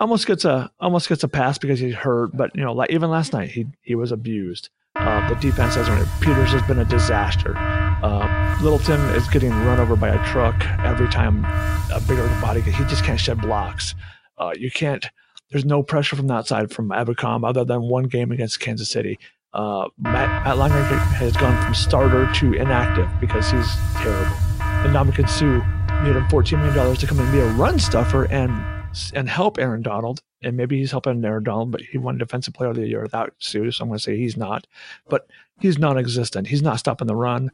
almost 0.00 0.26
gets 0.26 0.44
a 0.44 0.70
almost 0.80 1.08
gets 1.08 1.22
a 1.22 1.28
pass 1.28 1.58
because 1.58 1.78
he's 1.78 1.94
hurt. 1.94 2.36
But 2.36 2.56
you 2.56 2.62
know, 2.62 2.72
like 2.72 2.90
even 2.90 3.10
last 3.10 3.32
night 3.32 3.50
he 3.50 3.66
he 3.82 3.94
was 3.94 4.10
abused. 4.10 4.70
Uh, 4.96 5.28
the 5.28 5.36
defense 5.36 5.76
hasn't. 5.76 6.08
Peters 6.20 6.50
has 6.50 6.62
been 6.62 6.78
a 6.78 6.84
disaster. 6.84 7.56
Uh, 7.56 8.58
Littleton 8.60 9.00
is 9.14 9.28
getting 9.28 9.50
run 9.50 9.78
over 9.78 9.94
by 9.94 10.08
a 10.08 10.26
truck 10.26 10.64
every 10.80 11.08
time 11.08 11.44
a 11.92 12.00
bigger 12.08 12.26
body. 12.40 12.60
He 12.60 12.84
just 12.84 13.04
can't 13.04 13.20
shed 13.20 13.40
blocks. 13.40 13.94
Uh, 14.36 14.52
you 14.56 14.70
can't. 14.70 15.06
There's 15.50 15.64
no 15.64 15.82
pressure 15.82 16.16
from 16.16 16.26
that 16.28 16.46
side 16.46 16.72
from 16.72 16.88
Ebukam 16.88 17.48
other 17.48 17.64
than 17.64 17.82
one 17.82 18.04
game 18.04 18.32
against 18.32 18.60
Kansas 18.60 18.90
City. 18.90 19.18
Uh, 19.52 19.88
Matt, 19.98 20.44
Matt 20.44 20.58
Longacre 20.58 20.96
has 20.96 21.36
gone 21.36 21.60
from 21.64 21.74
starter 21.74 22.30
to 22.34 22.52
inactive 22.52 23.08
because 23.20 23.50
he's 23.50 23.68
terrible. 23.96 24.36
And 24.60 24.94
Ndamukong 24.94 25.28
Suh 25.28 25.60
him 26.04 26.24
$14 26.28 26.74
million 26.74 26.96
to 26.96 27.06
come 27.06 27.18
and 27.18 27.32
be 27.32 27.40
a 27.40 27.48
run 27.52 27.78
stuffer 27.78 28.24
and 28.26 28.79
and 29.14 29.28
help 29.28 29.58
Aaron 29.58 29.82
Donald. 29.82 30.20
And 30.42 30.56
maybe 30.56 30.78
he's 30.78 30.90
helping 30.90 31.24
Aaron 31.24 31.44
Donald, 31.44 31.70
but 31.70 31.82
he 31.82 31.98
won 31.98 32.16
Defensive 32.18 32.54
Player 32.54 32.70
of 32.70 32.76
the 32.76 32.88
Year 32.88 33.02
without 33.02 33.34
Suh, 33.38 33.70
so 33.70 33.82
I'm 33.82 33.88
going 33.88 33.98
to 33.98 34.02
say 34.02 34.16
he's 34.16 34.36
not. 34.36 34.66
But 35.08 35.28
he's 35.60 35.78
non 35.78 35.98
existent. 35.98 36.46
He's 36.46 36.62
not 36.62 36.78
stopping 36.78 37.06
the 37.06 37.14
run. 37.16 37.50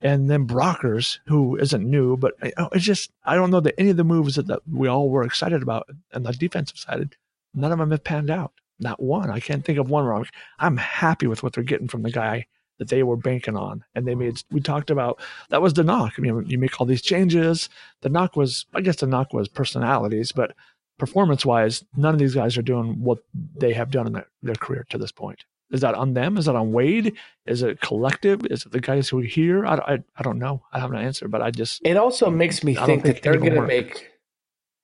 and 0.00 0.30
then 0.30 0.46
Brockers, 0.46 1.18
who 1.26 1.56
isn't 1.56 1.88
new, 1.88 2.16
but 2.16 2.34
oh, 2.56 2.68
it's 2.72 2.84
just 2.84 3.10
I 3.24 3.34
don't 3.34 3.50
know 3.50 3.60
that 3.60 3.74
any 3.78 3.90
of 3.90 3.96
the 3.96 4.04
moves 4.04 4.36
that, 4.36 4.46
that 4.46 4.60
we 4.70 4.88
all 4.88 5.08
were 5.10 5.24
excited 5.24 5.62
about 5.62 5.88
on 6.14 6.22
the 6.22 6.32
defensive 6.32 6.78
side, 6.78 7.16
none 7.54 7.72
of 7.72 7.78
them 7.78 7.90
have 7.90 8.04
panned 8.04 8.30
out. 8.30 8.52
Not 8.78 9.02
one. 9.02 9.30
I 9.30 9.40
can't 9.40 9.64
think 9.64 9.78
of 9.78 9.90
one 9.90 10.04
wrong. 10.04 10.26
I'm 10.60 10.76
happy 10.76 11.26
with 11.26 11.42
what 11.42 11.52
they're 11.52 11.64
getting 11.64 11.88
from 11.88 12.02
the 12.02 12.12
guy 12.12 12.46
that 12.78 12.88
they 12.88 13.02
were 13.02 13.16
banking 13.16 13.56
on. 13.56 13.84
And 13.96 14.06
they 14.06 14.14
made, 14.14 14.40
we 14.52 14.60
talked 14.60 14.90
about, 14.90 15.20
that 15.48 15.60
was 15.60 15.74
the 15.74 15.82
knock. 15.82 16.14
I 16.16 16.20
mean, 16.20 16.46
you 16.46 16.58
make 16.58 16.80
all 16.80 16.86
these 16.86 17.02
changes. 17.02 17.68
The 18.02 18.08
knock 18.08 18.36
was, 18.36 18.66
I 18.72 18.82
guess 18.82 18.96
the 18.96 19.08
knock 19.08 19.32
was 19.32 19.48
personalities, 19.48 20.30
but 20.30 20.54
performance 20.98 21.46
wise, 21.46 21.84
none 21.96 22.14
of 22.14 22.18
these 22.18 22.34
guys 22.34 22.56
are 22.56 22.62
doing 22.62 23.02
what 23.02 23.18
they 23.56 23.72
have 23.72 23.90
done 23.90 24.06
in 24.06 24.12
their, 24.14 24.26
their 24.42 24.54
career 24.54 24.86
to 24.90 24.98
this 24.98 25.12
point. 25.12 25.44
Is 25.70 25.82
that 25.82 25.94
on 25.94 26.14
them? 26.14 26.38
Is 26.38 26.46
that 26.46 26.56
on 26.56 26.72
Wade? 26.72 27.14
Is 27.46 27.62
it 27.62 27.80
collective? 27.80 28.46
Is 28.46 28.64
it 28.64 28.72
the 28.72 28.80
guys 28.80 29.08
who 29.08 29.20
are 29.20 29.22
here? 29.22 29.66
I, 29.66 29.74
I, 29.74 29.98
I 30.16 30.22
don't 30.22 30.38
know. 30.38 30.62
I 30.72 30.80
have 30.80 30.90
an 30.90 30.96
answer, 30.96 31.28
but 31.28 31.42
I 31.42 31.50
just. 31.50 31.82
It 31.84 31.96
also 31.96 32.30
makes 32.30 32.64
me 32.64 32.74
think, 32.74 33.02
think 33.02 33.04
that 33.04 33.22
they're 33.22 33.38
going 33.38 33.54
to 33.54 33.62
make 33.62 34.08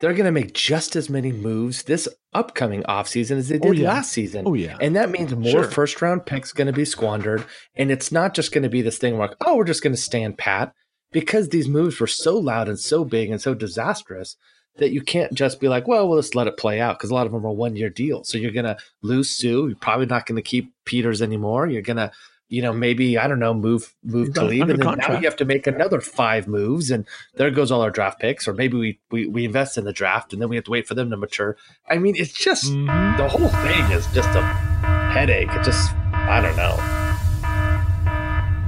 they're 0.01 0.13
going 0.13 0.27
to 0.27 0.33
make 0.33 0.53
just 0.53 0.97
as 0.97 1.09
many 1.09 1.33
moves 1.33 1.85
this 1.85 2.07
upcoming 2.35 2.83
offseason 2.83 3.39
as 3.39 3.49
they 3.49 3.57
oh, 3.57 3.61
did 3.61 3.69
oh, 3.69 3.73
yeah. 3.73 3.89
last 3.89 4.13
season. 4.13 4.45
Oh, 4.47 4.53
yeah. 4.53 4.77
And 4.81 4.95
that 4.97 5.11
means 5.11 5.35
more 5.35 5.51
sure. 5.51 5.65
first 5.65 6.03
round 6.03 6.27
picks 6.27 6.53
going 6.53 6.67
to 6.67 6.75
be 6.75 6.85
squandered. 6.85 7.45
And 7.75 7.91
it's 7.91 8.13
not 8.13 8.35
just 8.35 8.53
going 8.53 8.65
to 8.65 8.69
be 8.69 8.83
this 8.83 8.99
thing 8.99 9.17
where, 9.17 9.31
oh, 9.41 9.57
we're 9.57 9.65
just 9.65 9.83
going 9.83 9.95
to 9.95 10.01
stand 10.01 10.37
pat 10.37 10.75
because 11.13 11.49
these 11.49 11.69
moves 11.69 12.01
were 12.01 12.07
so 12.07 12.37
loud 12.37 12.69
and 12.69 12.79
so 12.79 13.05
big 13.05 13.31
and 13.31 13.41
so 13.41 13.55
disastrous 13.55 14.37
that 14.77 14.91
you 14.91 15.01
can't 15.01 15.33
just 15.35 15.61
be 15.61 15.69
like, 15.69 15.87
well, 15.87 16.09
we'll 16.09 16.19
just 16.19 16.35
let 16.35 16.47
it 16.47 16.57
play 16.57 16.81
out 16.81 16.99
because 16.99 17.11
a 17.11 17.15
lot 17.15 17.27
of 17.27 17.33
them 17.33 17.47
are 17.47 17.53
one 17.53 17.77
year 17.77 17.91
deals. 17.91 18.29
So 18.29 18.39
you're 18.39 18.51
going 18.51 18.65
to 18.65 18.77
lose 19.03 19.31
Suh. 19.31 19.67
You're 19.67 19.77
probably 19.77 20.07
not 20.07 20.27
going 20.27 20.37
to 20.37 20.43
keep 20.43 20.73
Peters 20.85 21.23
anymore. 21.23 21.69
You're 21.69 21.83
going 21.83 21.97
to 21.97 22.11
you 22.49 22.63
know, 22.63 22.73
maybe 22.73 23.19
I 23.19 23.27
don't 23.27 23.39
know, 23.39 23.55
move 23.55 23.95
move 24.05 24.35
to 24.35 24.45
leave, 24.45 24.63
and 24.63 24.71
then 24.71 24.81
contract. 24.81 25.09
now 25.09 25.19
you 25.19 25.25
have 25.25 25.37
to 25.37 25.45
make 25.45 25.67
another 25.67 26.01
five 26.01 26.47
moves, 26.47 26.91
and 26.91 27.07
there 27.35 27.51
goes 27.51 27.73
all 27.73 27.81
our 27.81 27.91
draft 27.91 28.21
picks. 28.21 28.47
Or 28.47 28.53
maybe 28.53 28.77
we 28.77 29.01
we, 29.11 29.27
we 29.27 29.45
invest 29.45 29.79
in 29.79 29.85
the 29.85 29.93
draft, 29.93 30.33
and 30.33 30.43
then 30.43 30.49
we 30.49 30.57
have 30.57 30.65
to 30.67 30.71
wait 30.71 30.87
for 30.87 30.95
them 30.95 31.11
to 31.11 31.17
mature. 31.17 31.57
I 31.89 31.99
mean, 31.99 32.15
it's 32.17 32.33
just 32.33 32.67
mm-hmm. 32.67 33.17
the 33.17 33.29
whole 33.29 33.49
thing 33.49 33.91
is 33.91 34.07
just 34.13 34.29
a 34.29 34.43
headache. 35.13 35.49
It 35.51 35.65
just 35.65 35.93
I 36.13 36.41
don't 36.41 36.57
know. 36.57 36.77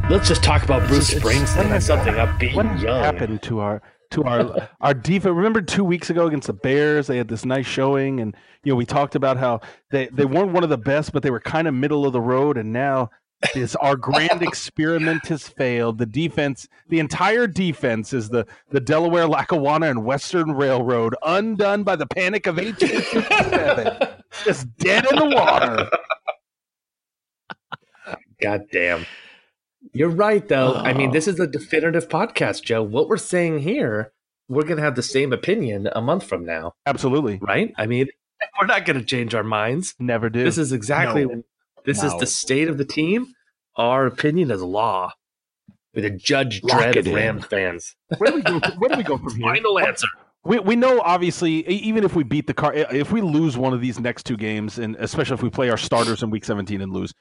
Let's 0.09 0.29
just 0.29 0.43
talk 0.43 0.63
about 0.63 0.89
Bruce 0.89 1.13
Springsteen 1.13 1.71
and 1.71 1.83
something 1.83 2.15
upbeat. 2.15 2.55
What 2.55 2.81
young. 2.81 3.03
happened 3.03 3.43
to 3.43 3.61
our 3.61 3.83
to 4.11 4.25
our 4.25 4.69
our 4.81 4.95
defense? 4.95 5.35
Remember 5.35 5.63
two 5.63 5.85
weeks 5.85 6.11
ago 6.11 6.27
against 6.27 6.47
the 6.47 6.53
Bears, 6.53 7.07
they 7.07 7.19
had 7.19 7.29
this 7.29 7.45
nice 7.45 7.67
showing, 7.67 8.21
and 8.21 8.35
you 8.65 8.73
know 8.73 8.77
we 8.77 8.87
talked 8.87 9.15
about 9.15 9.37
how 9.37 9.61
they 9.91 10.09
they 10.13 10.25
weren't 10.25 10.53
one 10.53 10.65
of 10.65 10.71
the 10.71 10.79
best, 10.79 11.13
but 11.13 11.23
they 11.23 11.31
were 11.31 11.41
kind 11.41 11.69
of 11.69 11.75
middle 11.75 12.07
of 12.07 12.13
the 12.13 12.21
road, 12.21 12.57
and 12.57 12.73
now 12.73 13.11
is 13.55 13.77
our 13.77 13.97
grand 13.97 14.43
experiment 14.43 15.27
has 15.27 15.49
failed. 15.49 15.99
The 15.99 16.07
defense, 16.07 16.69
the 16.89 16.99
entire 16.99 17.47
defense 17.47 18.13
is 18.13 18.29
the, 18.29 18.47
the 18.71 18.81
Delaware, 18.81 19.27
Lackawanna, 19.27 19.91
and 19.91 20.05
Western 20.05 20.53
Railroad, 20.53 21.15
undone 21.23 21.83
by 21.83 21.97
the 21.97 22.07
panic 22.07 22.47
of 22.47 22.57
1857. 22.57 24.09
just 24.45 24.75
dead 24.79 25.07
in 25.11 25.17
the 25.17 25.37
water. 25.37 25.89
God 28.43 28.63
damn. 28.71 29.07
You're 29.93 30.09
right, 30.09 30.47
though. 30.47 30.75
Oh. 30.75 30.79
I 30.79 30.93
mean, 30.93 31.13
this 31.13 31.29
oh. 31.29 31.33
is 31.33 31.41
a 31.41 31.47
definitive 31.47 32.09
podcast, 32.09 32.63
Joe. 32.63 32.83
What 32.83 33.09
we're 33.09 33.17
saying 33.17 33.61
here, 33.61 34.13
we're 34.49 34.65
going 34.65 34.77
to 34.77 34.83
have 34.83 34.97
the 34.97 35.03
same 35.03 35.33
opinion 35.33 35.89
a 35.93 36.01
month 36.01 36.25
from 36.25 36.45
now. 36.45 36.73
Absolutely. 36.87 37.39
Right? 37.41 37.73
I 37.77 37.87
mean, 37.87 38.09
we're 38.61 38.67
not 38.67 38.85
going 38.85 38.99
to 38.99 39.05
change 39.05 39.35
our 39.35 39.45
minds. 39.45 39.95
Never 39.99 40.31
do. 40.31 40.45
This 40.45 40.59
is 40.59 40.73
exactly 40.73 41.27
no. 41.27 41.43
This 41.85 42.03
no. 42.03 42.09
is 42.09 42.19
the 42.19 42.27
state 42.27 42.69
of 42.69 42.79
the 42.79 42.85
team. 42.85 43.29
Our 43.77 44.07
opinion 44.07 44.51
is 44.51 44.63
law. 44.63 45.13
With 45.95 46.05
a 46.05 46.11
Judge 46.11 46.63
Lock 46.63 46.83
Dredd 46.83 46.99
of 46.99 47.07
Rams 47.07 47.47
fans. 47.47 47.97
Where 48.19 48.31
do 48.31 48.37
we 48.37 48.43
go? 48.43 48.61
Where 48.77 48.91
do 48.91 48.97
we 48.99 49.03
go 49.03 49.17
from 49.23 49.35
here? 49.35 49.55
Final 49.55 49.79
answer. 49.79 50.07
We, 50.45 50.59
we 50.59 50.77
know 50.77 51.01
obviously 51.01 51.67
even 51.67 52.05
if 52.05 52.15
we 52.15 52.23
beat 52.23 52.47
the 52.47 52.55
car 52.55 52.73
if 52.75 53.11
we 53.11 53.21
lose 53.21 53.57
one 53.57 53.73
of 53.73 53.81
these 53.81 53.99
next 53.99 54.27
two 54.27 54.37
games 54.37 54.79
and 54.79 54.95
especially 54.97 55.35
if 55.35 55.43
we 55.43 55.51
play 55.51 55.71
our 55.71 55.77
starters 55.77 56.23
in 56.23 56.31
week 56.31 56.45
17 56.45 56.81
and 56.81 56.93
lose 56.93 57.13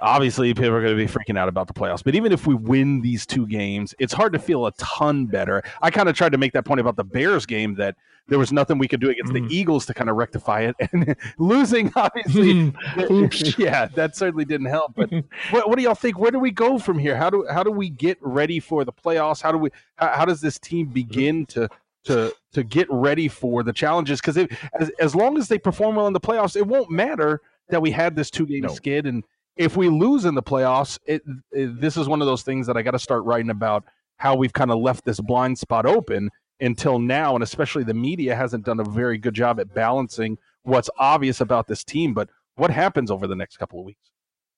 obviously 0.00 0.52
people 0.52 0.70
are 0.70 0.82
going 0.82 0.96
to 0.96 1.06
be 1.06 1.10
freaking 1.10 1.38
out 1.38 1.48
about 1.48 1.66
the 1.66 1.72
playoffs 1.72 2.02
but 2.02 2.14
even 2.14 2.32
if 2.32 2.46
we 2.46 2.54
win 2.54 3.00
these 3.00 3.24
two 3.24 3.46
games 3.46 3.94
it's 3.98 4.12
hard 4.12 4.32
to 4.32 4.38
feel 4.38 4.66
a 4.66 4.72
ton 4.72 5.26
better. 5.26 5.62
I 5.82 5.90
kind 5.90 6.08
of 6.08 6.16
tried 6.16 6.32
to 6.32 6.38
make 6.38 6.52
that 6.52 6.64
point 6.64 6.80
about 6.80 6.96
the 6.96 7.04
bears 7.04 7.46
game 7.46 7.74
that 7.76 7.96
there 8.26 8.38
was 8.38 8.52
nothing 8.52 8.78
we 8.78 8.88
could 8.88 9.00
do 9.00 9.10
against 9.10 9.32
mm. 9.32 9.48
the 9.48 9.54
eagles 9.54 9.84
to 9.86 9.94
kind 9.94 10.08
of 10.08 10.16
rectify 10.16 10.62
it 10.62 10.74
and 10.92 11.14
losing 11.38 11.92
obviously 11.94 12.72
yeah 13.62 13.86
that 13.86 14.16
certainly 14.16 14.44
didn't 14.44 14.66
help 14.66 14.94
but 14.94 15.10
what, 15.50 15.68
what, 15.68 15.76
do 15.76 15.82
y'all 15.82 15.94
think? 15.94 16.18
Where 16.18 16.30
do 16.30 16.38
we 16.38 16.50
go 16.50 16.78
from 16.78 16.98
here? 16.98 17.16
How 17.16 17.30
do 17.30 17.46
how 17.50 17.62
do 17.62 17.70
we 17.70 17.90
get 17.90 18.18
ready 18.20 18.60
for 18.60 18.84
the 18.84 18.92
playoffs? 18.92 19.42
How 19.42 19.52
do 19.52 19.58
we 19.58 19.70
how, 19.96 20.08
how 20.08 20.24
does 20.24 20.40
this 20.40 20.58
team 20.58 20.86
begin 20.86 21.46
to 21.46 21.68
to 22.04 22.32
to 22.52 22.62
get 22.62 22.86
ready 22.90 23.28
for 23.28 23.62
the 23.62 23.72
challenges? 23.72 24.20
Because 24.20 24.36
as, 24.78 24.90
as 24.98 25.14
long 25.14 25.38
as 25.38 25.48
they 25.48 25.58
perform 25.58 25.96
well 25.96 26.06
in 26.06 26.12
the 26.12 26.20
playoffs 26.20 26.56
it 26.56 26.66
won't 26.66 26.90
matter 26.90 27.40
that 27.68 27.80
we 27.80 27.90
had 27.90 28.14
this 28.14 28.30
two 28.30 28.46
game 28.46 28.62
no. 28.62 28.68
skid 28.68 29.06
and 29.06 29.24
if 29.56 29.76
we 29.76 29.88
lose 29.88 30.24
in 30.24 30.34
the 30.34 30.42
playoffs, 30.42 30.98
it, 31.06 31.22
it, 31.52 31.80
this 31.80 31.96
is 31.96 32.08
one 32.08 32.20
of 32.20 32.26
those 32.26 32.42
things 32.42 32.66
that 32.66 32.76
I 32.76 32.82
got 32.82 32.92
to 32.92 32.98
start 32.98 33.24
writing 33.24 33.50
about 33.50 33.84
how 34.16 34.34
we've 34.34 34.52
kind 34.52 34.70
of 34.70 34.78
left 34.78 35.04
this 35.04 35.20
blind 35.20 35.58
spot 35.58 35.86
open 35.86 36.30
until 36.60 36.98
now, 36.98 37.34
and 37.34 37.42
especially 37.42 37.84
the 37.84 37.94
media 37.94 38.34
hasn't 38.34 38.64
done 38.64 38.80
a 38.80 38.84
very 38.84 39.18
good 39.18 39.34
job 39.34 39.60
at 39.60 39.74
balancing 39.74 40.38
what's 40.62 40.90
obvious 40.98 41.40
about 41.40 41.68
this 41.68 41.84
team. 41.84 42.14
But 42.14 42.30
what 42.56 42.70
happens 42.70 43.10
over 43.10 43.26
the 43.26 43.36
next 43.36 43.56
couple 43.56 43.80
of 43.80 43.84
weeks? 43.84 44.10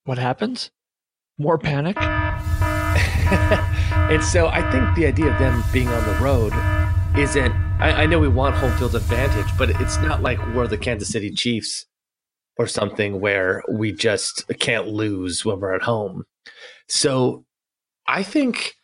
What 0.05 0.19
happens? 0.19 0.71
More 1.39 1.59
panic. 1.59 1.97
and 2.01 4.23
so 4.23 4.49
I 4.49 4.63
think 4.71 4.95
the 4.95 5.07
idea 5.07 5.33
of 5.33 5.39
them 5.39 5.63
being 5.73 5.89
on 5.89 6.07
the 6.07 6.15
road 6.21 6.53
isn't. 7.19 7.53
I, 7.79 8.05
I 8.05 8.07
know 8.07 8.19
we 8.19 8.29
want 8.29 8.55
home 8.55 8.73
field 8.79 8.95
advantage, 8.95 9.49
but 9.59 9.71
it's 9.81 9.99
not 9.99 10.23
like 10.23 10.39
we're 10.55 10.67
the 10.67 10.79
Kansas 10.79 11.09
City 11.09 11.31
Chiefs 11.31 11.87
or 12.59 12.67
something 12.67 13.21
where 13.21 13.63
we 13.69 13.93
just 13.93 14.51
can't 14.59 14.89
lose 14.89 15.45
when 15.45 15.61
we're 15.61 15.75
at 15.75 15.83
home. 15.83 16.25
So 16.89 17.45
I 18.07 18.23
think 18.23 18.75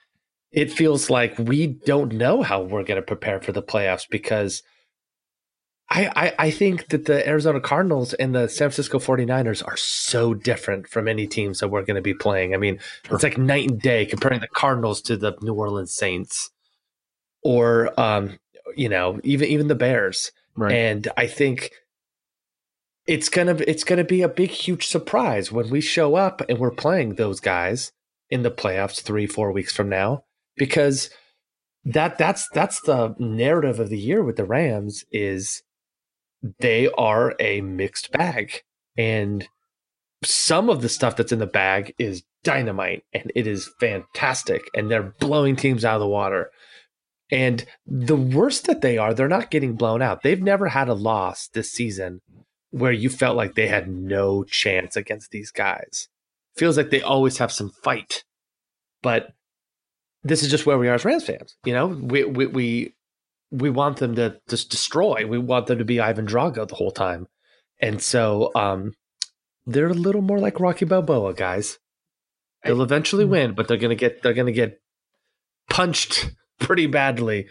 it 0.50 0.70
feels 0.70 1.08
like 1.08 1.38
we 1.38 1.66
don't 1.66 2.12
know 2.12 2.42
how 2.42 2.60
we're 2.62 2.84
going 2.84 3.00
to 3.00 3.02
prepare 3.02 3.40
for 3.40 3.52
the 3.52 3.62
playoffs 3.62 4.06
because 4.08 4.62
I, 5.88 6.10
I, 6.14 6.34
I, 6.46 6.50
think 6.50 6.88
that 6.88 7.04
the 7.04 7.26
Arizona 7.28 7.60
Cardinals 7.60 8.14
and 8.14 8.34
the 8.34 8.48
San 8.48 8.70
Francisco 8.70 8.98
49ers 8.98 9.66
are 9.66 9.76
so 9.76 10.32
different 10.32 10.88
from 10.88 11.06
any 11.06 11.26
teams 11.26 11.60
that 11.60 11.68
we're 11.68 11.84
going 11.84 11.96
to 11.96 12.02
be 12.02 12.14
playing. 12.14 12.54
I 12.54 12.56
mean, 12.56 12.78
sure. 13.04 13.16
it's 13.16 13.22
like 13.22 13.36
night 13.36 13.68
and 13.68 13.80
day 13.80 14.06
comparing 14.06 14.40
the 14.40 14.48
Cardinals 14.48 15.02
to 15.02 15.16
the 15.16 15.34
New 15.42 15.52
Orleans 15.52 15.92
Saints 15.92 16.50
or, 17.42 17.98
um, 18.00 18.38
you 18.74 18.88
know, 18.88 19.20
even, 19.22 19.48
even 19.48 19.68
the 19.68 19.74
Bears. 19.74 20.32
Right. 20.56 20.72
And 20.72 21.08
I 21.16 21.26
think 21.26 21.70
it's 23.06 23.28
gonna 23.28 23.56
it's 23.66 23.84
gonna 23.84 24.04
be 24.04 24.22
a 24.22 24.28
big 24.28 24.50
huge 24.50 24.86
surprise 24.86 25.50
when 25.50 25.70
we 25.70 25.80
show 25.80 26.14
up 26.14 26.42
and 26.48 26.58
we're 26.58 26.70
playing 26.70 27.14
those 27.14 27.40
guys 27.40 27.92
in 28.30 28.42
the 28.42 28.50
playoffs 28.50 29.00
three 29.00 29.26
four 29.26 29.52
weeks 29.52 29.72
from 29.74 29.88
now 29.88 30.24
because 30.56 31.10
that 31.84 32.18
that's 32.18 32.48
that's 32.52 32.80
the 32.82 33.14
narrative 33.18 33.80
of 33.80 33.88
the 33.88 33.98
year 33.98 34.22
with 34.22 34.36
the 34.36 34.44
Rams 34.44 35.04
is 35.10 35.62
they 36.60 36.88
are 36.98 37.34
a 37.38 37.60
mixed 37.60 38.12
bag. 38.12 38.62
And 38.96 39.48
some 40.24 40.68
of 40.68 40.82
the 40.82 40.88
stuff 40.88 41.16
that's 41.16 41.32
in 41.32 41.38
the 41.38 41.46
bag 41.46 41.94
is 41.98 42.22
dynamite 42.44 43.04
and 43.12 43.32
it 43.34 43.46
is 43.46 43.70
fantastic 43.80 44.62
and 44.74 44.90
they're 44.90 45.14
blowing 45.20 45.56
teams 45.56 45.84
out 45.84 45.96
of 45.96 46.00
the 46.00 46.06
water. 46.06 46.50
And 47.30 47.64
the 47.86 48.16
worst 48.16 48.66
that 48.66 48.82
they 48.82 48.98
are 48.98 49.14
they're 49.14 49.28
not 49.28 49.50
getting 49.50 49.74
blown 49.74 50.02
out. 50.02 50.22
They've 50.22 50.42
never 50.42 50.68
had 50.68 50.88
a 50.88 50.94
loss 50.94 51.48
this 51.48 51.72
season 51.72 52.20
where 52.72 52.92
you 52.92 53.10
felt 53.10 53.36
like 53.36 53.54
they 53.54 53.68
had 53.68 53.86
no 53.86 54.42
chance 54.44 54.96
against 54.96 55.30
these 55.30 55.50
guys. 55.50 56.08
Feels 56.56 56.76
like 56.76 56.90
they 56.90 57.02
always 57.02 57.38
have 57.38 57.52
some 57.52 57.70
fight, 57.70 58.24
but 59.02 59.32
this 60.24 60.42
is 60.42 60.50
just 60.50 60.66
where 60.66 60.78
we 60.78 60.88
are 60.88 60.94
as 60.94 61.04
Rams 61.04 61.24
fans. 61.24 61.56
You 61.64 61.74
know, 61.74 61.86
we 61.86 62.24
we 62.24 62.46
we, 62.46 62.94
we 63.50 63.70
want 63.70 63.98
them 63.98 64.16
to 64.16 64.40
just 64.48 64.70
destroy. 64.70 65.26
We 65.26 65.38
want 65.38 65.66
them 65.66 65.78
to 65.78 65.84
be 65.84 66.00
Ivan 66.00 66.26
Drago 66.26 66.66
the 66.66 66.74
whole 66.74 66.90
time, 66.90 67.28
and 67.80 68.02
so 68.02 68.50
um, 68.54 68.94
they're 69.66 69.88
a 69.88 69.94
little 69.94 70.22
more 70.22 70.38
like 70.38 70.60
Rocky 70.60 70.84
Balboa, 70.84 71.34
guys. 71.34 71.78
They'll 72.64 72.82
eventually 72.82 73.24
hmm. 73.24 73.30
win, 73.30 73.54
but 73.54 73.68
they're 73.68 73.76
gonna 73.76 73.94
get 73.94 74.22
they're 74.22 74.34
gonna 74.34 74.52
get 74.52 74.80
punched 75.70 76.30
pretty 76.58 76.86
badly. 76.86 77.46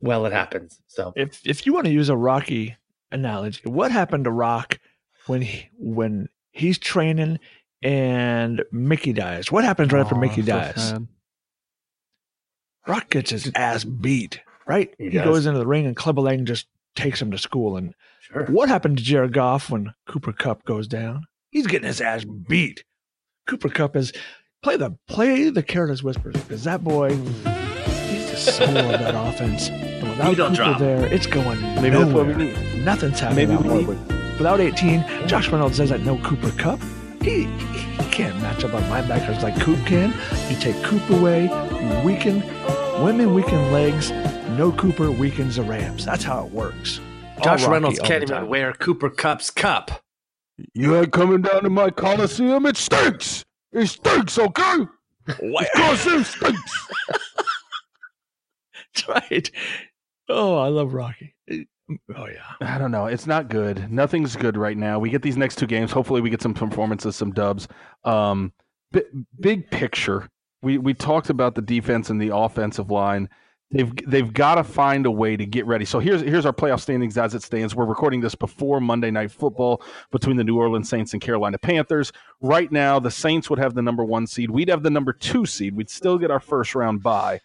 Well, 0.00 0.26
it 0.26 0.32
happens. 0.32 0.80
So 0.86 1.12
if 1.16 1.40
if 1.46 1.66
you 1.66 1.72
want 1.72 1.86
to 1.86 1.92
use 1.92 2.08
a 2.08 2.16
Rocky 2.16 2.76
analogy. 3.10 3.62
What 3.64 3.90
happened 3.92 4.24
to 4.24 4.30
Rock 4.30 4.78
when 5.26 5.42
he, 5.42 5.68
when 5.78 6.28
he's 6.52 6.78
training 6.78 7.38
and 7.82 8.64
Mickey 8.72 9.12
dies? 9.12 9.52
What 9.52 9.64
happens 9.64 9.92
right 9.92 10.00
after 10.00 10.14
Mickey 10.14 10.42
dies? 10.42 10.94
Rock 12.86 13.10
gets 13.10 13.30
his 13.30 13.52
ass 13.54 13.84
beat, 13.84 14.40
right? 14.66 14.92
He, 14.98 15.10
he 15.10 15.18
goes 15.18 15.46
into 15.46 15.58
the 15.58 15.66
ring 15.66 15.86
and 15.86 15.94
Clubber 15.94 16.22
Lang 16.22 16.46
just 16.46 16.66
takes 16.96 17.20
him 17.20 17.30
to 17.30 17.38
school. 17.38 17.76
And 17.76 17.94
sure. 18.20 18.46
what 18.46 18.68
happened 18.68 18.98
to 18.98 19.04
Jared 19.04 19.32
Goff 19.32 19.70
when 19.70 19.92
Cooper 20.06 20.32
Kupp 20.32 20.64
goes 20.64 20.88
down? 20.88 21.26
He's 21.50 21.66
getting 21.66 21.86
his 21.86 22.00
ass 22.00 22.24
beat. 22.24 22.84
Cooper 23.46 23.68
Kupp 23.68 23.96
is 23.96 24.12
play 24.62 24.76
the 24.76 24.96
play 25.06 25.50
the 25.50 25.62
Careless 25.62 26.02
Whispers 26.02 26.34
because 26.34 26.64
that 26.64 26.82
boy, 26.82 27.10
soul 28.38 28.68
of 28.76 29.00
that 29.00 29.14
offense. 29.14 29.68
And 29.68 30.08
without 30.10 30.28
We 30.30 30.34
don't 30.34 30.50
Cooper 30.50 30.56
drop. 30.64 30.78
there, 30.78 31.06
it's 31.12 31.26
going 31.26 31.60
Maybe 31.82 31.90
that's 31.90 32.12
what 32.12 32.26
we 32.26 32.32
nowhere. 32.34 32.36
need. 32.36 32.84
Nothing's 32.84 33.20
happening. 33.20 33.48
Maybe 33.48 33.62
without 33.62 33.78
we 33.78 33.84
Ward. 33.84 33.98
Without 34.38 34.60
18, 34.60 35.04
Josh 35.28 35.48
Reynolds 35.48 35.76
says 35.76 35.90
that 35.90 36.00
no 36.02 36.16
Cooper 36.18 36.50
Kupp. 36.52 36.80
He, 37.22 37.44
he 37.44 38.10
can't 38.10 38.36
match 38.40 38.62
up 38.64 38.72
on 38.74 38.82
linebackers 38.84 39.42
like 39.42 39.58
Coop 39.60 39.78
can. 39.86 40.14
You 40.48 40.56
take 40.60 40.80
Coop 40.84 41.08
away, 41.10 41.44
you 41.44 42.06
weaken 42.06 42.40
women, 43.02 43.34
weaken 43.34 43.72
legs. 43.72 44.10
No 44.56 44.70
Cooper 44.72 45.10
weakens 45.10 45.56
the 45.56 45.62
Rams. 45.62 46.04
That's 46.04 46.22
how 46.24 46.44
it 46.46 46.52
works. 46.52 47.00
Josh 47.42 47.64
Reynolds 47.66 47.98
all 47.98 48.06
can't 48.06 48.22
even 48.22 48.48
wear 48.48 48.72
Cooper 48.72 49.10
Kupp's 49.10 49.50
cup. 49.50 50.02
You 50.74 50.96
ain't 50.96 51.12
coming 51.12 51.42
down 51.42 51.62
to 51.64 51.70
my 51.70 51.90
Coliseum. 51.90 52.66
It 52.66 52.76
stinks. 52.76 53.44
It 53.72 53.86
stinks, 53.86 54.38
okay? 54.38 54.86
Why- 55.40 55.68
Coliseum 55.76 56.24
stinks. 56.24 56.88
That's 59.06 59.08
right. 59.30 59.50
Oh, 60.28 60.58
I 60.58 60.68
love 60.68 60.94
Rocky. 60.94 61.34
Oh 61.50 62.26
yeah. 62.26 62.52
I 62.60 62.76
don't 62.76 62.90
know. 62.90 63.06
It's 63.06 63.26
not 63.26 63.48
good. 63.48 63.90
Nothing's 63.90 64.36
good 64.36 64.56
right 64.58 64.76
now. 64.76 64.98
We 64.98 65.08
get 65.08 65.22
these 65.22 65.38
next 65.38 65.56
two 65.56 65.66
games. 65.66 65.90
Hopefully, 65.90 66.20
we 66.20 66.28
get 66.30 66.42
some 66.42 66.52
performances, 66.54 67.16
some 67.16 67.32
dubs. 67.32 67.66
Um, 68.04 68.52
bi- 68.92 69.04
big 69.40 69.70
picture. 69.70 70.28
We 70.62 70.76
we 70.76 70.92
talked 70.92 71.30
about 71.30 71.54
the 71.54 71.62
defense 71.62 72.10
and 72.10 72.20
the 72.20 72.34
offensive 72.36 72.90
line. 72.90 73.28
They've 73.70 73.90
they've 74.06 74.32
got 74.32 74.56
to 74.56 74.64
find 74.64 75.06
a 75.06 75.10
way 75.10 75.36
to 75.36 75.46
get 75.46 75.64
ready. 75.66 75.86
So 75.86 75.98
here's 75.98 76.20
here's 76.20 76.44
our 76.44 76.52
playoff 76.52 76.80
standings 76.80 77.16
as 77.16 77.34
it 77.34 77.42
stands. 77.42 77.74
We're 77.74 77.86
recording 77.86 78.20
this 78.20 78.34
before 78.34 78.80
Monday 78.80 79.10
Night 79.10 79.30
Football 79.30 79.82
between 80.10 80.36
the 80.36 80.44
New 80.44 80.58
Orleans 80.58 80.88
Saints 80.90 81.14
and 81.14 81.22
Carolina 81.22 81.58
Panthers. 81.58 82.12
Right 82.42 82.70
now, 82.70 82.98
the 82.98 83.10
Saints 83.10 83.48
would 83.48 83.58
have 83.58 83.74
the 83.74 83.82
number 83.82 84.04
one 84.04 84.26
seed. 84.26 84.50
We'd 84.50 84.68
have 84.68 84.82
the 84.82 84.90
number 84.90 85.12
two 85.14 85.46
seed. 85.46 85.74
We'd 85.74 85.90
still 85.90 86.18
get 86.18 86.30
our 86.30 86.40
first 86.40 86.74
round 86.74 87.02
bye. 87.02 87.40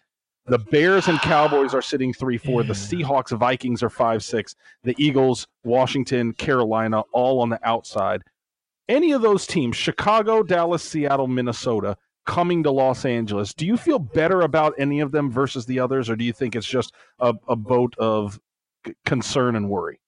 The 0.46 0.58
Bears 0.58 1.08
and 1.08 1.18
Cowboys 1.20 1.72
are 1.72 1.80
sitting 1.80 2.12
three 2.12 2.36
four. 2.36 2.62
The 2.62 2.74
Seahawks, 2.74 3.36
Vikings 3.36 3.82
are 3.82 3.88
five 3.88 4.22
six. 4.22 4.54
The 4.82 4.94
Eagles, 4.98 5.46
Washington, 5.64 6.34
Carolina, 6.34 7.02
all 7.12 7.40
on 7.40 7.48
the 7.48 7.58
outside. 7.66 8.22
Any 8.86 9.12
of 9.12 9.22
those 9.22 9.46
teams, 9.46 9.76
Chicago, 9.76 10.42
Dallas, 10.42 10.82
Seattle, 10.82 11.28
Minnesota, 11.28 11.96
coming 12.26 12.62
to 12.62 12.70
Los 12.70 13.06
Angeles, 13.06 13.54
do 13.54 13.64
you 13.66 13.78
feel 13.78 13.98
better 13.98 14.42
about 14.42 14.74
any 14.76 15.00
of 15.00 15.12
them 15.12 15.30
versus 15.30 15.64
the 15.64 15.78
others, 15.80 16.10
or 16.10 16.16
do 16.16 16.24
you 16.24 16.34
think 16.34 16.54
it's 16.54 16.66
just 16.66 16.92
a, 17.20 17.34
a 17.48 17.56
boat 17.56 17.94
of 17.98 18.38
c- 18.86 18.94
concern 19.06 19.56
and 19.56 19.70
worry? 19.70 20.00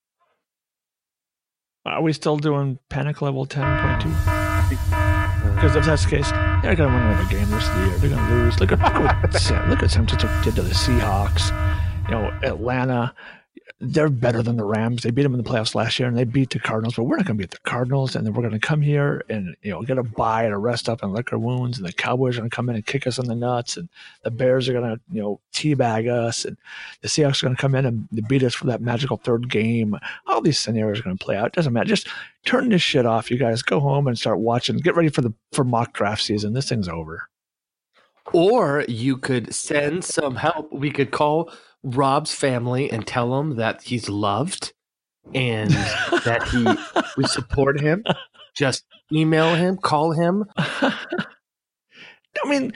Are 1.87 2.03
we 2.03 2.13
still 2.13 2.37
doing 2.37 2.79
panic 2.91 3.23
level 3.23 3.47
10.2? 3.47 5.03
Because 5.57 5.75
if 5.75 5.87
that's 5.87 6.05
the 6.05 6.11
case, 6.11 6.31
they're 6.63 6.77
going 6.77 6.91
to 6.91 6.95
win 6.95 7.03
another 7.03 7.29
game 7.31 7.51
the 7.75 7.87
year. 7.87 7.97
They're 7.97 8.11
going 8.11 8.29
to 8.29 8.35
lose. 8.35 8.61
Look 8.61 8.73
at, 8.73 8.79
look 8.79 8.93
at 8.93 9.03
what 9.03 9.23
look 9.69 9.83
at 9.83 9.91
Sam 9.91 10.05
did 10.05 10.21
did 10.45 10.55
to 10.57 10.63
the 10.63 10.75
Seahawks. 10.75 11.49
You 12.05 12.11
know, 12.11 12.39
Atlanta, 12.43 13.15
they're 13.79 14.09
better 14.09 14.43
than 14.43 14.57
the 14.57 14.65
Rams. 14.65 15.03
They 15.03 15.11
beat 15.11 15.25
them 15.25 15.35
in 15.35 15.43
the 15.43 15.49
playoffs 15.49 15.75
last 15.75 15.99
year, 15.99 16.09
and 16.09 16.17
they 16.17 16.25
beat 16.25 16.51
the 16.51 16.59
Cardinals. 16.59 16.95
But 16.95 17.05
we're 17.05 17.17
not 17.17 17.27
going 17.27 17.37
to 17.37 17.43
beat 17.43 17.51
the 17.51 17.71
Cardinals, 17.71 18.17
and 18.17 18.27
then 18.27 18.33
we're 18.33 18.43
going 18.43 18.59
to 18.59 18.67
come 18.67 18.81
here 18.81 19.23
and 19.29 19.55
you 19.61 19.71
know 19.71 19.83
get 19.83 19.99
a 19.99 20.03
bye 20.03 20.45
and 20.45 20.55
a 20.55 20.59
rest 20.59 20.89
up 20.89 21.03
and 21.03 21.13
lick 21.13 21.31
our 21.33 21.39
wounds. 21.39 21.77
And 21.77 21.87
the 21.87 21.93
Cowboys 21.93 22.37
are 22.37 22.41
going 22.41 22.49
to 22.49 22.57
come 22.57 22.71
in 22.71 22.77
and 22.77 22.87
kick 22.87 23.07
us 23.07 23.19
in 23.19 23.27
the 23.27 23.35
nuts, 23.35 23.77
and 23.77 23.91
the 24.23 24.31
Bears 24.31 24.67
are 24.69 24.73
going 24.73 24.97
to 24.97 25.01
you 25.13 25.21
know 25.21 25.41
teabag 25.53 26.11
us, 26.11 26.47
and 26.47 26.57
the 27.03 27.09
Seahawks 27.09 27.43
are 27.43 27.47
going 27.47 27.57
to 27.57 27.61
come 27.61 27.75
in 27.75 27.85
and 27.85 28.09
beat 28.29 28.43
us 28.43 28.55
for 28.55 28.67
that 28.67 28.81
magical 28.81 29.19
third 29.19 29.51
game. 29.51 29.99
All 30.27 30.41
these 30.41 30.59
scenarios 30.59 31.01
are 31.01 31.03
going 31.03 31.19
to 31.19 31.25
play 31.25 31.37
out. 31.37 31.49
It 31.49 31.53
doesn't 31.53 31.73
matter. 31.73 31.89
Just 31.89 32.09
turn 32.47 32.71
this 32.71 32.83
shit 32.83 33.05
off, 33.05 33.31
you 33.31 33.37
guys. 33.37 33.61
Go 33.61 33.81
home 33.81 34.09
and 34.09 34.19
start 34.19 34.39
watching. 34.39 34.79
Get 34.79 34.97
ready 34.97 35.11
for 35.11 35.21
the 35.21 35.35
for 35.53 35.65
mock 35.65 35.93
draft 35.93 36.23
season. 36.23 36.55
This 36.55 36.71
thing's 36.71 36.89
over. 36.89 37.29
Or 38.33 38.85
you 38.89 39.19
could 39.19 39.55
send 39.55 40.05
some 40.05 40.35
help. 40.35 40.73
We 40.73 40.91
could 40.91 41.11
call 41.11 41.53
Rob's 41.87 42.35
family 42.35 42.91
and 42.91 43.07
tell 43.07 43.39
him 43.39 43.57
that 43.57 43.83
he's 43.83 44.09
loved 44.09 44.73
and 45.35 45.71
that 45.71 46.49
he 46.51 46.67
we 47.17 47.25
support 47.27 47.81
him. 47.81 48.05
Just 48.55 48.85
email 49.13 49.55
him, 49.55 49.77
call 49.77 50.13
him. 50.13 50.45
I 50.57 52.49
mean, 52.49 52.73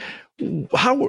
how 0.74 1.08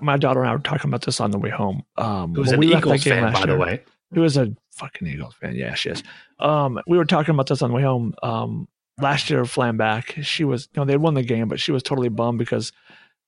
my 0.00 0.16
daughter 0.16 0.40
and 0.40 0.48
I 0.48 0.52
were 0.54 0.60
talking 0.60 0.88
about 0.90 1.02
this 1.02 1.20
on 1.20 1.32
the 1.32 1.38
way 1.38 1.50
home. 1.50 1.82
Um, 1.96 2.34
Who's 2.34 2.52
an 2.52 2.60
we 2.60 2.74
Eagles 2.74 3.02
fan, 3.04 3.32
by 3.32 3.40
the 3.40 3.48
year- 3.48 3.58
way. 3.58 3.82
Who 4.12 4.24
is 4.24 4.36
a 4.36 4.52
fucking 4.72 5.06
Eagles 5.06 5.34
fan? 5.34 5.54
Yeah, 5.54 5.74
she 5.74 5.90
is. 5.90 6.02
Um, 6.40 6.80
we 6.88 6.96
were 6.98 7.04
talking 7.04 7.32
about 7.32 7.46
this 7.46 7.62
on 7.62 7.70
the 7.70 7.76
way 7.76 7.82
home. 7.82 8.14
Um, 8.24 8.66
last 9.00 9.30
year, 9.30 9.44
Flam 9.44 9.76
back, 9.76 10.16
she 10.22 10.42
was, 10.44 10.68
you 10.74 10.80
know, 10.80 10.84
they 10.84 10.96
won 10.96 11.14
the 11.14 11.22
game, 11.22 11.46
but 11.48 11.60
she 11.60 11.70
was 11.70 11.82
totally 11.84 12.08
bummed 12.08 12.38
because 12.38 12.72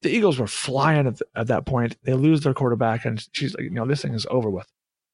the 0.03 0.11
Eagles 0.11 0.39
were 0.39 0.47
flying 0.47 1.07
at, 1.07 1.21
at 1.35 1.47
that 1.47 1.65
point. 1.65 1.97
They 2.05 2.15
lose 2.15 2.43
their 2.43 2.55
quarterback, 2.55 3.05
and 3.05 3.27
she's 3.33 3.55
like, 3.55 3.65
you 3.65 3.71
know, 3.71 3.87
this 3.87 4.03
thing 4.03 4.15
is 4.15 4.27
over 4.31 4.51
with. 4.51 4.67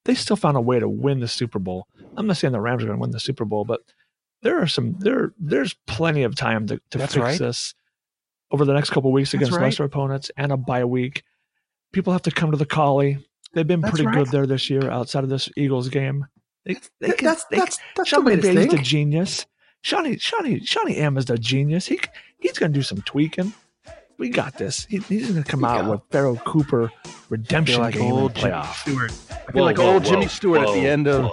They 0.04 0.14
still 0.14 0.36
found 0.36 0.56
a 0.56 0.60
way 0.60 0.80
to 0.80 0.88
win 0.88 1.20
the 1.20 1.28
Super 1.28 1.58
Bowl. 1.58 1.86
I'm 2.16 2.26
not 2.26 2.38
saying 2.38 2.52
the 2.52 2.60
Rams 2.60 2.82
are 2.82 2.86
going 2.86 2.98
to 2.98 3.00
win 3.00 3.10
the 3.10 3.20
Super 3.20 3.44
Bowl, 3.44 3.64
but 3.64 3.80
there 4.42 4.60
are 4.60 4.66
some 4.66 4.96
there. 4.98 5.32
There's 5.38 5.74
plenty 5.86 6.22
of 6.22 6.34
time 6.34 6.66
to, 6.68 6.80
to 6.90 6.98
That's 6.98 7.14
fix 7.14 7.22
right. 7.22 7.38
this 7.38 7.74
over 8.50 8.64
the 8.64 8.72
next 8.72 8.90
couple 8.90 9.12
weeks 9.12 9.34
against 9.34 9.52
right. 9.52 9.64
lesser 9.64 9.84
opponents 9.84 10.30
and 10.36 10.52
a 10.52 10.56
bye 10.56 10.84
week. 10.84 11.24
People 11.92 12.12
have 12.12 12.22
to 12.22 12.30
come 12.30 12.50
to 12.50 12.56
the 12.56 12.66
Collie. 12.66 13.18
They've 13.52 13.66
been 13.66 13.80
That's 13.80 13.92
pretty 13.92 14.06
right. 14.06 14.16
good 14.16 14.28
there 14.28 14.46
this 14.46 14.70
year 14.70 14.90
outside 14.90 15.24
of 15.24 15.30
this 15.30 15.50
Eagles 15.56 15.88
game. 15.88 16.26
They, 16.64 16.76
they 17.00 17.12
can, 17.12 17.26
that's 17.26 17.44
they 17.44 17.58
that's 17.58 17.78
that's 17.96 18.10
the 18.10 18.16
Sean 18.16 18.24
McVay's 18.24 18.70
the 18.70 18.78
genius. 18.78 19.46
Shawnee, 19.82 20.18
Shawnee, 20.18 20.64
Shawnee 20.64 20.96
M 20.96 21.16
is 21.16 21.26
the 21.26 21.38
genius. 21.38 21.86
He 21.86 22.00
he's 22.38 22.58
going 22.58 22.72
to 22.72 22.78
do 22.78 22.82
some 22.82 23.02
tweaking. 23.02 23.52
We 24.18 24.28
got 24.30 24.58
this. 24.58 24.84
He, 24.86 24.98
he's 24.98 25.30
going 25.30 25.42
to 25.42 25.48
come 25.48 25.64
out 25.64 25.88
with 25.88 26.00
Pharoh 26.10 26.34
Cooper 26.36 26.90
redemption 27.28 27.80
like 27.80 27.94
game 27.94 28.02
in 28.02 28.08
the 28.08 28.14
old 28.14 28.34
Jimmy 28.34 28.50
playoff. 28.52 28.74
Stewart. 28.74 29.12
I 29.48 29.52
feel 29.52 29.64
like 29.64 29.78
old 29.78 30.04
Jimmy 30.04 30.26
Stewart 30.26 30.62
at 30.62 30.74
the 30.74 30.86
end 30.86 31.06
of. 31.06 31.30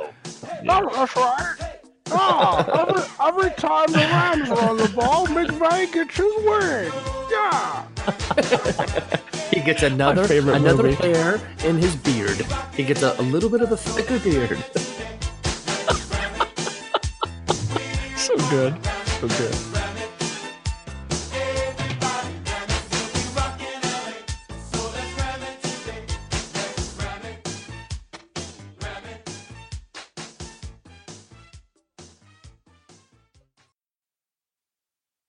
Yeah. 0.64 0.82
Oh, 0.84 0.90
that's 0.94 1.16
right. 1.16 1.72
Oh, 2.12 2.88
every, 2.88 3.02
every 3.28 3.56
time 3.56 3.88
the 3.92 3.98
Rams 3.98 4.50
run 4.50 4.78
the 4.78 4.88
ball, 4.90 5.26
McVay 5.28 5.92
gets 5.92 6.16
his 6.16 6.34
win. 6.46 6.92
Yeah. 7.32 7.86
He 9.52 9.62
gets 9.62 9.82
another 9.82 10.32
another 10.52 10.84
movie. 10.84 10.96
hair 10.96 11.42
in 11.64 11.78
his 11.78 11.96
beard. 11.96 12.46
He 12.76 12.84
gets 12.84 13.02
a, 13.02 13.16
a 13.20 13.24
little 13.24 13.50
bit 13.50 13.62
of 13.62 13.72
a 13.72 13.78
thicker 13.78 14.20
beard. 14.20 14.64
So 18.18 18.36
good. 18.50 18.86
So 19.20 19.28
good. 19.28 19.75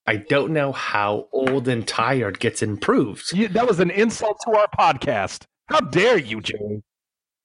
I 0.09 0.17
don't 0.17 0.53
know 0.53 0.71
how 0.71 1.27
old 1.33 1.67
and 1.67 1.85
tired 1.87 2.39
gets 2.39 2.63
improved. 2.63 3.33
You, 3.33 3.49
that 3.49 3.67
was 3.67 3.81
an 3.81 3.91
insult 3.91 4.39
to 4.45 4.53
our 4.57 4.69
podcast. 4.69 5.47
How 5.69 5.81
dare 5.81 6.17
you, 6.17 6.41
Joey? 6.41 6.85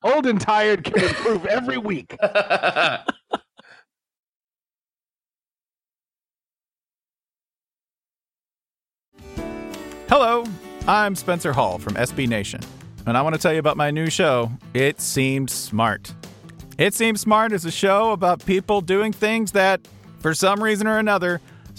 Old 0.04 0.28
and 0.28 0.40
tired 0.40 0.84
can 0.84 1.04
improve 1.04 1.48
every 1.48 1.80
week. 1.80 2.16
Hello, 10.08 10.44
I'm 10.88 11.16
Spencer 11.16 11.54
Hall 11.54 11.80
from 11.80 11.96
SB 11.96 12.28
Nation, 12.28 12.62
and 13.08 13.18
I 13.18 13.24
want 13.24 13.34
to 13.34 13.42
tell 13.42 13.54
you 13.54 13.60
about 13.60 13.78
my 13.78 13.90
new 13.90 14.12
show, 14.12 14.52
It 14.76 15.02
Seemed 15.02 15.50
Smart. 15.50 16.14
It 16.78 16.94
Seems 16.94 17.22
Smart 17.22 17.54
is 17.54 17.66
a 17.66 17.72
show 17.72 18.12
about 18.12 18.46
people 18.46 18.82
doing 18.82 19.14
things 19.14 19.54
that, 19.54 19.82
for 20.20 20.36
some 20.36 20.62
reason 20.62 20.86
or 20.86 21.00
another, 21.00 21.42